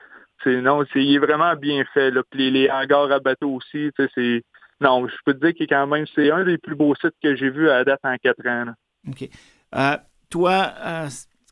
non, 0.47 0.84
c'est 0.92 1.05
il 1.05 1.16
est 1.16 1.18
vraiment 1.18 1.55
bien 1.57 1.84
fait. 1.92 2.11
Là. 2.11 2.22
Puis 2.30 2.51
les, 2.51 2.70
hangars 2.70 3.12
à 3.12 3.20
bateaux 3.20 3.55
aussi, 3.55 3.90
c'est 4.14 4.42
non, 4.81 5.07
je 5.07 5.14
peux 5.25 5.35
te 5.35 5.47
dire 5.47 5.55
est 5.59 5.66
quand 5.66 5.87
même 5.87 6.05
c'est 6.14 6.31
un 6.31 6.45
des 6.45 6.59
plus 6.59 6.75
beaux 6.75 6.95
sites 6.97 7.14
que 7.22 7.37
j'ai 7.37 7.51
vu 7.51 7.68
à 7.70 7.79
la 7.79 7.85
date 7.85 8.01
en 8.05 8.16
quatre 8.16 8.47
ans. 8.47 8.64
là. 8.64 8.75
OK. 9.09 9.29
Euh, 9.75 9.97
toi, 10.31 10.72
euh, 10.85 11.09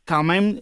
quand 0.07 0.23
même, 0.23 0.59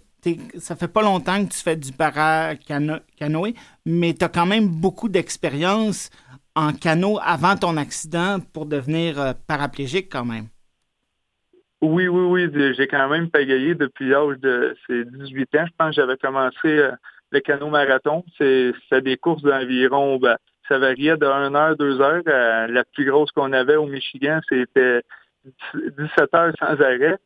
ça 0.57 0.75
fait 0.75 0.87
pas 0.87 1.01
longtemps 1.01 1.43
que 1.43 1.51
tu 1.51 1.59
fais 1.59 1.75
du 1.75 1.91
para-canoë, 1.91 3.55
mais 3.85 4.13
tu 4.13 4.25
as 4.25 4.29
quand 4.29 4.45
même 4.45 4.67
beaucoup 4.67 5.09
d'expérience 5.09 6.09
en 6.55 6.73
canot 6.73 7.17
avant 7.23 7.55
ton 7.55 7.77
accident 7.77 8.39
pour 8.53 8.65
devenir 8.65 9.19
euh, 9.19 9.33
paraplégique 9.47 10.09
quand 10.11 10.25
même. 10.25 10.45
Oui, 11.81 12.07
oui, 12.07 12.47
oui. 12.49 12.73
J'ai 12.77 12.87
quand 12.87 13.09
même 13.09 13.29
pagayé 13.29 13.73
depuis 13.73 14.09
l'âge 14.09 14.37
de 14.39 14.75
c'est 14.85 15.03
18 15.03 15.55
ans. 15.55 15.65
Je 15.65 15.71
pense 15.77 15.95
que 15.95 16.01
j'avais 16.01 16.17
commencé 16.17 16.89
le 17.31 17.39
canot 17.39 17.69
marathon. 17.69 18.23
C'est 18.37 18.71
c'est 18.87 19.01
des 19.01 19.17
courses 19.17 19.41
d'environ, 19.41 20.17
ben, 20.17 20.37
ça 20.67 20.77
variait 20.77 21.17
de 21.17 21.25
1 21.25 21.55
heure, 21.55 21.75
2 21.77 22.01
heures. 22.01 22.23
Euh, 22.27 22.67
la 22.67 22.83
plus 22.83 23.05
grosse 23.05 23.31
qu'on 23.31 23.53
avait 23.53 23.75
au 23.75 23.85
Michigan, 23.85 24.39
c'était 24.47 25.01
17 25.73 26.33
heures 26.33 26.53
sans 26.59 26.81
arrêt 26.81 27.17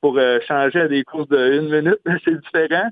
pour 0.00 0.18
euh, 0.18 0.38
changer 0.46 0.80
à 0.80 0.88
des 0.88 1.04
courses 1.04 1.28
de 1.28 1.58
une 1.58 1.70
minute. 1.70 2.00
c'est 2.24 2.40
différent. 2.40 2.90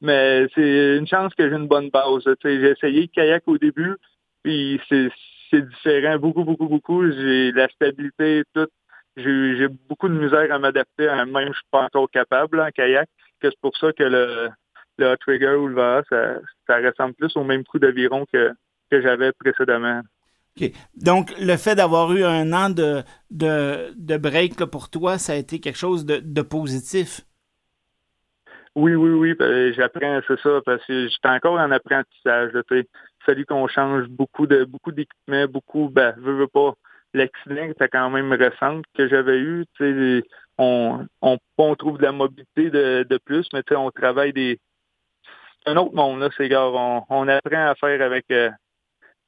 Mais 0.00 0.46
c'est 0.54 0.96
une 0.96 1.06
chance 1.06 1.34
que 1.34 1.48
j'ai 1.48 1.56
une 1.56 1.66
bonne 1.66 1.90
base. 1.90 2.24
J'ai 2.44 2.70
essayé 2.70 3.02
le 3.02 3.06
kayak 3.08 3.42
au 3.46 3.58
début, 3.58 3.96
puis 4.44 4.80
c'est 4.88 5.68
différent 5.68 6.18
beaucoup, 6.18 6.44
beaucoup, 6.44 6.68
beaucoup. 6.68 7.10
J'ai 7.10 7.50
la 7.52 7.68
stabilité, 7.68 8.44
tout. 8.54 8.68
J'ai 9.16 9.66
beaucoup 9.88 10.08
de 10.08 10.14
misère 10.14 10.52
à 10.52 10.58
m'adapter. 10.60 11.06
Même 11.06 11.48
je 11.48 11.54
suis 11.54 11.66
pas 11.72 11.82
encore 11.82 12.08
capable 12.10 12.60
en 12.60 12.70
kayak. 12.70 13.08
que 13.40 13.50
C'est 13.50 13.60
pour 13.60 13.76
ça 13.76 13.92
que 13.92 14.04
le, 14.04 14.50
le 14.98 15.16
trigger 15.16 15.54
ou 15.54 15.68
le 15.68 15.74
VA, 15.74 16.02
ça, 16.08 16.34
ça 16.66 16.76
ressemble 16.76 17.14
plus 17.14 17.36
au 17.36 17.44
même 17.44 17.64
coup 17.64 17.78
d'aviron 17.78 18.26
que, 18.32 18.52
que 18.90 19.00
j'avais 19.00 19.32
précédemment. 19.32 20.02
OK. 20.60 20.70
Donc, 20.96 21.32
le 21.38 21.56
fait 21.56 21.74
d'avoir 21.74 22.12
eu 22.12 22.24
un 22.24 22.52
an 22.52 22.70
de, 22.70 23.02
de, 23.30 23.92
de 23.96 24.16
break 24.16 24.58
là, 24.60 24.66
pour 24.66 24.90
toi, 24.90 25.18
ça 25.18 25.32
a 25.34 25.36
été 25.36 25.60
quelque 25.60 25.78
chose 25.78 26.04
de, 26.04 26.20
de 26.22 26.42
positif? 26.42 27.20
Oui, 28.74 28.94
oui, 28.94 29.10
oui, 29.10 29.34
ben, 29.34 29.72
j'apprends, 29.72 30.20
c'est 30.28 30.38
ça, 30.40 30.60
parce 30.64 30.84
que 30.86 31.08
j'étais 31.08 31.28
encore 31.28 31.58
en 31.58 31.70
apprentissage. 31.70 32.52
là, 32.52 32.62
tu 32.68 32.76
sais. 32.76 32.80
Il 32.80 33.32
a 33.32 33.34
fallu 33.34 33.44
qu'on 33.44 33.68
change 33.68 34.06
beaucoup 34.08 34.46
de 34.46 34.64
beaucoup 34.64 34.92
d'équipements, 34.92 35.46
beaucoup, 35.46 35.90
ben, 35.90 36.14
veux, 36.18 36.34
veux 36.34 36.46
pas. 36.46 36.74
L'accident 37.12 37.64
était 37.64 37.88
quand 37.88 38.08
même 38.10 38.32
récent 38.32 38.80
que 38.96 39.08
j'avais 39.08 39.38
eu. 39.38 39.64
On, 40.56 41.06
on, 41.22 41.38
on 41.58 41.74
trouve 41.74 41.98
de 41.98 42.04
la 42.04 42.12
mobilité 42.12 42.70
de, 42.70 43.04
de 43.08 43.18
plus, 43.18 43.48
mais 43.52 43.62
on 43.72 43.90
travaille 43.90 44.32
des. 44.32 44.60
C'est 45.64 45.72
un 45.72 45.76
autre 45.76 45.94
monde, 45.94 46.20
là, 46.20 46.30
ces 46.36 46.48
gars. 46.48 46.66
On, 46.66 47.02
on 47.08 47.28
apprend 47.28 47.66
à 47.66 47.74
faire 47.74 48.00
avec 48.00 48.26
euh, 48.30 48.50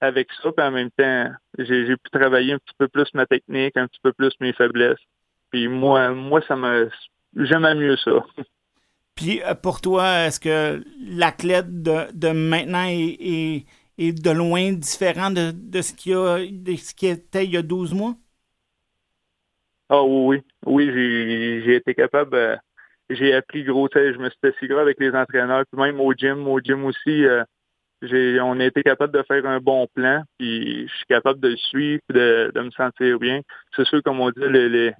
avec 0.01 0.29
ça, 0.43 0.51
puis 0.53 0.67
en 0.67 0.71
même 0.71 0.91
temps, 0.91 1.31
j'ai 1.59 1.87
j'ai 1.87 1.97
pu 1.97 2.11
travailler 2.11 2.55
un 2.55 2.59
petit 2.59 2.75
peu 2.79 2.89
plus 2.89 3.13
ma 3.15 3.27
technique, 3.27 3.77
un 3.77 3.87
petit 3.87 4.01
peu 4.03 4.13
plus 4.13 4.33
mes 4.41 4.53
faiblesses. 4.53 4.99
Puis 5.51 5.69
moi, 5.69 6.11
moi, 6.11 6.41
ça 6.47 6.57
me 6.57 6.91
j'aimais 7.37 7.75
mieux 7.75 7.97
ça. 7.97 8.25
Puis 9.15 9.43
euh, 9.43 9.55
pour 9.55 9.81
toi, 9.81 10.27
est-ce 10.27 10.41
que 10.41 10.83
l'athlète 10.99 11.83
de, 11.83 12.11
de 12.15 12.31
maintenant 12.31 12.85
est, 12.85 13.17
est, 13.21 13.67
est 13.99 14.13
de 14.13 14.31
loin 14.31 14.73
différent 14.73 15.31
de, 15.31 15.51
de, 15.53 15.83
ce 15.83 15.93
qu'il 15.93 16.13
y 16.13 16.15
a, 16.15 16.39
de 16.39 16.77
ce 16.77 16.95
qui 16.95 17.07
était 17.07 17.45
il 17.45 17.51
y 17.51 17.57
a 17.59 17.63
12 17.63 17.93
mois? 17.93 18.15
Ah 19.91 20.03
oui, 20.03 20.37
oui. 20.37 20.43
Oui, 20.67 20.91
j'ai 20.95 21.63
j'ai 21.65 21.75
été 21.77 21.95
capable, 21.95 22.35
euh, 22.37 22.57
j'ai 23.11 23.35
appris 23.35 23.65
gros, 23.65 23.89
je 23.93 24.19
me 24.19 24.31
suis 24.31 24.39
assis 24.45 24.69
gros 24.69 24.79
avec 24.79 24.99
les 25.01 25.11
entraîneurs, 25.11 25.65
puis 25.71 25.81
même 25.83 26.01
au 26.01 26.13
gym, 26.15 26.47
au 26.49 26.61
gym 26.61 26.85
aussi, 26.85 27.25
euh, 27.27 27.45
j'ai 28.03 28.41
on 28.41 28.59
a 28.61 28.65
été 28.65 28.83
capable 28.83 29.13
de 29.13 29.23
faire 29.25 29.45
un 29.47 29.61
bon 29.61 29.87
plan, 29.95 30.23
puis 30.39 30.89
je 30.89 30.95
suis 30.97 31.07
capable 31.07 31.41
de 31.41 31.49
le 31.49 31.57
suivre, 31.57 32.01
de, 32.11 32.51
de 32.55 32.61
me 32.61 32.71
sentir 32.71 33.19
bien. 33.19 33.41
C'est 33.77 33.87
sûr, 33.87 34.03
comme 34.03 34.21
on 34.21 34.31
dit, 34.31 34.41
les, 34.49 34.69
les- 34.69 34.95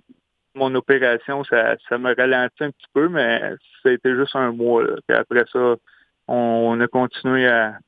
mon 0.55 0.75
opération, 0.75 1.45
ça, 1.45 1.77
ça 1.89 1.99
me 1.99 2.15
ralentit 2.15 2.65
un 2.65 2.71
petit 2.71 2.87
peu, 2.93 3.09
mais 3.09 3.41
ça 3.83 3.91
a 3.91 3.93
été 3.93 4.15
juste 4.17 4.35
un 4.37 4.53
mois. 4.53 4.83
là. 4.85 4.97
Puis 5.07 5.17
après 5.17 5.45
ça, 5.53 5.77
on, 6.29 6.35
on 6.35 6.81
a 6.81 6.89
continué 6.89 7.47
à. 7.49 7.79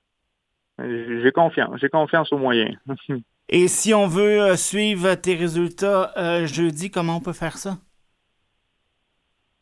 J'ai 0.79 1.33
confiance. 1.33 1.79
J'ai 1.81 1.89
confiance 1.89 2.33
aux 2.33 2.39
moyens. 2.39 2.77
Et 3.49 3.69
si 3.69 3.93
on 3.95 4.07
veut 4.09 4.41
euh, 4.43 4.57
suivre 4.57 5.15
tes 5.15 5.35
résultats 5.37 6.13
euh, 6.17 6.47
jeudi, 6.47 6.91
comment 6.91 7.17
on 7.17 7.21
peut 7.21 7.33
faire 7.33 7.59
ça? 7.59 7.79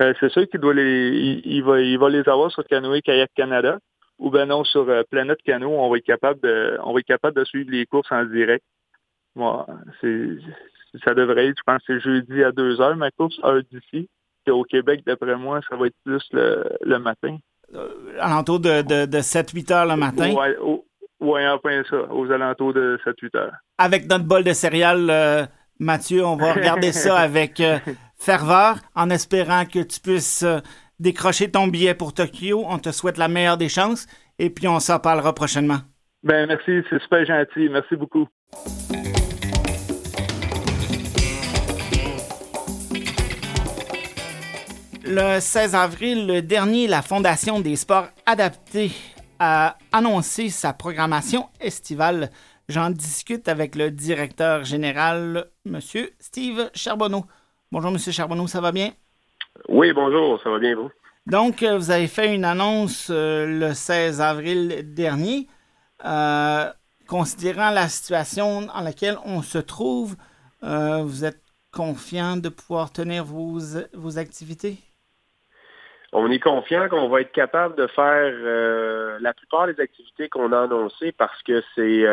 Euh, 0.03 0.15
c'est 0.19 0.31
sûr 0.31 0.49
qu'il 0.49 0.61
doit 0.61 0.73
les, 0.75 1.11
il, 1.45 1.53
il 1.57 1.63
va, 1.63 1.81
il 1.81 1.99
va 1.99 2.09
les 2.09 2.27
avoir 2.29 2.51
sur 2.51 2.65
Canoë 2.67 3.03
Kayak 3.03 3.31
Canada 3.35 3.79
ou 4.21 4.31
ben 4.31 4.47
non 4.47 4.63
sur 4.65 4.89
euh, 4.89 5.03
Planète 5.11 5.43
Cano. 5.45 5.71
On 5.71 5.91
va 5.91 5.97
être 5.99 6.05
capable 6.05 6.41
de, 6.41 6.79
on 6.85 6.93
va 6.93 7.01
être 7.01 7.07
capable 7.07 7.37
de 7.37 7.45
suivre 7.45 7.71
les 7.73 7.87
courses 7.87 8.13
en 8.13 8.25
direct. 8.25 8.65
Moi, 9.35 9.67
c'est, 10.01 10.29
ça 11.05 11.15
devrait 11.15 11.47
être, 11.49 11.59
je 11.59 11.63
pense, 11.65 11.83
c'est 11.87 12.01
jeudi 12.01 12.43
à 12.45 12.53
2 12.53 12.81
heures 12.81 12.97
ma 12.97 13.11
course, 13.11 13.39
heure 13.45 13.63
d'ici. 13.71 14.09
Puis 14.45 14.53
au 14.53 14.65
Québec, 14.65 15.03
d'après 15.07 15.37
moi, 15.37 15.61
ça 15.69 15.77
va 15.77 15.87
être 15.87 15.97
plus 16.05 16.23
le, 16.33 16.65
le 16.83 16.99
matin. 16.99 17.37
Euh, 17.75 17.89
alentour 18.19 18.59
de, 18.61 18.83
de, 18.83 19.07
de 19.07 19.19
7-8 19.19 19.73
heures 19.73 19.87
le 19.87 19.97
matin, 19.97 20.33
Ouais, 20.35 20.57
au- 20.59 20.85
ouais, 21.21 21.47
enfin 21.49 21.83
ça, 21.89 22.13
aux 22.13 22.31
alentours 22.31 22.75
de 22.75 22.99
7-8 23.05 23.37
heures. 23.37 23.53
avec 23.79 24.09
notre 24.11 24.25
bol 24.25 24.43
de 24.43 24.53
céréales, 24.53 25.09
euh, 25.11 25.47
Mathieu, 25.79 26.25
on 26.27 26.37
va 26.37 26.53
regarder 26.53 26.93
ça 27.05 27.17
avec 27.19 27.61
euh, 27.61 27.79
ferveur, 28.19 28.77
en 28.95 29.09
espérant 29.11 29.65
que 29.67 29.79
tu 29.85 30.01
puisses 30.01 30.43
euh, 30.43 30.59
décrocher 31.01 31.51
ton 31.51 31.67
billet 31.67 31.95
pour 31.95 32.15
Tokyo. 32.15 32.65
On 32.69 32.79
te 32.79 32.93
souhaite 32.93 33.19
la 33.19 33.29
meilleure 33.29 33.57
des 33.57 33.69
chances 33.69 34.07
et 34.39 34.51
puis 34.51 34.69
on 34.69 34.79
s'en 34.79 35.01
parlera 35.01 35.35
prochainement. 35.35 35.81
Ben 36.23 36.47
merci, 36.47 36.83
c'est 36.89 37.01
super 37.01 37.25
gentil. 37.25 37.69
Merci 37.71 37.97
beaucoup. 37.97 38.29
Le 45.03 45.41
16 45.41 45.75
avril 45.75 46.47
dernier, 46.47 46.87
la 46.87 47.03
Fondation 47.03 47.59
des 47.59 47.75
sports 47.75 48.09
adaptés 48.27 48.93
a 49.41 49.77
annoncé 49.91 50.51
sa 50.51 50.73
programmation 50.73 51.49
estivale. 51.59 52.31
J'en 52.69 52.91
discute 52.91 53.49
avec 53.49 53.75
le 53.75 53.91
directeur 53.91 54.63
général, 54.63 55.47
M. 55.67 55.81
Steve 56.21 56.71
Charbonneau. 56.75 57.25
Bonjour, 57.73 57.91
M. 57.91 57.99
Charbonneau, 57.99 58.47
ça 58.47 58.61
va 58.61 58.71
bien? 58.71 58.93
Oui, 59.69 59.93
bonjour, 59.93 60.41
ça 60.43 60.51
va 60.51 60.59
bien, 60.59 60.75
vous? 60.75 60.91
Donc, 61.27 61.63
euh, 61.63 61.77
vous 61.77 61.91
avez 61.91 62.09
fait 62.09 62.35
une 62.35 62.45
annonce 62.45 63.09
euh, 63.11 63.47
le 63.47 63.75
16 63.75 64.21
avril 64.21 64.95
dernier. 64.95 65.49
Euh, 66.05 66.65
considérant 67.07 67.71
la 67.71 67.89
situation 67.89 68.63
dans 68.63 68.81
laquelle 68.81 69.17
on 69.25 69.43
se 69.43 69.59
trouve, 69.59 70.17
euh, 70.65 71.03
vous 71.03 71.25
êtes 71.25 71.43
confiant 71.73 72.37
de 72.37 72.49
pouvoir 72.49 72.93
tenir 72.93 73.25
vos, 73.25 73.59
vos 73.93 74.19
activités? 74.19 74.79
On 76.13 76.31
est 76.31 76.41
confiant 76.41 76.89
qu'on 76.89 77.09
va 77.09 77.21
être 77.21 77.33
capable 77.33 77.77
de 77.77 77.87
faire 77.87 79.21
la 79.21 79.33
plupart 79.33 79.69
des 79.69 79.79
activités 79.81 80.29
qu'on 80.29 80.53
a 80.53 80.63
annoncées 80.63 81.13
parce 81.13 81.41
que 81.45 81.63
c'est 81.77 82.05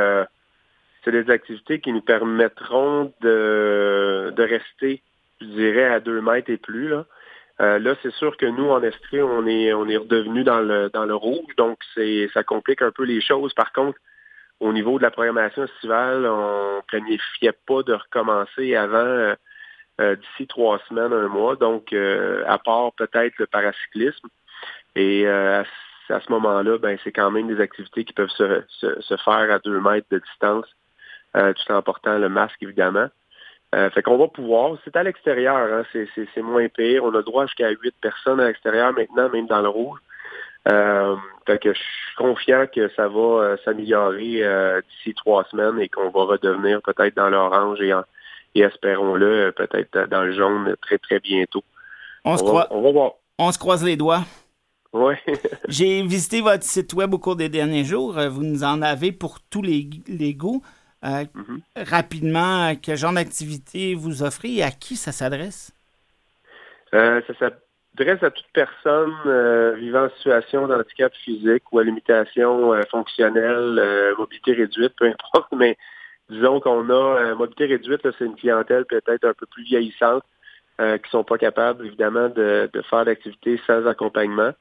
c'est 1.03 1.11
des 1.11 1.31
activités 1.31 1.79
qui 1.79 1.93
nous 1.93 2.01
permettront 2.01 3.13
de, 3.21 4.31
de 4.35 4.43
rester, 4.43 5.01
je 5.41 5.45
dirais, 5.47 5.85
à 5.85 5.99
deux 5.99 6.21
mètres 6.21 6.51
et 6.51 6.57
plus. 6.57 6.89
Là, 6.89 7.05
Euh, 7.59 7.79
là 7.79 7.95
c'est 8.03 8.13
sûr 8.13 8.37
que 8.37 8.45
nous, 8.45 8.69
en 8.69 8.83
Estrie, 8.83 9.21
on 9.21 9.47
est 9.47 9.73
on 9.73 9.87
est 9.87 9.97
redevenu 9.97 10.43
dans 10.43 10.59
le 10.59 10.89
dans 10.89 11.05
le 11.05 11.15
rouge, 11.15 11.55
donc 11.57 11.79
ça 12.33 12.43
complique 12.43 12.81
un 12.81 12.91
peu 12.91 13.03
les 13.03 13.19
choses. 13.21 13.53
Par 13.53 13.73
contre, 13.73 13.97
au 14.59 14.73
niveau 14.73 14.97
de 14.97 15.03
la 15.03 15.11
programmation 15.11 15.63
estivale, 15.65 16.25
on 16.25 16.81
planifiait 16.87 17.57
pas 17.67 17.83
de 17.83 17.93
recommencer 17.93 18.75
avant 18.75 18.97
euh, 18.97 19.35
euh, 20.01 20.15
d'ici 20.15 20.47
trois 20.47 20.79
semaines, 20.87 21.13
un 21.13 21.27
mois. 21.27 21.55
Donc, 21.55 21.93
euh, 21.93 22.43
à 22.47 22.57
part 22.59 22.91
peut-être 22.93 23.33
le 23.39 23.47
paracyclisme. 23.47 24.27
Et 24.95 25.27
euh, 25.27 25.61
à, 25.61 25.65
ce- 26.07 26.13
à 26.13 26.19
ce 26.21 26.31
moment-là, 26.31 26.77
ben, 26.77 26.97
c'est 27.03 27.11
quand 27.11 27.31
même 27.31 27.47
des 27.47 27.61
activités 27.61 28.03
qui 28.03 28.13
peuvent 28.13 28.29
se, 28.29 28.63
se, 28.69 29.01
se 29.01 29.17
faire 29.17 29.51
à 29.51 29.59
deux 29.59 29.79
mètres 29.79 30.07
de 30.11 30.19
distance, 30.19 30.65
tout 31.33 31.71
en 31.71 31.81
portant 31.83 32.17
le 32.17 32.29
masque, 32.29 32.61
évidemment. 32.61 33.07
Euh, 33.75 33.89
fait 33.89 34.01
qu'on 34.01 34.17
va 34.17 34.27
pouvoir, 34.27 34.77
c'est 34.85 34.95
à 34.95 35.03
l'extérieur, 35.03 35.57
hein, 35.57 35.83
c'est, 35.93 36.41
moins 36.41 36.67
pire. 36.69 37.03
On 37.03 37.13
a 37.13 37.21
droit 37.21 37.45
jusqu'à 37.45 37.69
huit 37.69 37.93
personnes 38.01 38.39
à 38.39 38.47
l'extérieur 38.47 38.93
maintenant, 38.93 39.29
même 39.29 39.47
dans 39.47 39.61
le 39.61 39.67
rouge. 39.69 39.99
Euh, 40.69 41.15
fait 41.45 41.59
que 41.59 41.73
je 41.73 41.77
suis 41.79 42.15
confiant 42.17 42.65
que 42.73 42.89
ça 42.95 43.07
va 43.07 43.19
euh, 43.19 43.57
s'améliorer 43.63 44.43
euh, 44.43 44.81
d'ici 44.81 45.13
trois 45.15 45.43
semaines 45.45 45.79
et 45.79 45.87
qu'on 45.89 46.09
va 46.09 46.23
redevenir 46.23 46.81
peut-être 46.81 47.15
dans 47.15 47.29
l'orange 47.29 47.79
et, 47.81 47.93
et 48.55 48.61
espérons-le 48.61 49.51
peut-être 49.55 50.09
dans 50.09 50.23
le 50.23 50.33
jaune 50.33 50.75
très 50.81 50.97
très 50.97 51.19
bientôt. 51.19 51.63
On, 52.25 52.35
se, 52.37 52.43
On 52.43 52.45
va, 52.47 52.51
croi- 52.63 52.67
on 52.71 52.81
va 52.81 52.91
voir. 52.91 53.11
on 53.37 53.51
se 53.51 53.59
croise 53.59 53.83
les 53.83 53.95
doigts. 53.97 54.23
Ouais. 54.93 55.21
J'ai 55.69 56.01
visité 56.03 56.41
votre 56.41 56.63
site 56.63 56.93
web 56.93 57.13
au 57.13 57.17
cours 57.19 57.35
des 57.35 57.49
derniers 57.49 57.83
jours. 57.85 58.13
Vous 58.29 58.43
nous 58.43 58.63
en 58.63 58.81
avez 58.81 59.11
pour 59.11 59.39
tous 59.49 59.61
les, 59.61 59.89
les 60.07 60.33
goûts. 60.33 60.63
Euh, 61.03 61.25
Mhm. 61.33 61.61
Rapidement, 61.75 62.75
quel 62.81 62.97
genre 62.97 63.13
d'activité 63.13 63.93
vous 63.93 64.23
offrez 64.23 64.55
et 64.55 64.63
à 64.63 64.71
qui 64.71 64.95
ça 64.95 65.11
s'adresse? 65.11 65.71
Euh, 66.93 67.21
ça 67.27 67.33
s'adresse 67.37 68.23
à 68.23 68.31
toute 68.31 68.47
personne 68.53 69.13
euh, 69.25 69.75
vivant 69.75 70.05
en 70.05 70.09
situation 70.09 70.67
d'handicap 70.67 71.13
physique 71.13 71.63
ou 71.71 71.79
à 71.79 71.83
limitation 71.83 72.73
fonctionnelle, 72.89 74.13
mobilité 74.17 74.53
réduite, 74.53 74.93
peu 74.97 75.05
importe, 75.05 75.51
mais 75.55 75.77
disons 76.29 76.59
qu'on 76.59 76.89
a 76.89 77.35
mobilité 77.35 77.65
réduite, 77.65 78.01
c'est 78.17 78.25
une 78.25 78.35
clientèle 78.35 78.85
peut-être 78.85 79.25
un 79.25 79.33
peu 79.33 79.45
plus 79.45 79.63
vieillissante, 79.63 80.23
qui 80.79 81.09
sont 81.09 81.23
pas 81.23 81.37
capables, 81.37 81.85
évidemment, 81.85 82.29
de, 82.29 82.69
de 82.71 82.81
faire 82.83 83.03
l'activité 83.05 83.59
sans 83.65 83.85
accompagnement. 83.87 84.53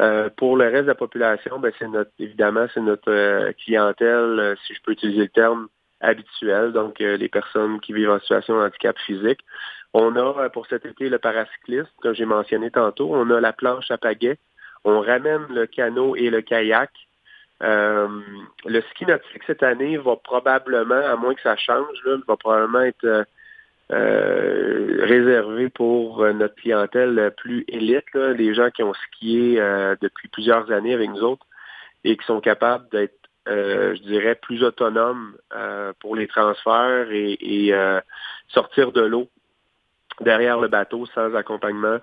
Euh, 0.00 0.30
pour 0.36 0.56
le 0.56 0.66
reste 0.66 0.82
de 0.82 0.88
la 0.88 0.94
population, 0.94 1.58
ben, 1.58 1.72
c'est 1.78 1.88
notre 1.88 2.12
évidemment, 2.18 2.66
c'est 2.72 2.80
notre 2.80 3.10
euh, 3.10 3.52
clientèle, 3.64 4.38
euh, 4.38 4.54
si 4.64 4.74
je 4.74 4.80
peux 4.82 4.92
utiliser 4.92 5.22
le 5.22 5.28
terme, 5.28 5.68
habituelle, 6.00 6.70
donc 6.72 7.00
euh, 7.00 7.16
les 7.16 7.28
personnes 7.28 7.80
qui 7.80 7.92
vivent 7.92 8.10
en 8.10 8.20
situation 8.20 8.56
de 8.56 8.66
handicap 8.66 8.96
physique. 8.98 9.40
On 9.92 10.14
a 10.14 10.48
pour 10.50 10.66
cet 10.68 10.86
été 10.86 11.08
le 11.08 11.18
paracyclisme, 11.18 11.88
comme 12.00 12.14
j'ai 12.14 12.26
mentionné 12.26 12.70
tantôt. 12.70 13.10
On 13.12 13.28
a 13.30 13.40
la 13.40 13.52
planche 13.52 13.90
à 13.90 13.98
pagaie. 13.98 14.38
On 14.84 15.00
ramène 15.00 15.46
le 15.50 15.66
canot 15.66 16.14
et 16.14 16.30
le 16.30 16.40
kayak. 16.42 16.90
Le 17.60 18.80
ski 18.90 19.06
nautique 19.06 19.42
cette 19.46 19.64
année 19.64 19.96
va 19.96 20.14
probablement, 20.14 20.94
à 20.94 21.16
moins 21.16 21.34
que 21.34 21.40
ça 21.40 21.56
change, 21.56 21.98
là, 22.04 22.16
va 22.28 22.36
probablement 22.36 22.82
être 22.82 23.24
euh, 23.90 24.98
réservé 25.00 25.70
pour 25.70 26.22
euh, 26.22 26.32
notre 26.32 26.54
clientèle 26.56 27.32
plus 27.38 27.64
élite, 27.68 28.04
là, 28.12 28.32
les 28.32 28.52
gens 28.52 28.70
qui 28.70 28.82
ont 28.82 28.92
skié 28.92 29.58
euh, 29.60 29.96
depuis 30.02 30.28
plusieurs 30.28 30.70
années 30.70 30.92
avec 30.92 31.08
nous 31.08 31.22
autres 31.22 31.46
et 32.04 32.16
qui 32.16 32.26
sont 32.26 32.40
capables 32.40 32.86
d'être, 32.90 33.16
euh, 33.48 33.94
je 33.96 34.02
dirais, 34.02 34.34
plus 34.34 34.62
autonomes 34.62 35.36
euh, 35.54 35.92
pour 36.00 36.16
les 36.16 36.26
transferts 36.26 37.10
et, 37.10 37.38
et, 37.40 37.74
sortir 38.48 38.92
de 38.92 39.00
l'eau 39.00 39.28
derrière 40.20 40.60
le 40.60 40.68
bateau 40.68 41.06
sans 41.06 41.34
accompagnement, 41.34 41.98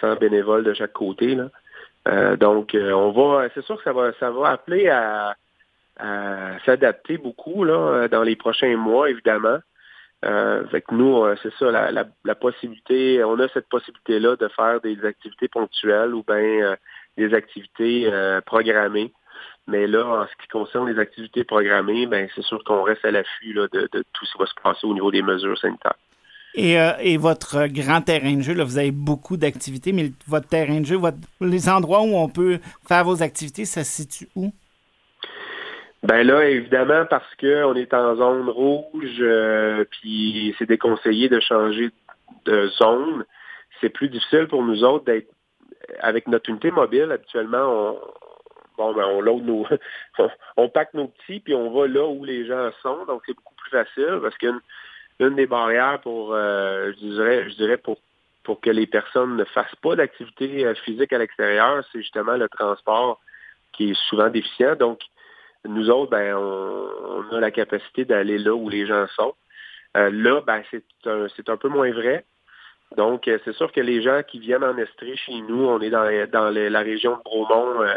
sans 0.00 0.16
bénévole 0.16 0.62
de 0.62 0.74
chaque 0.74 0.92
côté. 0.92 1.34
Là. 1.34 2.36
Donc, 2.36 2.76
on 2.76 3.10
va, 3.12 3.48
c'est 3.54 3.64
sûr 3.64 3.78
que 3.78 3.84
ça 3.84 3.92
va, 3.92 4.12
ça 4.20 4.30
va 4.30 4.50
appeler 4.50 4.88
à, 4.88 5.34
à 5.98 6.58
s'adapter 6.66 7.18
beaucoup 7.18 7.64
là 7.64 8.08
dans 8.08 8.22
les 8.22 8.36
prochains 8.36 8.76
mois, 8.76 9.10
évidemment. 9.10 9.58
Euh, 10.24 10.64
nous, 10.90 11.22
euh, 11.22 11.36
c'est 11.42 11.52
ça, 11.58 11.70
la, 11.70 12.34
possibilité, 12.34 13.22
on 13.24 13.38
a 13.40 13.48
cette 13.48 13.68
possibilité-là 13.68 14.36
de 14.36 14.48
faire 14.48 14.80
des 14.80 15.04
activités 15.04 15.48
ponctuelles 15.48 16.14
ou 16.14 16.24
bien 16.26 16.36
euh, 16.36 16.76
des 17.16 17.34
activités 17.34 18.06
euh, 18.06 18.40
programmées. 18.40 19.12
Mais 19.66 19.86
là, 19.86 20.06
en 20.06 20.26
ce 20.26 20.42
qui 20.42 20.48
concerne 20.48 20.90
les 20.90 20.98
activités 20.98 21.44
programmées, 21.44 22.06
ben 22.06 22.28
c'est 22.34 22.44
sûr 22.44 22.62
qu'on 22.64 22.82
reste 22.82 23.04
à 23.04 23.10
l'affût 23.10 23.54
de, 23.54 23.88
tout 24.12 24.26
ce 24.26 24.32
qui 24.32 24.38
va 24.38 24.46
se 24.46 24.54
passer 24.62 24.86
au 24.86 24.92
niveau 24.92 25.10
des 25.10 25.22
mesures 25.22 25.58
sanitaires. 25.58 25.96
Et, 26.54 27.16
votre 27.16 27.66
grand 27.66 28.00
terrain 28.00 28.34
de 28.34 28.42
jeu, 28.42 28.54
là, 28.54 28.62
vous 28.62 28.78
avez 28.78 28.92
beaucoup 28.92 29.36
d'activités, 29.36 29.92
mais 29.92 30.12
votre 30.28 30.46
terrain 30.46 30.80
de 30.80 30.86
jeu, 30.86 30.98
les 31.40 31.68
endroits 31.68 32.02
où 32.02 32.14
on 32.14 32.28
peut 32.28 32.60
faire 32.86 33.04
vos 33.04 33.22
activités, 33.22 33.64
ça 33.64 33.82
se 33.82 34.02
situe 34.02 34.28
où? 34.36 34.52
Ben 36.04 36.26
là, 36.26 36.44
évidemment, 36.44 37.06
parce 37.06 37.34
qu'on 37.36 37.74
est 37.74 37.94
en 37.94 38.16
zone 38.16 38.50
rouge, 38.50 39.16
euh, 39.20 39.86
puis 39.90 40.54
c'est 40.58 40.66
déconseillé 40.66 41.30
de 41.30 41.40
changer 41.40 41.90
de 42.44 42.68
zone, 42.68 43.24
c'est 43.80 43.88
plus 43.88 44.10
difficile 44.10 44.46
pour 44.46 44.62
nous 44.62 44.84
autres 44.84 45.06
d'être 45.06 45.30
avec 46.00 46.28
notre 46.28 46.50
unité 46.50 46.70
mobile. 46.70 47.10
Habituellement, 47.10 47.64
on, 47.96 48.00
bon, 48.76 48.92
ben, 48.92 49.06
on 49.06 49.22
nos, 49.22 49.66
on, 50.18 50.30
on 50.58 50.68
pack 50.68 50.92
nos 50.92 51.08
petits, 51.08 51.40
puis 51.40 51.54
on 51.54 51.70
va 51.70 51.86
là 51.86 52.06
où 52.06 52.22
les 52.22 52.44
gens 52.46 52.70
sont, 52.82 53.06
donc 53.06 53.22
c'est 53.24 53.34
beaucoup 53.34 53.54
plus 53.54 53.70
facile 53.70 54.18
parce 54.20 54.36
qu'une 54.36 54.60
une 55.20 55.36
des 55.36 55.46
barrières 55.46 56.00
pour, 56.02 56.34
euh, 56.34 56.92
je 56.92 57.06
dirais, 57.06 57.48
je 57.48 57.56
dirais 57.56 57.78
pour 57.78 57.98
pour 58.42 58.60
que 58.60 58.68
les 58.68 58.86
personnes 58.86 59.36
ne 59.36 59.44
fassent 59.44 59.74
pas 59.82 59.96
d'activité 59.96 60.66
euh, 60.66 60.74
physique 60.74 61.14
à 61.14 61.18
l'extérieur, 61.18 61.82
c'est 61.90 62.00
justement 62.00 62.36
le 62.36 62.50
transport 62.50 63.18
qui 63.72 63.92
est 63.92 64.08
souvent 64.10 64.28
déficient. 64.28 64.76
Donc, 64.76 65.00
nous 65.66 65.90
autres, 65.90 66.10
ben, 66.10 66.34
on, 66.36 67.32
a 67.32 67.40
la 67.40 67.50
capacité 67.50 68.04
d'aller 68.04 68.38
là 68.38 68.54
où 68.54 68.68
les 68.68 68.86
gens 68.86 69.06
sont. 69.16 69.34
Euh, 69.96 70.10
là, 70.10 70.40
ben, 70.46 70.62
c'est 70.70 70.84
un, 71.06 71.26
un 71.48 71.56
peu 71.56 71.68
moins 71.68 71.90
vrai. 71.92 72.24
Donc, 72.96 73.26
euh, 73.26 73.38
c'est 73.44 73.54
sûr 73.54 73.72
que 73.72 73.80
les 73.80 74.02
gens 74.02 74.22
qui 74.22 74.38
viennent 74.38 74.64
en 74.64 74.76
Estrie 74.76 75.16
chez 75.16 75.40
nous, 75.40 75.64
on 75.64 75.80
est 75.80 75.90
dans, 75.90 76.50
la 76.50 76.80
région 76.80 77.16
de 77.16 77.22
Bromont, 77.24 77.82
euh, 77.82 77.94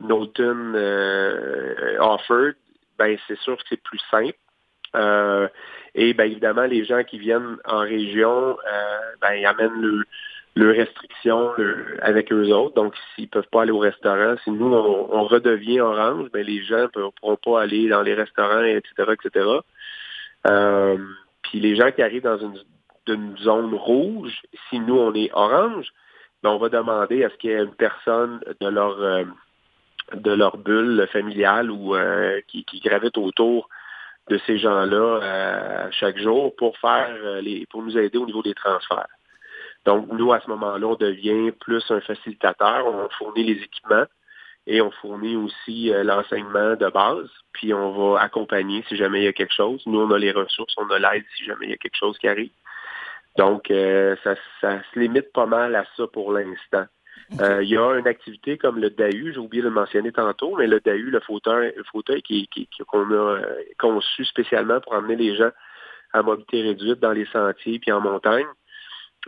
Knowlton, 0.00 0.72
euh, 0.74 1.96
Offord, 1.98 2.52
ben, 2.98 3.16
c'est 3.26 3.38
sûr 3.38 3.56
que 3.56 3.62
c'est 3.68 3.82
plus 3.82 4.00
simple. 4.10 4.36
Et 5.94 6.14
ben, 6.14 6.24
évidemment, 6.24 6.64
les 6.64 6.84
gens 6.84 7.04
qui 7.04 7.18
viennent 7.18 7.56
en 7.64 7.80
région, 7.80 8.56
ben, 9.20 9.34
ils 9.34 9.46
amènent 9.46 9.80
le, 9.80 10.04
leurs 10.58 10.74
restrictions 10.74 11.52
le- 11.56 11.96
avec 12.02 12.32
eux 12.32 12.52
autres. 12.52 12.74
Donc, 12.74 12.94
s'ils 13.14 13.28
peuvent 13.28 13.48
pas 13.52 13.62
aller 13.62 13.70
au 13.70 13.78
restaurant, 13.78 14.34
si 14.42 14.50
nous, 14.50 14.66
on, 14.66 15.24
redevient 15.24 15.80
orange, 15.80 16.28
ben, 16.32 16.44
les 16.44 16.62
gens 16.64 16.82
ne 16.96 17.10
pourront 17.10 17.36
pas 17.36 17.62
aller 17.62 17.88
dans 17.88 18.02
les 18.02 18.14
restaurants, 18.14 18.64
etc., 18.64 19.12
etc. 19.12 19.46
Euh, 20.48 20.98
puis 21.42 21.60
les 21.60 21.76
gens 21.76 21.92
qui 21.92 22.02
arrivent 22.02 22.22
dans 22.22 22.38
une, 22.38 22.58
zone 23.38 23.74
rouge, 23.74 24.42
si 24.68 24.80
nous, 24.80 24.96
on 24.96 25.14
est 25.14 25.30
orange, 25.32 25.86
ben, 26.42 26.50
on 26.50 26.58
va 26.58 26.68
demander 26.68 27.24
à 27.24 27.30
ce 27.30 27.36
qu'il 27.36 27.50
y 27.50 27.52
ait 27.54 27.62
une 27.62 27.74
personne 27.74 28.40
de 28.60 28.68
leur 28.68 29.00
euh, 29.00 29.24
de 30.14 30.30
leur 30.30 30.56
bulle 30.58 31.06
familiale 31.12 31.70
ou 31.70 31.94
euh, 31.94 32.40
qui, 32.48 32.64
qui 32.64 32.80
gravite 32.80 33.16
autour 33.16 33.68
de 34.28 34.38
ces 34.46 34.58
gens-là 34.58 35.20
euh, 35.22 35.88
chaque 35.92 36.18
jour 36.18 36.54
pour 36.56 36.76
faire 36.78 37.16
euh, 37.24 37.40
les 37.40 37.66
pour 37.70 37.82
nous 37.82 37.96
aider 37.96 38.18
au 38.18 38.26
niveau 38.26 38.42
des 38.42 38.54
transferts. 38.54 39.17
Donc, 39.88 40.02
nous, 40.18 40.32
à 40.34 40.40
ce 40.40 40.48
moment-là, 40.50 40.86
on 40.86 40.96
devient 40.96 41.50
plus 41.64 41.82
un 41.90 42.00
facilitateur. 42.02 42.86
On 42.86 43.08
fournit 43.18 43.44
les 43.44 43.62
équipements 43.62 44.04
et 44.66 44.82
on 44.82 44.90
fournit 45.00 45.34
aussi 45.36 45.90
euh, 45.90 46.04
l'enseignement 46.04 46.74
de 46.76 46.88
base. 46.90 47.30
Puis, 47.54 47.72
on 47.72 47.88
va 47.92 48.20
accompagner 48.20 48.84
si 48.88 48.96
jamais 48.96 49.20
il 49.22 49.24
y 49.24 49.28
a 49.28 49.32
quelque 49.32 49.54
chose. 49.54 49.80
Nous, 49.86 49.98
on 49.98 50.10
a 50.10 50.18
les 50.18 50.32
ressources, 50.32 50.74
on 50.76 50.90
a 50.90 50.98
l'aide 50.98 51.24
si 51.36 51.44
jamais 51.46 51.66
il 51.66 51.70
y 51.70 51.74
a 51.74 51.78
quelque 51.78 51.96
chose 51.96 52.18
qui 52.18 52.28
arrive. 52.28 52.50
Donc, 53.38 53.70
euh, 53.70 54.14
ça, 54.24 54.34
ça 54.60 54.70
se 54.92 54.98
limite 54.98 55.32
pas 55.32 55.46
mal 55.46 55.74
à 55.74 55.84
ça 55.96 56.06
pour 56.06 56.32
l'instant. 56.32 56.84
Euh, 57.40 57.62
il 57.62 57.70
y 57.70 57.76
a 57.78 57.94
une 57.98 58.06
activité 58.06 58.58
comme 58.58 58.78
le 58.78 58.90
DAU, 58.90 59.32
j'ai 59.32 59.38
oublié 59.38 59.62
de 59.62 59.68
le 59.68 59.74
mentionner 59.74 60.12
tantôt, 60.12 60.54
mais 60.56 60.66
le 60.66 60.80
DAU, 60.80 61.10
le 61.10 61.20
fauteuil, 61.20 61.72
le 61.76 61.84
fauteuil 61.84 62.20
qui, 62.22 62.46
qui- 62.48 62.66
qui- 62.66 62.84
qu'on 62.84 63.10
a 63.12 63.38
conçu 63.78 64.24
spécialement 64.26 64.80
pour 64.80 64.92
emmener 64.94 65.16
les 65.16 65.34
gens 65.36 65.50
à 66.12 66.22
mobilité 66.22 66.62
réduite 66.62 67.00
dans 67.00 67.12
les 67.12 67.26
sentiers 67.26 67.78
puis 67.78 67.92
en 67.92 68.00
montagne, 68.00 68.46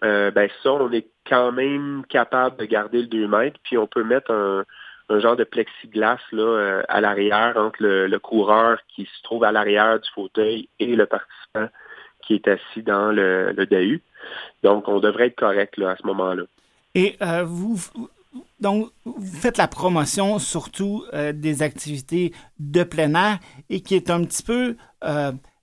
euh, 0.03 0.31
ben 0.31 0.49
ça, 0.63 0.73
on 0.73 0.91
est 0.93 1.09
quand 1.29 1.53
même 1.53 2.05
capable 2.09 2.57
de 2.57 2.65
garder 2.65 3.03
le 3.03 3.07
2 3.07 3.29
mètres, 3.29 3.59
puis 3.63 3.77
on 3.77 3.87
peut 3.87 4.05
mettre 4.05 4.31
un, 4.33 4.65
genre 5.21 5.37
de 5.37 5.45
plexiglas 5.45 6.21
là, 6.33 6.43
euh, 6.43 6.83
à 6.89 7.01
l'arrière 7.01 7.57
entre 7.57 7.83
le, 7.83 8.19
coureur 8.19 8.79
qui 8.89 9.05
se 9.05 9.23
trouve 9.23 9.45
à 9.45 9.53
l'arrière 9.53 9.99
du 9.99 10.09
fauteuil 10.15 10.69
et 10.79 10.95
le 10.95 11.07
participant 11.07 11.69
qui 12.23 12.35
est 12.35 12.49
assis 12.49 12.83
dans 12.83 13.11
le, 13.11 13.53
DAU. 13.67 13.99
Donc, 14.63 14.89
on 14.89 15.01
devrait 15.01 15.27
être 15.27 15.37
correct 15.37 15.77
là, 15.77 15.91
à 15.91 15.97
ce 15.97 16.07
moment-là. 16.07 16.45
Et 16.95 17.17
euh, 17.23 17.43
vous, 17.45 17.77
donc, 18.61 18.91
vous 19.05 19.37
faites 19.37 19.59
la 19.59 19.69
promotion 19.69 20.39
surtout 20.39 21.05
des 21.13 21.63
activités 21.63 22.33
de 22.61 22.85
plein 22.85 23.15
air 23.15 23.39
et 23.69 23.81
qui 23.81 23.97
est 23.97 24.11
un 24.11 24.25
petit 24.25 24.45
peu 24.45 24.77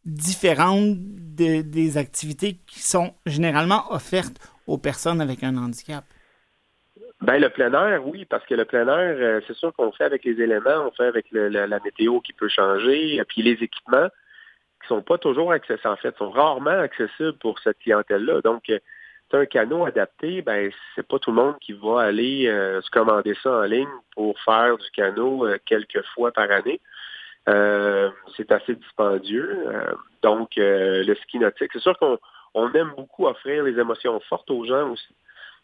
différente 0.08 0.95
de- 0.97 1.62
des 1.62 1.97
activités 1.97 2.58
qui 2.66 2.80
sont 2.80 3.14
généralement 3.26 3.91
offertes 3.91 4.39
aux 4.66 4.78
personnes 4.78 5.22
avec 5.22 5.43
un 5.43 5.55
handicap? 5.58 6.03
Ben 7.22 7.39
le 7.39 7.49
plein 7.49 7.74
air, 7.74 8.08
oui, 8.08 8.26
parce 8.26 8.45
que 8.45 8.55
le 8.55 8.66
plein 8.66 8.88
air, 8.88 9.18
euh, 9.20 9.41
c'est 9.45 9.55
sûr 9.55 9.74
qu'on 9.74 9.91
fait 9.91 10.05
avec 10.05 10.24
les 10.24 10.39
éléments, 10.41 10.88
on 10.88 10.91
fait 10.91 11.08
avec 11.08 11.26
la 11.32 11.80
météo 11.80 12.22
qui 12.22 12.32
peut 12.32 12.47
changer, 12.47 13.22
puis 13.28 13.41
les 13.41 13.58
équipements 13.64 14.08
qui 14.82 14.88
sont 14.88 15.01
pas 15.01 15.18
toujours 15.18 15.51
accessibles, 15.51 15.89
en 15.89 15.95
fait, 15.97 16.16
sont 16.18 16.30
rarement 16.30 16.70
accessibles 16.70 17.38
pour 17.39 17.60
cette 17.60 17.80
clientèle-là. 17.80 18.41
Donc, 18.41 18.70
euh, 18.70 18.80
un 19.34 19.45
canot 19.45 19.86
adapté, 19.86 20.41
ben 20.41 20.72
c'est 20.95 21.05
pas 21.05 21.20
tout 21.20 21.32
le 21.32 21.36
monde 21.36 21.55
qui 21.60 21.74
va 21.74 22.01
aller 22.01 22.47
euh, 22.47 22.82
se 22.82 22.89
commander 22.89 23.36
ça 23.43 23.51
en 23.51 23.64
ligne 23.64 23.89
pour 24.16 24.39
faire 24.39 24.78
du 24.78 24.89
canot 24.91 25.45
quelques 25.66 26.03
fois 26.14 26.32
par 26.32 26.49
année. 26.49 26.80
Euh, 27.48 28.10
c'est 28.36 28.52
assez 28.52 28.76
dispendieux. 28.76 29.64
Euh, 29.68 29.93
donc, 30.22 30.58
euh, 30.58 31.04
le 31.04 31.16
ski 31.16 31.39
nautique, 31.39 31.72
c'est 31.74 31.80
sûr 31.80 31.98
qu'on 31.98 32.18
on 32.54 32.72
aime 32.74 32.93
beaucoup 32.98 33.28
offrir 33.28 33.64
les 33.64 33.80
émotions 33.80 34.20
fortes 34.22 34.52
aux 34.52 34.66
gens 34.66 34.91
aussi. 34.91 35.16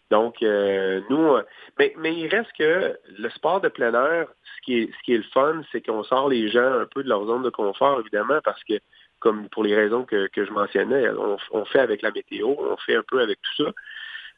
Donc, 0.10 0.44
euh, 0.44 1.02
nous, 1.10 1.38
mais, 1.80 1.94
mais 1.98 2.14
il 2.14 2.28
reste 2.28 2.52
que 2.58 2.98
le 3.18 3.30
sport 3.32 3.62
de 3.62 3.70
plein 3.70 3.94
air, 3.94 4.28
ce 4.44 4.62
qui 4.64 4.80
est, 4.80 4.92
ce 4.92 5.04
qui 5.04 5.14
est 5.14 5.18
le 5.18 5.24
fun, 5.34 5.62
c'est 5.72 5.82
qu'on 5.86 6.04
sort 6.04 6.30
les 6.30 6.50
gens 6.50 6.80
un 6.80 6.86
peu 6.86 7.04
de 7.04 7.10
leur 7.10 7.26
zone 7.26 7.44
de 7.44 7.50
confort, 7.50 8.00
évidemment, 8.00 8.40
parce 8.44 8.64
que, 8.64 8.76
comme 9.20 9.50
pour 9.50 9.64
les 9.64 9.76
raisons 9.76 10.04
que, 10.04 10.28
que 10.28 10.46
je 10.46 10.52
mentionnais, 10.52 11.10
on, 11.52 11.66
fait 11.66 11.80
avec 11.80 12.02
la 12.02 12.12
météo, 12.12 12.50
on 12.60 12.78
fait 12.78 12.96
un 12.96 13.04
peu 13.08 13.22
avec 13.22 13.40
tout 13.42 13.64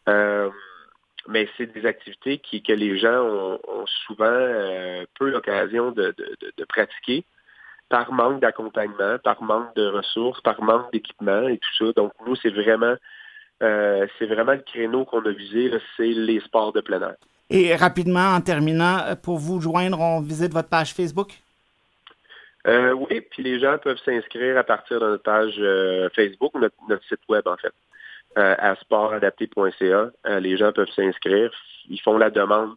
ça. 0.07 0.49
Mais 1.27 1.49
c'est 1.57 1.65
des 1.73 1.85
activités 1.85 2.37
qui, 2.37 2.61
que 2.61 2.71
les 2.71 2.97
gens 2.97 3.23
ont, 3.23 3.59
ont 3.67 3.85
souvent 3.87 4.25
euh, 4.29 5.05
peu 5.17 5.31
l'occasion 5.31 5.91
de, 5.91 6.13
de, 6.17 6.37
de 6.55 6.65
pratiquer 6.65 7.25
par 7.89 8.11
manque 8.11 8.41
d'accompagnement, 8.41 9.17
par 9.23 9.41
manque 9.43 9.75
de 9.75 9.87
ressources, 9.87 10.41
par 10.41 10.61
manque 10.61 10.91
d'équipement 10.91 11.47
et 11.47 11.57
tout 11.57 11.85
ça. 11.85 11.91
Donc, 11.95 12.11
nous, 12.25 12.35
c'est 12.35 12.49
vraiment 12.49 12.95
euh, 13.63 14.05
c'est 14.19 14.25
vraiment 14.25 14.53
le 14.53 14.63
créneau 14.65 15.05
qu'on 15.05 15.23
a 15.25 15.31
visé, 15.31 15.71
c'est 15.95 16.07
les 16.07 16.39
sports 16.41 16.73
de 16.73 16.81
plein 16.81 17.01
air. 17.01 17.15
Et 17.49 17.75
rapidement, 17.75 18.33
en 18.33 18.41
terminant, 18.41 18.99
euh, 19.05 19.15
pour 19.15 19.37
vous 19.37 19.61
joindre, 19.61 19.99
on 19.99 20.19
visite 20.19 20.51
votre 20.51 20.69
page 20.69 20.93
Facebook? 20.93 21.31
Euh, 22.67 22.91
oui, 22.93 23.21
puis 23.21 23.43
les 23.43 23.59
gens 23.59 23.77
peuvent 23.77 23.99
s'inscrire 24.03 24.57
à 24.57 24.63
partir 24.63 24.99
de 24.99 25.05
notre 25.05 25.23
page 25.23 25.53
euh, 25.59 26.09
Facebook, 26.15 26.53
notre, 26.55 26.75
notre 26.89 27.05
site 27.05 27.19
web 27.29 27.47
en 27.47 27.55
fait, 27.57 27.73
à 28.35 28.75
sportadapté.ca. 28.75 30.39
Les 30.39 30.57
gens 30.57 30.73
peuvent 30.73 30.89
s'inscrire, 30.95 31.51
ils 31.87 32.01
font 32.01 32.17
la 32.17 32.31
demande 32.31 32.75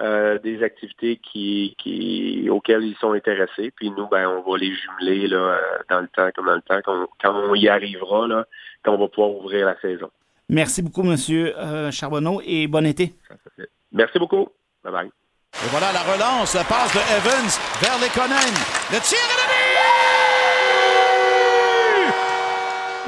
euh, 0.00 0.38
des 0.38 0.62
activités 0.62 1.16
qui, 1.22 1.76
qui 1.78 2.48
auxquelles 2.50 2.84
ils 2.84 2.96
sont 2.96 3.12
intéressés, 3.12 3.72
puis 3.74 3.90
nous, 3.90 4.08
ben, 4.08 4.26
on 4.26 4.50
va 4.50 4.58
les 4.58 4.74
jumeler 4.74 5.28
là, 5.28 5.36
euh, 5.36 5.58
dans 5.90 6.00
le 6.00 6.08
temps, 6.08 6.30
comme 6.34 6.46
dans 6.46 6.54
le 6.54 6.62
temps, 6.62 6.80
quand, 6.84 7.06
quand 7.22 7.34
on 7.34 7.54
y 7.54 7.68
arrivera, 7.68 8.26
là, 8.26 8.46
quand 8.82 8.94
on 8.94 8.98
va 8.98 9.08
pouvoir 9.08 9.30
ouvrir 9.36 9.66
la 9.66 9.78
saison. 9.80 10.10
Merci 10.48 10.82
beaucoup, 10.82 11.02
Monsieur 11.02 11.56
euh, 11.58 11.90
Charbonneau, 11.90 12.40
et 12.44 12.66
bon 12.66 12.86
été. 12.86 13.14
Merci 13.92 14.18
beaucoup. 14.18 14.48
Bye 14.82 14.92
bye. 14.92 15.06
Et 15.06 15.68
voilà 15.70 15.92
la 15.92 16.00
relance, 16.00 16.54
la 16.54 16.64
passe 16.64 16.94
de 16.94 17.00
Evans 17.00 17.50
vers 17.80 17.98
Lekonen. 18.00 18.54
Le 18.90 18.98
tir 19.00 19.18
est 19.18 19.52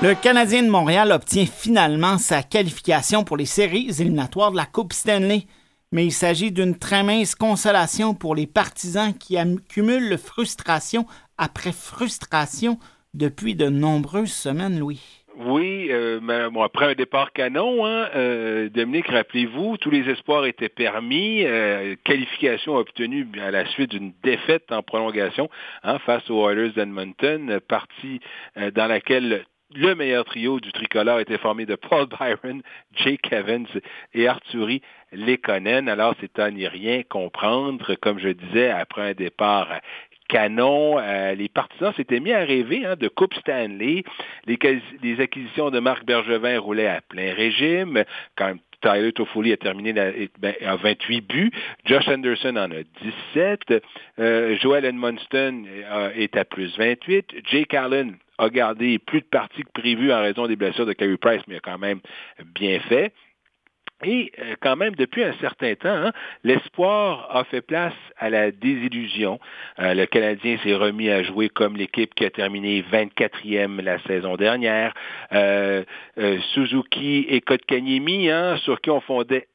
Le 0.02 0.14
Canadien 0.14 0.62
de 0.62 0.68
Montréal 0.68 1.12
obtient 1.12 1.46
finalement 1.46 2.18
sa 2.18 2.42
qualification 2.42 3.24
pour 3.24 3.38
les 3.38 3.46
séries 3.46 3.88
éliminatoires 3.98 4.50
de 4.50 4.56
la 4.56 4.66
Coupe 4.66 4.92
Stanley. 4.92 5.46
Mais 5.94 6.06
il 6.06 6.12
s'agit 6.12 6.50
d'une 6.50 6.76
très 6.76 7.04
mince 7.04 7.36
consolation 7.36 8.14
pour 8.14 8.34
les 8.34 8.48
partisans 8.48 9.16
qui 9.16 9.38
accumulent 9.38 10.18
frustration 10.18 11.06
après 11.38 11.70
frustration 11.70 12.80
depuis 13.14 13.54
de 13.54 13.68
nombreuses 13.68 14.32
semaines, 14.32 14.76
Louis. 14.76 15.24
Oui, 15.36 15.88
euh, 15.92 16.20
après 16.64 16.86
un 16.86 16.94
départ 16.94 17.32
canon, 17.32 17.86
hein, 17.86 18.08
euh, 18.16 18.68
Dominique, 18.70 19.06
rappelez-vous, 19.06 19.76
tous 19.76 19.90
les 19.90 20.08
espoirs 20.10 20.46
étaient 20.46 20.68
permis. 20.68 21.44
Euh, 21.44 21.94
qualification 22.02 22.74
obtenue 22.74 23.28
à 23.40 23.52
la 23.52 23.64
suite 23.66 23.90
d'une 23.90 24.12
défaite 24.24 24.72
en 24.72 24.82
prolongation 24.82 25.48
hein, 25.84 26.00
face 26.00 26.28
aux 26.28 26.48
Oilers 26.48 26.70
d'Edmonton, 26.70 27.60
partie 27.68 28.18
euh, 28.56 28.72
dans 28.72 28.88
laquelle 28.88 29.44
le 29.76 29.94
meilleur 29.94 30.24
trio 30.24 30.60
du 30.60 30.72
tricolore 30.72 31.20
était 31.20 31.38
formé 31.38 31.66
de 31.66 31.74
Paul 31.74 32.06
Byron, 32.06 32.62
Jake 32.94 33.32
Evans 33.32 33.66
et 34.14 34.28
Arturi 34.28 34.82
Lekonen. 35.12 35.88
Alors, 35.88 36.14
c'est 36.20 36.38
à 36.38 36.50
n'y 36.50 36.66
rien 36.66 37.02
comprendre. 37.02 37.94
Comme 37.96 38.18
je 38.18 38.28
disais, 38.28 38.70
après 38.70 39.10
un 39.10 39.14
départ 39.14 39.68
canon. 40.28 40.98
Euh, 40.98 41.34
les 41.34 41.48
partisans 41.48 41.92
s'étaient 41.94 42.20
mis 42.20 42.32
à 42.32 42.40
rêver 42.40 42.84
hein, 42.84 42.96
de 42.96 43.08
Coupe 43.08 43.34
Stanley. 43.34 44.04
Les, 44.46 45.20
acquisitions 45.20 45.70
de 45.70 45.80
Marc 45.80 46.04
Bergevin 46.04 46.58
roulaient 46.58 46.88
à 46.88 47.00
plein 47.02 47.34
régime. 47.34 48.04
Quand 48.36 48.54
Tyler 48.80 49.12
Toffoli 49.12 49.52
a 49.52 49.56
terminé 49.56 49.92
la, 49.92 50.10
ben, 50.38 50.54
à 50.64 50.76
28 50.76 51.20
buts. 51.22 51.50
Josh 51.86 52.06
Anderson 52.08 52.56
en 52.56 52.70
a 52.70 52.82
17. 53.34 53.82
Euh, 54.18 54.56
Joel 54.58 54.84
euh, 54.84 56.10
est 56.16 56.36
à 56.36 56.44
plus 56.44 56.76
28. 56.76 57.34
Jake 57.50 57.74
Allen 57.74 58.16
a 58.38 58.48
gardé 58.48 58.98
plus 58.98 59.20
de 59.20 59.26
parties 59.26 59.62
que 59.62 59.80
prévu 59.80 60.12
en 60.12 60.20
raison 60.20 60.46
des 60.46 60.56
blessures 60.56 60.86
de 60.86 60.92
Carey 60.92 61.16
Price, 61.16 61.42
mais 61.48 61.56
a 61.56 61.60
quand 61.60 61.78
même 61.78 62.00
bien 62.54 62.80
fait. 62.80 63.12
Et 64.02 64.32
euh, 64.38 64.54
quand 64.60 64.76
même, 64.76 64.94
depuis 64.96 65.22
un 65.22 65.32
certain 65.40 65.74
temps, 65.76 65.88
hein, 65.88 66.12
l'espoir 66.42 67.28
a 67.34 67.44
fait 67.44 67.62
place 67.62 67.94
à 68.18 68.28
la 68.28 68.50
désillusion. 68.50 69.38
Euh, 69.78 69.94
le 69.94 70.06
Canadien 70.06 70.58
s'est 70.62 70.74
remis 70.74 71.08
à 71.10 71.22
jouer 71.22 71.48
comme 71.48 71.76
l'équipe 71.76 72.14
qui 72.14 72.24
a 72.24 72.30
terminé 72.30 72.84
24e 72.92 73.80
la 73.80 73.98
saison 74.00 74.36
dernière. 74.36 74.92
Euh, 75.32 75.84
euh, 76.18 76.38
Suzuki 76.52 77.26
et 77.28 77.40
Kotkaniemi, 77.40 78.30
hein, 78.30 78.56
sur 78.58 78.80
qui 78.80 78.90
on 78.90 79.00
fondait 79.00 79.46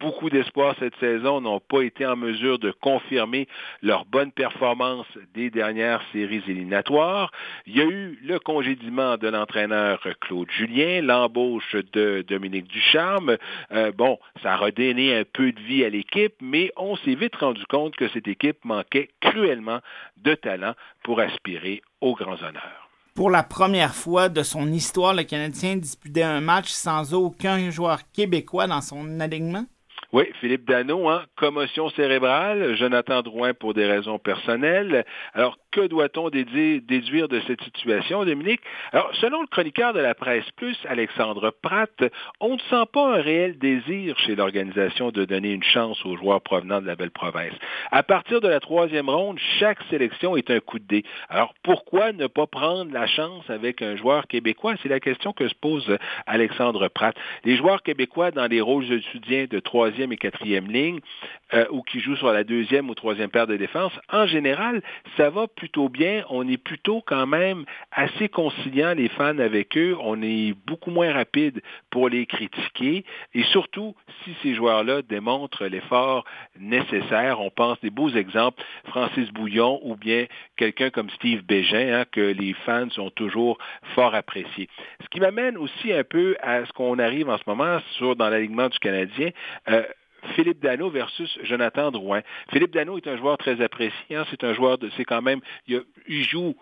beaucoup 0.00 0.30
d'espoir 0.30 0.74
cette 0.78 0.96
saison, 0.96 1.40
n'ont 1.40 1.60
pas 1.60 1.82
été 1.82 2.06
en 2.06 2.16
mesure 2.16 2.58
de 2.58 2.70
confirmer 2.70 3.48
leur 3.82 4.04
bonne 4.04 4.32
performance 4.32 5.06
des 5.34 5.50
dernières 5.50 6.02
séries 6.12 6.42
éliminatoires. 6.46 7.32
Il 7.66 7.76
y 7.76 7.80
a 7.80 7.84
eu 7.84 8.18
le 8.22 8.38
congédiement 8.38 9.16
de 9.16 9.28
l'entraîneur 9.28 10.06
Claude 10.20 10.50
Julien, 10.50 11.02
l'embauche 11.02 11.74
de 11.92 12.24
Dominique 12.26 12.68
Ducharme. 12.68 13.36
Euh, 13.72 13.92
bon, 13.92 14.18
ça 14.42 14.54
a 14.54 14.56
redonné 14.56 15.16
un 15.16 15.24
peu 15.24 15.52
de 15.52 15.60
vie 15.60 15.84
à 15.84 15.88
l'équipe, 15.88 16.34
mais 16.40 16.72
on 16.76 16.96
s'est 16.96 17.14
vite 17.14 17.36
rendu 17.36 17.64
compte 17.66 17.96
que 17.96 18.08
cette 18.08 18.28
équipe 18.28 18.64
manquait 18.64 19.08
cruellement 19.20 19.80
de 20.16 20.34
talent 20.34 20.74
pour 21.02 21.20
aspirer 21.20 21.82
aux 22.00 22.14
grands 22.14 22.42
honneurs. 22.42 22.88
Pour 23.14 23.30
la 23.30 23.42
première 23.42 23.96
fois 23.96 24.28
de 24.28 24.44
son 24.44 24.72
histoire, 24.72 25.12
le 25.12 25.24
Canadien 25.24 25.76
disputait 25.76 26.22
un 26.22 26.40
match 26.40 26.68
sans 26.68 27.14
aucun 27.14 27.70
joueur 27.70 27.98
québécois 28.12 28.68
dans 28.68 28.80
son 28.80 29.18
alignement? 29.18 29.64
Oui, 30.10 30.24
Philippe 30.40 30.66
Dano, 30.66 31.10
hein, 31.10 31.24
commotion 31.36 31.90
cérébrale, 31.90 32.74
Jonathan 32.76 33.20
Drouin 33.20 33.52
pour 33.52 33.74
des 33.74 33.84
raisons 33.84 34.18
personnelles. 34.18 35.04
Alors, 35.34 35.58
que 35.70 35.86
doit-on 35.86 36.30
déduire 36.30 37.28
de 37.28 37.40
cette 37.46 37.62
situation, 37.62 38.24
Dominique? 38.24 38.62
Alors, 38.92 39.10
selon 39.20 39.42
le 39.42 39.46
chroniqueur 39.48 39.92
de 39.92 40.00
la 40.00 40.14
presse 40.14 40.50
plus, 40.56 40.78
Alexandre 40.88 41.52
Pratt, 41.60 41.92
on 42.40 42.54
ne 42.54 42.60
sent 42.70 42.86
pas 42.90 43.18
un 43.18 43.20
réel 43.20 43.58
désir 43.58 44.18
chez 44.20 44.34
l'organisation 44.34 45.10
de 45.10 45.26
donner 45.26 45.52
une 45.52 45.62
chance 45.62 46.02
aux 46.06 46.16
joueurs 46.16 46.40
provenant 46.40 46.80
de 46.80 46.86
la 46.86 46.96
belle 46.96 47.10
province. 47.10 47.52
À 47.90 48.02
partir 48.02 48.40
de 48.40 48.48
la 48.48 48.60
troisième 48.60 49.10
ronde, 49.10 49.38
chaque 49.58 49.82
sélection 49.90 50.38
est 50.38 50.50
un 50.50 50.60
coup 50.60 50.78
de 50.78 50.86
dé. 50.86 51.04
Alors, 51.28 51.52
pourquoi 51.62 52.12
ne 52.12 52.28
pas 52.28 52.46
prendre 52.46 52.90
la 52.94 53.06
chance 53.06 53.44
avec 53.50 53.82
un 53.82 53.94
joueur 53.96 54.26
québécois? 54.26 54.76
C'est 54.82 54.88
la 54.88 55.00
question 55.00 55.34
que 55.34 55.48
se 55.48 55.54
pose 55.54 55.98
Alexandre 56.26 56.88
Pratt. 56.88 57.14
Les 57.44 57.58
joueurs 57.58 57.82
québécois 57.82 58.30
dans 58.30 58.46
les 58.46 58.62
rôles 58.62 59.02
soutien 59.12 59.44
de 59.50 59.60
troisième 59.60 59.97
et 59.98 60.16
quatrième 60.16 60.70
ligne 60.70 61.00
euh, 61.54 61.66
ou 61.70 61.82
qui 61.82 62.00
jouent 62.00 62.16
sur 62.16 62.32
la 62.32 62.44
deuxième 62.44 62.88
ou 62.88 62.94
troisième 62.94 63.30
paire 63.30 63.46
de 63.46 63.56
défense, 63.56 63.92
en 64.12 64.26
général, 64.26 64.82
ça 65.16 65.30
va 65.30 65.46
plutôt 65.46 65.88
bien. 65.88 66.24
On 66.30 66.46
est 66.48 66.56
plutôt 66.56 67.02
quand 67.04 67.26
même 67.26 67.64
assez 67.90 68.28
conciliant, 68.28 68.94
les 68.94 69.08
fans, 69.08 69.38
avec 69.38 69.76
eux. 69.76 69.96
On 70.00 70.22
est 70.22 70.54
beaucoup 70.66 70.90
moins 70.90 71.12
rapide 71.12 71.60
pour 71.90 72.08
les 72.08 72.26
critiquer. 72.26 73.04
Et 73.34 73.42
surtout, 73.44 73.94
si 74.22 74.36
ces 74.42 74.54
joueurs-là 74.54 75.02
démontrent 75.02 75.66
l'effort 75.66 76.24
nécessaire, 76.58 77.40
on 77.40 77.50
pense 77.50 77.80
des 77.80 77.90
beaux 77.90 78.10
exemples, 78.10 78.62
Francis 78.86 79.30
Bouillon 79.32 79.80
ou 79.82 79.96
bien 79.96 80.26
quelqu'un 80.56 80.90
comme 80.90 81.10
Steve 81.10 81.42
Bégin, 81.44 82.00
hein, 82.00 82.04
que 82.10 82.20
les 82.20 82.54
fans 82.64 82.88
ont 82.98 83.10
toujours 83.10 83.58
fort 83.94 84.14
apprécié. 84.14 84.68
Ce 85.02 85.08
qui 85.08 85.20
m'amène 85.20 85.56
aussi 85.56 85.92
un 85.92 86.04
peu 86.04 86.36
à 86.42 86.64
ce 86.64 86.72
qu'on 86.72 86.98
arrive 86.98 87.28
en 87.28 87.38
ce 87.38 87.44
moment 87.46 87.78
sur 87.96 88.16
dans 88.16 88.28
l'alignement 88.28 88.68
du 88.68 88.78
Canadien. 88.78 89.30
Euh, 89.68 89.82
Philippe 90.34 90.60
Dano 90.60 90.90
versus 90.90 91.38
Jonathan 91.42 91.90
Drouin. 91.90 92.22
Philippe 92.52 92.72
Dano 92.72 92.96
est 92.96 93.06
un 93.06 93.16
joueur 93.16 93.38
très 93.38 93.60
apprécié. 93.60 94.16
Hein. 94.16 94.24
C'est 94.30 94.44
un 94.44 94.54
joueur 94.54 94.78
de, 94.78 94.90
c'est 94.96 95.04
quand 95.04 95.22
même, 95.22 95.40
il, 95.66 95.82
joue 96.24 96.54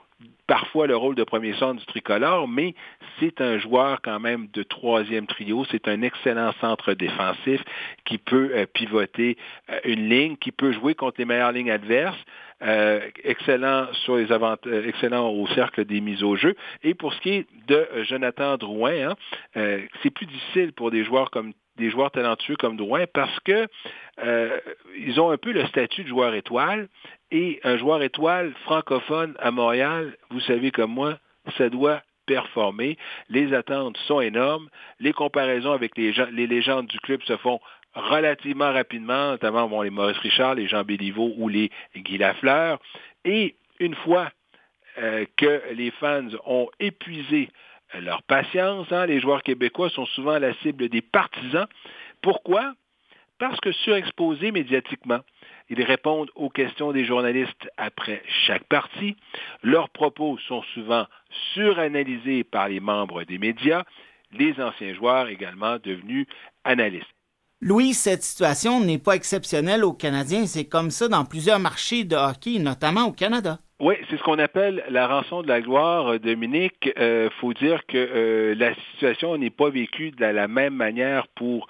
parfois 0.46 0.86
le 0.86 0.96
rôle 0.96 1.14
de 1.14 1.24
premier 1.24 1.54
centre 1.54 1.80
du 1.80 1.86
tricolore, 1.86 2.48
mais 2.48 2.74
c'est 3.20 3.40
un 3.40 3.58
joueur 3.58 4.00
quand 4.02 4.20
même 4.20 4.48
de 4.52 4.62
troisième 4.62 5.26
trio. 5.26 5.64
C'est 5.70 5.88
un 5.88 6.02
excellent 6.02 6.52
centre 6.60 6.94
défensif 6.94 7.62
qui 8.04 8.18
peut 8.18 8.50
euh, 8.54 8.66
pivoter 8.66 9.36
euh, 9.70 9.80
une 9.84 10.08
ligne, 10.08 10.36
qui 10.36 10.52
peut 10.52 10.72
jouer 10.72 10.94
contre 10.94 11.16
les 11.18 11.24
meilleures 11.24 11.52
lignes 11.52 11.70
adverses. 11.70 12.18
Euh, 12.62 13.00
excellent 13.22 13.86
sur 14.04 14.16
les 14.16 14.32
avant 14.32 14.56
excellent 14.64 15.28
au 15.28 15.46
cercle 15.48 15.84
des 15.84 16.00
mises 16.00 16.22
au 16.22 16.36
jeu. 16.36 16.56
Et 16.82 16.94
pour 16.94 17.12
ce 17.12 17.20
qui 17.20 17.30
est 17.30 17.46
de 17.66 17.86
Jonathan 18.04 18.56
Drouin, 18.56 19.10
hein, 19.10 19.16
euh, 19.58 19.82
c'est 20.02 20.08
plus 20.08 20.24
difficile 20.24 20.72
pour 20.72 20.90
des 20.90 21.04
joueurs 21.04 21.30
comme 21.30 21.52
des 21.77 21.91
joueurs 21.91 22.11
talentueux 22.11 22.57
comme 22.57 22.77
Drouin 22.77 23.05
parce 23.12 23.39
que 23.41 23.66
euh, 24.22 24.59
ils 24.97 25.20
ont 25.20 25.31
un 25.31 25.37
peu 25.37 25.53
le 25.53 25.66
statut 25.66 26.05
de 26.05 26.09
joueur 26.09 26.35
étoile 26.35 26.89
et 27.31 27.61
un 27.64 27.77
joueur 27.77 28.03
étoile 28.03 28.53
francophone 28.64 29.35
à 29.39 29.51
Montréal, 29.51 30.16
vous 30.31 30.41
savez 30.41 30.70
comme 30.70 30.93
moi, 30.93 31.18
ça 31.59 31.68
doit 31.68 32.03
performer. 32.27 32.99
Les 33.29 33.55
attentes 33.55 33.97
sont 34.07 34.20
énormes. 34.20 34.68
Les 35.01 35.12
comparaisons 35.12 35.72
avec 35.72 35.97
les, 35.97 36.12
gens, 36.12 36.27
les 36.33 36.47
légendes 36.47 36.87
du 36.87 36.99
club 37.01 37.22
se 37.22 37.37
font 37.37 37.61
relativement 37.95 38.72
rapidement, 38.72 39.31
notamment 39.31 39.83
les 39.83 39.91
Maurice 39.91 40.18
Richard, 40.18 40.57
les 40.57 40.68
Jean 40.68 40.85
Béliveau 40.85 41.33
ou 41.37 41.49
les 41.49 41.70
Guy 41.97 42.18
Lafleur. 42.18 42.79
Et 43.24 43.55
une 43.81 43.95
fois 43.95 44.31
euh, 44.99 45.24
que 45.37 45.62
les 45.72 45.91
fans 45.93 46.29
ont 46.45 46.68
épuisé 46.79 47.49
leur 47.95 48.22
patience, 48.22 48.91
hein, 48.93 49.07
les 49.07 49.20
joueurs 49.20 49.43
québécois 49.43 49.91
sont 49.91 50.07
souvent 50.07 50.39
la 50.39 50.55
cible 50.55 50.89
des 50.89 51.03
partisans. 51.03 51.66
Pourquoi? 52.22 52.74
Parce 53.39 53.61
que 53.61 53.72
surexposés 53.72 54.51
médiatiquement. 54.51 55.20
Ils 55.68 55.82
répondent 55.82 56.30
aux 56.37 56.49
questions 56.49 56.93
des 56.93 57.05
journalistes 57.05 57.68
après 57.76 58.22
chaque 58.47 58.64
partie. 58.64 59.16
Leurs 59.62 59.91
propos 59.91 60.39
sont 60.47 60.62
souvent 60.74 61.07
suranalysés 61.55 62.45
par 62.45 62.68
les 62.68 62.80
membres 62.80 63.24
des 63.24 63.39
médias, 63.39 63.84
les 64.32 64.61
anciens 64.61 64.95
joueurs 64.95 65.28
également 65.28 65.78
devenus 65.78 66.26
analystes. 66.64 67.15
Louis, 67.62 67.94
cette 67.94 68.22
situation 68.22 68.80
n'est 68.80 68.98
pas 68.98 69.16
exceptionnelle 69.16 69.82
aux 69.82 69.94
Canadiens. 69.94 70.44
C'est 70.46 70.66
comme 70.66 70.90
ça 70.90 71.09
dans 71.09 71.24
plusieurs 71.24 71.59
marchés 71.59 72.04
de 72.04 72.14
hockey, 72.14 72.59
notamment 72.59 73.04
au 73.07 73.12
Canada. 73.12 73.59
Oui, 73.80 73.94
c'est 74.09 74.18
ce 74.18 74.22
qu'on 74.22 74.38
appelle 74.38 74.84
la 74.90 75.07
rançon 75.07 75.42
de 75.42 75.48
la 75.48 75.62
gloire, 75.62 76.20
Dominique. 76.20 76.92
Il 76.96 77.02
euh, 77.02 77.30
faut 77.40 77.54
dire 77.54 77.86
que 77.86 77.96
euh, 77.96 78.54
la 78.57 78.74
situation 78.92 79.36
n'est 79.38 79.50
pas 79.50 79.70
vécue 79.70 80.11
de 80.11 80.24
la 80.24 80.48
même 80.48 80.74
manière 80.74 81.28
pour 81.28 81.66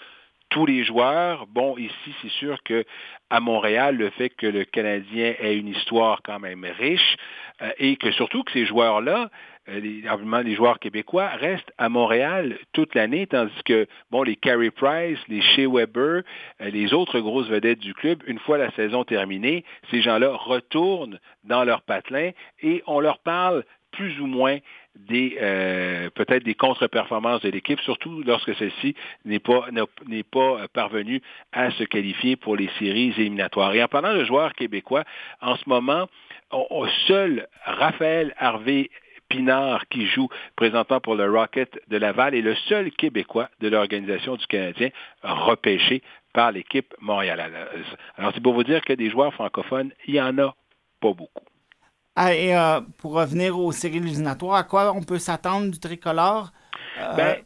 tous 0.50 0.66
les 0.66 0.84
joueurs. 0.84 1.46
Bon, 1.46 1.76
ici, 1.76 2.14
c'est 2.20 2.30
sûr 2.30 2.62
que 2.64 2.84
à 3.30 3.40
Montréal, 3.40 3.96
le 3.96 4.10
fait 4.10 4.30
que 4.30 4.46
le 4.46 4.64
Canadien 4.64 5.34
ait 5.38 5.56
une 5.56 5.68
histoire 5.68 6.20
quand 6.24 6.40
même 6.40 6.64
riche 6.78 7.16
euh, 7.16 7.45
et 7.78 7.96
que 7.96 8.10
surtout 8.12 8.42
que 8.44 8.52
ces 8.52 8.66
joueurs-là, 8.66 9.30
euh, 9.68 9.80
les, 9.80 10.02
les 10.44 10.54
joueurs 10.54 10.78
québécois 10.78 11.28
restent 11.28 11.72
à 11.78 11.88
Montréal 11.88 12.56
toute 12.72 12.94
l'année, 12.94 13.26
tandis 13.26 13.62
que 13.64 13.86
bon, 14.10 14.22
les 14.22 14.36
Carey 14.36 14.70
Price, 14.70 15.18
les 15.28 15.40
Shea 15.40 15.66
Weber, 15.68 16.22
euh, 16.60 16.70
les 16.70 16.94
autres 16.94 17.18
grosses 17.18 17.48
vedettes 17.48 17.80
du 17.80 17.92
club, 17.94 18.22
une 18.26 18.38
fois 18.38 18.58
la 18.58 18.70
saison 18.72 19.04
terminée, 19.04 19.64
ces 19.90 20.02
gens-là 20.02 20.30
retournent 20.34 21.18
dans 21.44 21.64
leur 21.64 21.82
patelin 21.82 22.30
et 22.62 22.82
on 22.86 23.00
leur 23.00 23.18
parle 23.18 23.64
plus 23.92 24.20
ou 24.20 24.26
moins 24.26 24.58
des 24.94 25.36
euh, 25.40 26.10
peut-être 26.10 26.44
des 26.44 26.54
contre-performances 26.54 27.42
de 27.42 27.50
l'équipe, 27.50 27.80
surtout 27.80 28.22
lorsque 28.24 28.54
celle-ci 28.56 28.94
n'est 29.24 29.38
pas 29.38 29.66
n'est 30.06 30.22
pas 30.22 30.68
parvenue 30.72 31.22
à 31.52 31.70
se 31.72 31.84
qualifier 31.84 32.36
pour 32.36 32.56
les 32.56 32.68
séries 32.78 33.14
éliminatoires. 33.16 33.74
Et 33.74 33.82
en 33.82 33.88
parlant 33.88 34.14
de 34.14 34.24
joueurs 34.24 34.52
québécois, 34.54 35.04
en 35.40 35.56
ce 35.56 35.68
moment, 35.68 36.08
seul 37.06 37.48
Raphaël 37.64 38.34
Harvey 38.38 38.90
Pinard, 39.28 39.88
qui 39.88 40.06
joue 40.06 40.28
présentement 40.54 41.00
pour 41.00 41.14
le 41.16 41.30
Rocket 41.30 41.80
de 41.88 41.96
Laval, 41.96 42.34
est 42.34 42.42
le 42.42 42.54
seul 42.68 42.90
Québécois 42.92 43.48
de 43.60 43.68
l'organisation 43.68 44.36
du 44.36 44.46
Canadien 44.46 44.90
repêché 45.22 46.02
par 46.32 46.52
l'équipe 46.52 46.94
montréalaise. 47.00 47.50
Alors, 48.16 48.32
c'est 48.34 48.42
pour 48.42 48.54
vous 48.54 48.62
dire 48.64 48.82
que 48.82 48.92
des 48.92 49.10
joueurs 49.10 49.34
francophones, 49.34 49.90
il 50.06 50.14
n'y 50.14 50.20
en 50.20 50.38
a 50.38 50.54
pas 51.00 51.12
beaucoup. 51.12 51.44
Ah, 52.14 52.34
et 52.34 52.56
euh, 52.56 52.80
pour 52.98 53.12
revenir 53.12 53.58
aux 53.58 53.72
séries 53.72 53.98
éliminatoires, 53.98 54.56
à 54.56 54.64
quoi 54.64 54.92
on 54.94 55.02
peut 55.02 55.18
s'attendre 55.18 55.70
du 55.70 55.78
tricolore? 55.78 56.52
Euh, 56.98 57.16
Ben, 57.16 57.36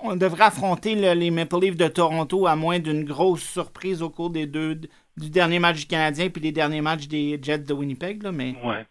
on 0.00 0.16
devrait 0.16 0.44
affronter 0.44 0.94
le- 0.94 1.12
les 1.12 1.30
Maple 1.30 1.60
Leafs 1.60 1.76
de 1.76 1.88
Toronto 1.88 2.46
à 2.46 2.56
moins 2.56 2.78
d'une 2.78 3.04
grosse 3.04 3.42
surprise 3.42 4.02
au 4.02 4.10
cours 4.10 4.30
des 4.30 4.46
deux 4.46 4.80
du 5.18 5.30
dernier 5.30 5.58
match 5.58 5.80
du 5.80 5.86
Canadien 5.86 6.28
puis 6.30 6.40
des 6.40 6.52
derniers 6.52 6.80
matchs 6.80 7.08
des 7.08 7.38
Jets 7.42 7.58
de 7.58 7.72
Winnipeg, 7.72 8.22
là, 8.22 8.32
mais 8.32 8.54
Ouais. 8.64 8.84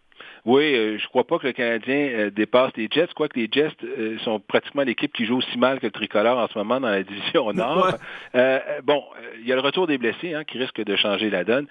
Oui, 0.48 0.74
euh, 0.76 0.98
je 0.98 1.06
crois 1.08 1.26
pas 1.28 1.40
que 1.40 1.48
le 1.48 1.52
Canadien 1.52 1.96
euh, 1.96 2.30
dépasse 2.30 2.72
les 2.78 2.88
Jets, 2.90 3.10
quoique 3.14 3.38
les 3.38 3.50
Jets 3.52 3.76
euh, 3.84 4.18
sont 4.20 4.40
pratiquement 4.40 4.84
l'équipe 4.84 5.12
qui 5.12 5.26
joue 5.26 5.40
aussi 5.40 5.58
mal 5.58 5.82
que 5.82 5.88
le 5.88 5.92
tricolore 5.92 6.38
en 6.38 6.48
ce 6.48 6.58
moment 6.58 6.80
dans 6.80 6.90
la 6.90 7.04
division 7.04 7.52
Nord. 7.54 7.98
Ouais. 8.34 8.62
Bon, 8.84 9.04
il 9.40 9.46
y 9.46 9.52
a 9.52 9.56
le 9.56 9.62
retour 9.62 9.88
des 9.88 9.98
blessés 9.98 10.34
hein, 10.34 10.46
qui 10.46 10.58
risque 10.58 10.82
de 10.82 10.96
changer 10.96 11.30
la 11.30 11.44
donne. 11.44 11.68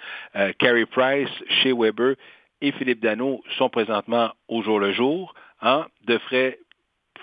Carey 0.59 0.85
Price, 0.85 1.31
Shea 1.49 1.73
Weber 1.75 2.17
et 2.61 2.73
Philippe 2.73 3.01
Dano 3.01 3.43
sont 3.57 3.71
présentement 3.71 4.33
au 4.49 4.63
jour 4.63 4.79
le 4.79 4.93
jour. 4.93 5.35
Hein, 5.63 5.87
devraient 6.07 6.59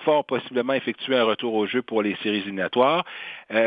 fort 0.06 0.26
possiblement 0.26 0.74
effectuer 0.74 1.16
un 1.16 1.24
retour 1.24 1.54
au 1.54 1.68
jeu 1.68 1.84
pour 1.84 2.02
les 2.02 2.16
séries 2.24 2.40
éliminatoires. 2.40 3.06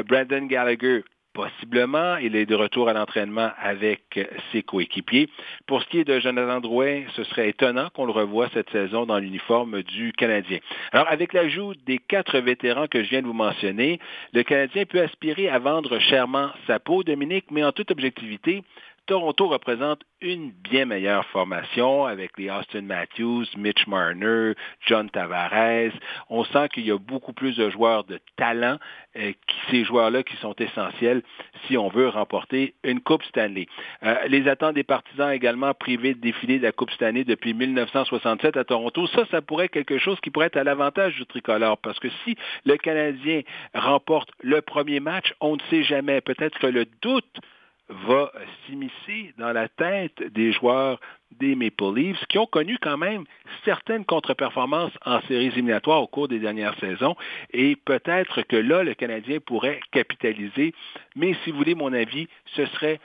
Brandon 0.09 0.47
Gallagher, 0.47 1.05
possiblement, 1.37 2.17
il 2.17 2.35
est 2.35 2.47
de 2.47 2.55
retour 2.55 2.89
à 2.89 2.95
l'entraînement 2.95 3.51
avec 3.59 4.19
ses 4.51 4.63
coéquipiers. 4.63 5.29
Pour 5.67 5.83
ce 5.83 5.89
qui 5.89 5.99
est 5.99 6.05
de 6.05 6.19
Jonathan 6.19 6.61
Drouin, 6.61 7.03
ce 7.15 7.25
serait 7.25 7.51
étonnant 7.51 7.91
qu'on 7.93 8.07
le 8.07 8.13
revoie 8.13 8.49
cette 8.55 8.71
saison 8.71 9.05
dans 9.05 9.19
l'uniforme 9.19 9.83
du 9.83 10.13
Canadien. 10.13 10.61
Alors, 10.93 11.07
avec 11.11 11.35
l'ajout 11.35 11.75
des 11.85 11.99
quatre 11.99 12.39
vétérans 12.39 12.87
que 12.87 13.05
je 13.05 13.11
viens 13.11 13.21
de 13.21 13.27
vous 13.27 13.35
mentionner, 13.35 14.01
le 14.33 14.45
Canadien 14.45 14.87
peut 14.87 15.03
aspirer 15.03 15.51
à 15.51 15.59
vendre 15.59 15.99
chèrement 15.99 16.49
sa 16.67 16.79
peau, 16.79 17.03
Dominique, 17.03 17.51
mais 17.51 17.63
en 17.63 17.73
toute 17.73 17.91
objectivité, 17.91 18.63
Toronto 19.07 19.47
représente 19.47 20.01
une 20.21 20.51
bien 20.51 20.85
meilleure 20.85 21.25
formation 21.27 22.07
avec 22.07 22.33
les 22.39 22.51
Austin 22.51 22.83
Matthews, 22.83 23.45
Mitch 23.57 23.87
Marner, 23.87 24.55
John 24.87 25.09
Tavares. 25.11 25.93
On 26.29 26.43
sent 26.45 26.69
qu'il 26.71 26.87
y 26.87 26.91
a 26.91 26.99
beaucoup 26.99 27.33
plus 27.33 27.57
de 27.57 27.71
joueurs 27.71 28.03
de 28.05 28.19
talent, 28.37 28.79
euh, 29.17 29.33
ces 29.71 29.85
joueurs-là 29.85 30.25
qui 30.25 30.37
sont 30.39 30.55
essentiels 30.57 31.23
si 31.67 31.77
on 31.77 31.89
veut 31.89 32.09
remporter 32.09 32.75
une 32.83 33.01
Coupe 33.01 33.23
Stanley. 33.25 33.67
Euh, 34.03 34.17
les 34.27 34.49
attentes 34.49 34.75
des 34.75 34.85
partisans 34.85 35.31
également 35.31 35.73
privés 35.73 36.15
de 36.15 36.21
défiler 36.21 36.59
de 36.59 36.65
la 36.65 36.73
Coupe 36.73 36.91
Stanley 36.91 37.23
depuis 37.23 37.55
1967 37.55 38.57
à 38.57 38.65
Toronto, 38.65 39.07
ça, 39.09 39.25
ça 39.31 39.41
pourrait 39.41 39.67
être 39.67 39.73
quelque 39.73 39.99
chose 39.99 40.19
qui 40.21 40.31
pourrait 40.31 40.47
être 40.47 40.57
à 40.57 40.65
l'avantage 40.65 41.15
du 41.15 41.27
tricolore 41.27 41.79
parce 41.79 42.01
que 42.01 42.09
si 42.25 42.37
le 42.65 42.77
Canadien 42.77 43.43
remporte 43.73 44.31
le 44.43 44.63
premier 44.63 44.99
match, 44.99 45.33
on 45.41 45.55
ne 45.57 45.63
sait 45.71 45.85
jamais. 45.85 46.21
Peut-être 46.21 46.59
que 46.59 46.67
le 46.67 46.87
doute 47.03 47.41
va 47.89 48.33
s'immiscer 48.65 49.33
dans 49.39 49.53
la 49.53 49.69
tête 49.69 50.23
des 50.33 50.53
joueurs 50.53 51.01
des 51.39 51.55
Maple 51.55 51.95
Leafs 51.95 52.25
qui 52.29 52.39
ont 52.39 52.47
connu 52.47 52.79
quand 52.81 52.97
même 52.97 53.25
certaines 53.65 54.05
contre-performances 54.05 54.93
en 55.05 55.21
séries 55.23 55.47
éliminatoires 55.47 56.03
au 56.03 56.07
cours 56.07 56.29
des 56.29 56.39
dernières 56.39 56.79
saisons 56.79 57.17
et 57.53 57.77
peut-être 57.77 58.43
que 58.43 58.57
là, 58.57 58.83
le 58.83 58.95
Canadien 58.95 59.39
pourrait 59.41 59.81
capitaliser. 59.93 60.75
Mais 61.15 61.35
si 61.45 61.51
vous 61.51 61.59
voulez 61.59 61.75
mon 61.75 61.93
avis, 61.93 62.29
ce 62.55 62.67
serait 62.67 63.01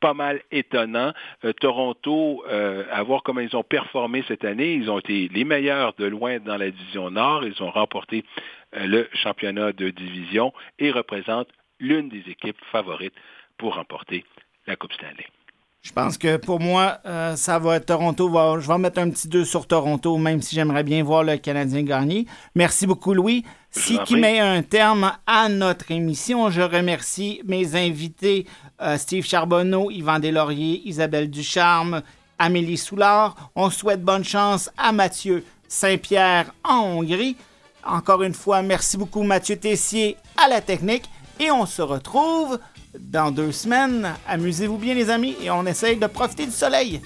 pas 0.00 0.14
mal 0.14 0.42
étonnant. 0.50 1.12
Euh, 1.44 1.52
Toronto, 1.52 2.44
euh, 2.48 2.84
à 2.92 3.02
voir 3.02 3.22
comment 3.22 3.40
ils 3.40 3.56
ont 3.56 3.62
performé 3.62 4.22
cette 4.28 4.44
année, 4.44 4.74
ils 4.74 4.90
ont 4.90 4.98
été 4.98 5.28
les 5.28 5.44
meilleurs 5.44 5.94
de 5.94 6.04
loin 6.04 6.38
dans 6.38 6.56
la 6.56 6.70
division 6.70 7.10
Nord. 7.10 7.44
Ils 7.46 7.62
ont 7.62 7.70
remporté 7.70 8.24
euh, 8.76 8.86
le 8.86 9.08
championnat 9.14 9.72
de 9.72 9.90
division 9.90 10.52
et 10.78 10.90
représentent 10.90 11.48
l'une 11.80 12.08
des 12.08 12.22
équipes 12.30 12.62
favorites 12.70 13.14
pour 13.58 13.74
remporter 13.74 14.24
la 14.66 14.76
Coupe 14.76 14.92
Stanley. 14.92 15.26
je 15.82 15.92
pense 15.92 16.18
que 16.18 16.36
pour 16.36 16.58
moi, 16.58 16.98
euh, 17.06 17.36
ça 17.36 17.58
va 17.60 17.76
être 17.76 17.86
Toronto. 17.86 18.28
va- 18.28 18.58
je 18.58 18.66
vais 18.66 18.78
mettre 18.78 18.98
un 18.98 19.08
petit 19.10 19.28
2 19.28 19.44
sur 19.44 19.66
Toronto, 19.68 20.18
même 20.18 20.42
si 20.42 20.54
j'aimerais 20.56 20.82
bien 20.82 21.04
voir 21.04 21.22
le 21.22 21.36
Canadien 21.36 21.82
gagner. 21.84 22.26
Merci 22.56 22.86
beaucoup, 22.88 23.14
Louis. 23.14 23.44
En 24.00 24.04
qui 24.04 24.16
met 24.16 24.40
un 24.40 24.62
terme 24.62 25.12
à 25.26 25.48
notre 25.48 25.90
émission, 25.92 26.50
je 26.50 26.62
remercie 26.62 27.40
mes 27.44 27.76
invités 27.76 28.46
euh, 28.80 28.96
Steve 28.98 29.24
Charbonneau, 29.24 29.90
Yvan 29.90 30.18
Deslauriers, 30.18 30.82
Isabelle 30.86 31.30
Ducharme, 31.30 32.02
Amélie 32.38 32.76
Soulard. 32.78 33.50
On 33.54 33.70
souhaite 33.70 34.02
bonne 34.02 34.24
chance 34.24 34.70
à 34.76 34.90
Mathieu 34.92 35.44
Saint-Pierre 35.68 36.52
en 36.64 36.80
Hongrie. 36.80 37.36
Encore 37.84 38.22
une 38.24 38.34
fois, 38.34 38.62
merci 38.62 38.96
beaucoup 38.96 39.22
Mathieu 39.22 39.56
Tessier 39.56 40.16
à 40.36 40.48
la 40.48 40.60
technique 40.60 41.08
et 41.38 41.50
on 41.52 41.64
se 41.66 41.82
retrouve 41.82 42.58
dans 43.00 43.30
deux 43.30 43.52
semaines. 43.52 44.14
Amusez-vous 44.26 44.78
bien 44.78 44.94
les 44.94 45.10
amis 45.10 45.36
et 45.42 45.50
on 45.50 45.66
essaye 45.66 45.96
de 45.96 46.06
profiter 46.06 46.46
du 46.46 46.52
soleil. 46.52 47.00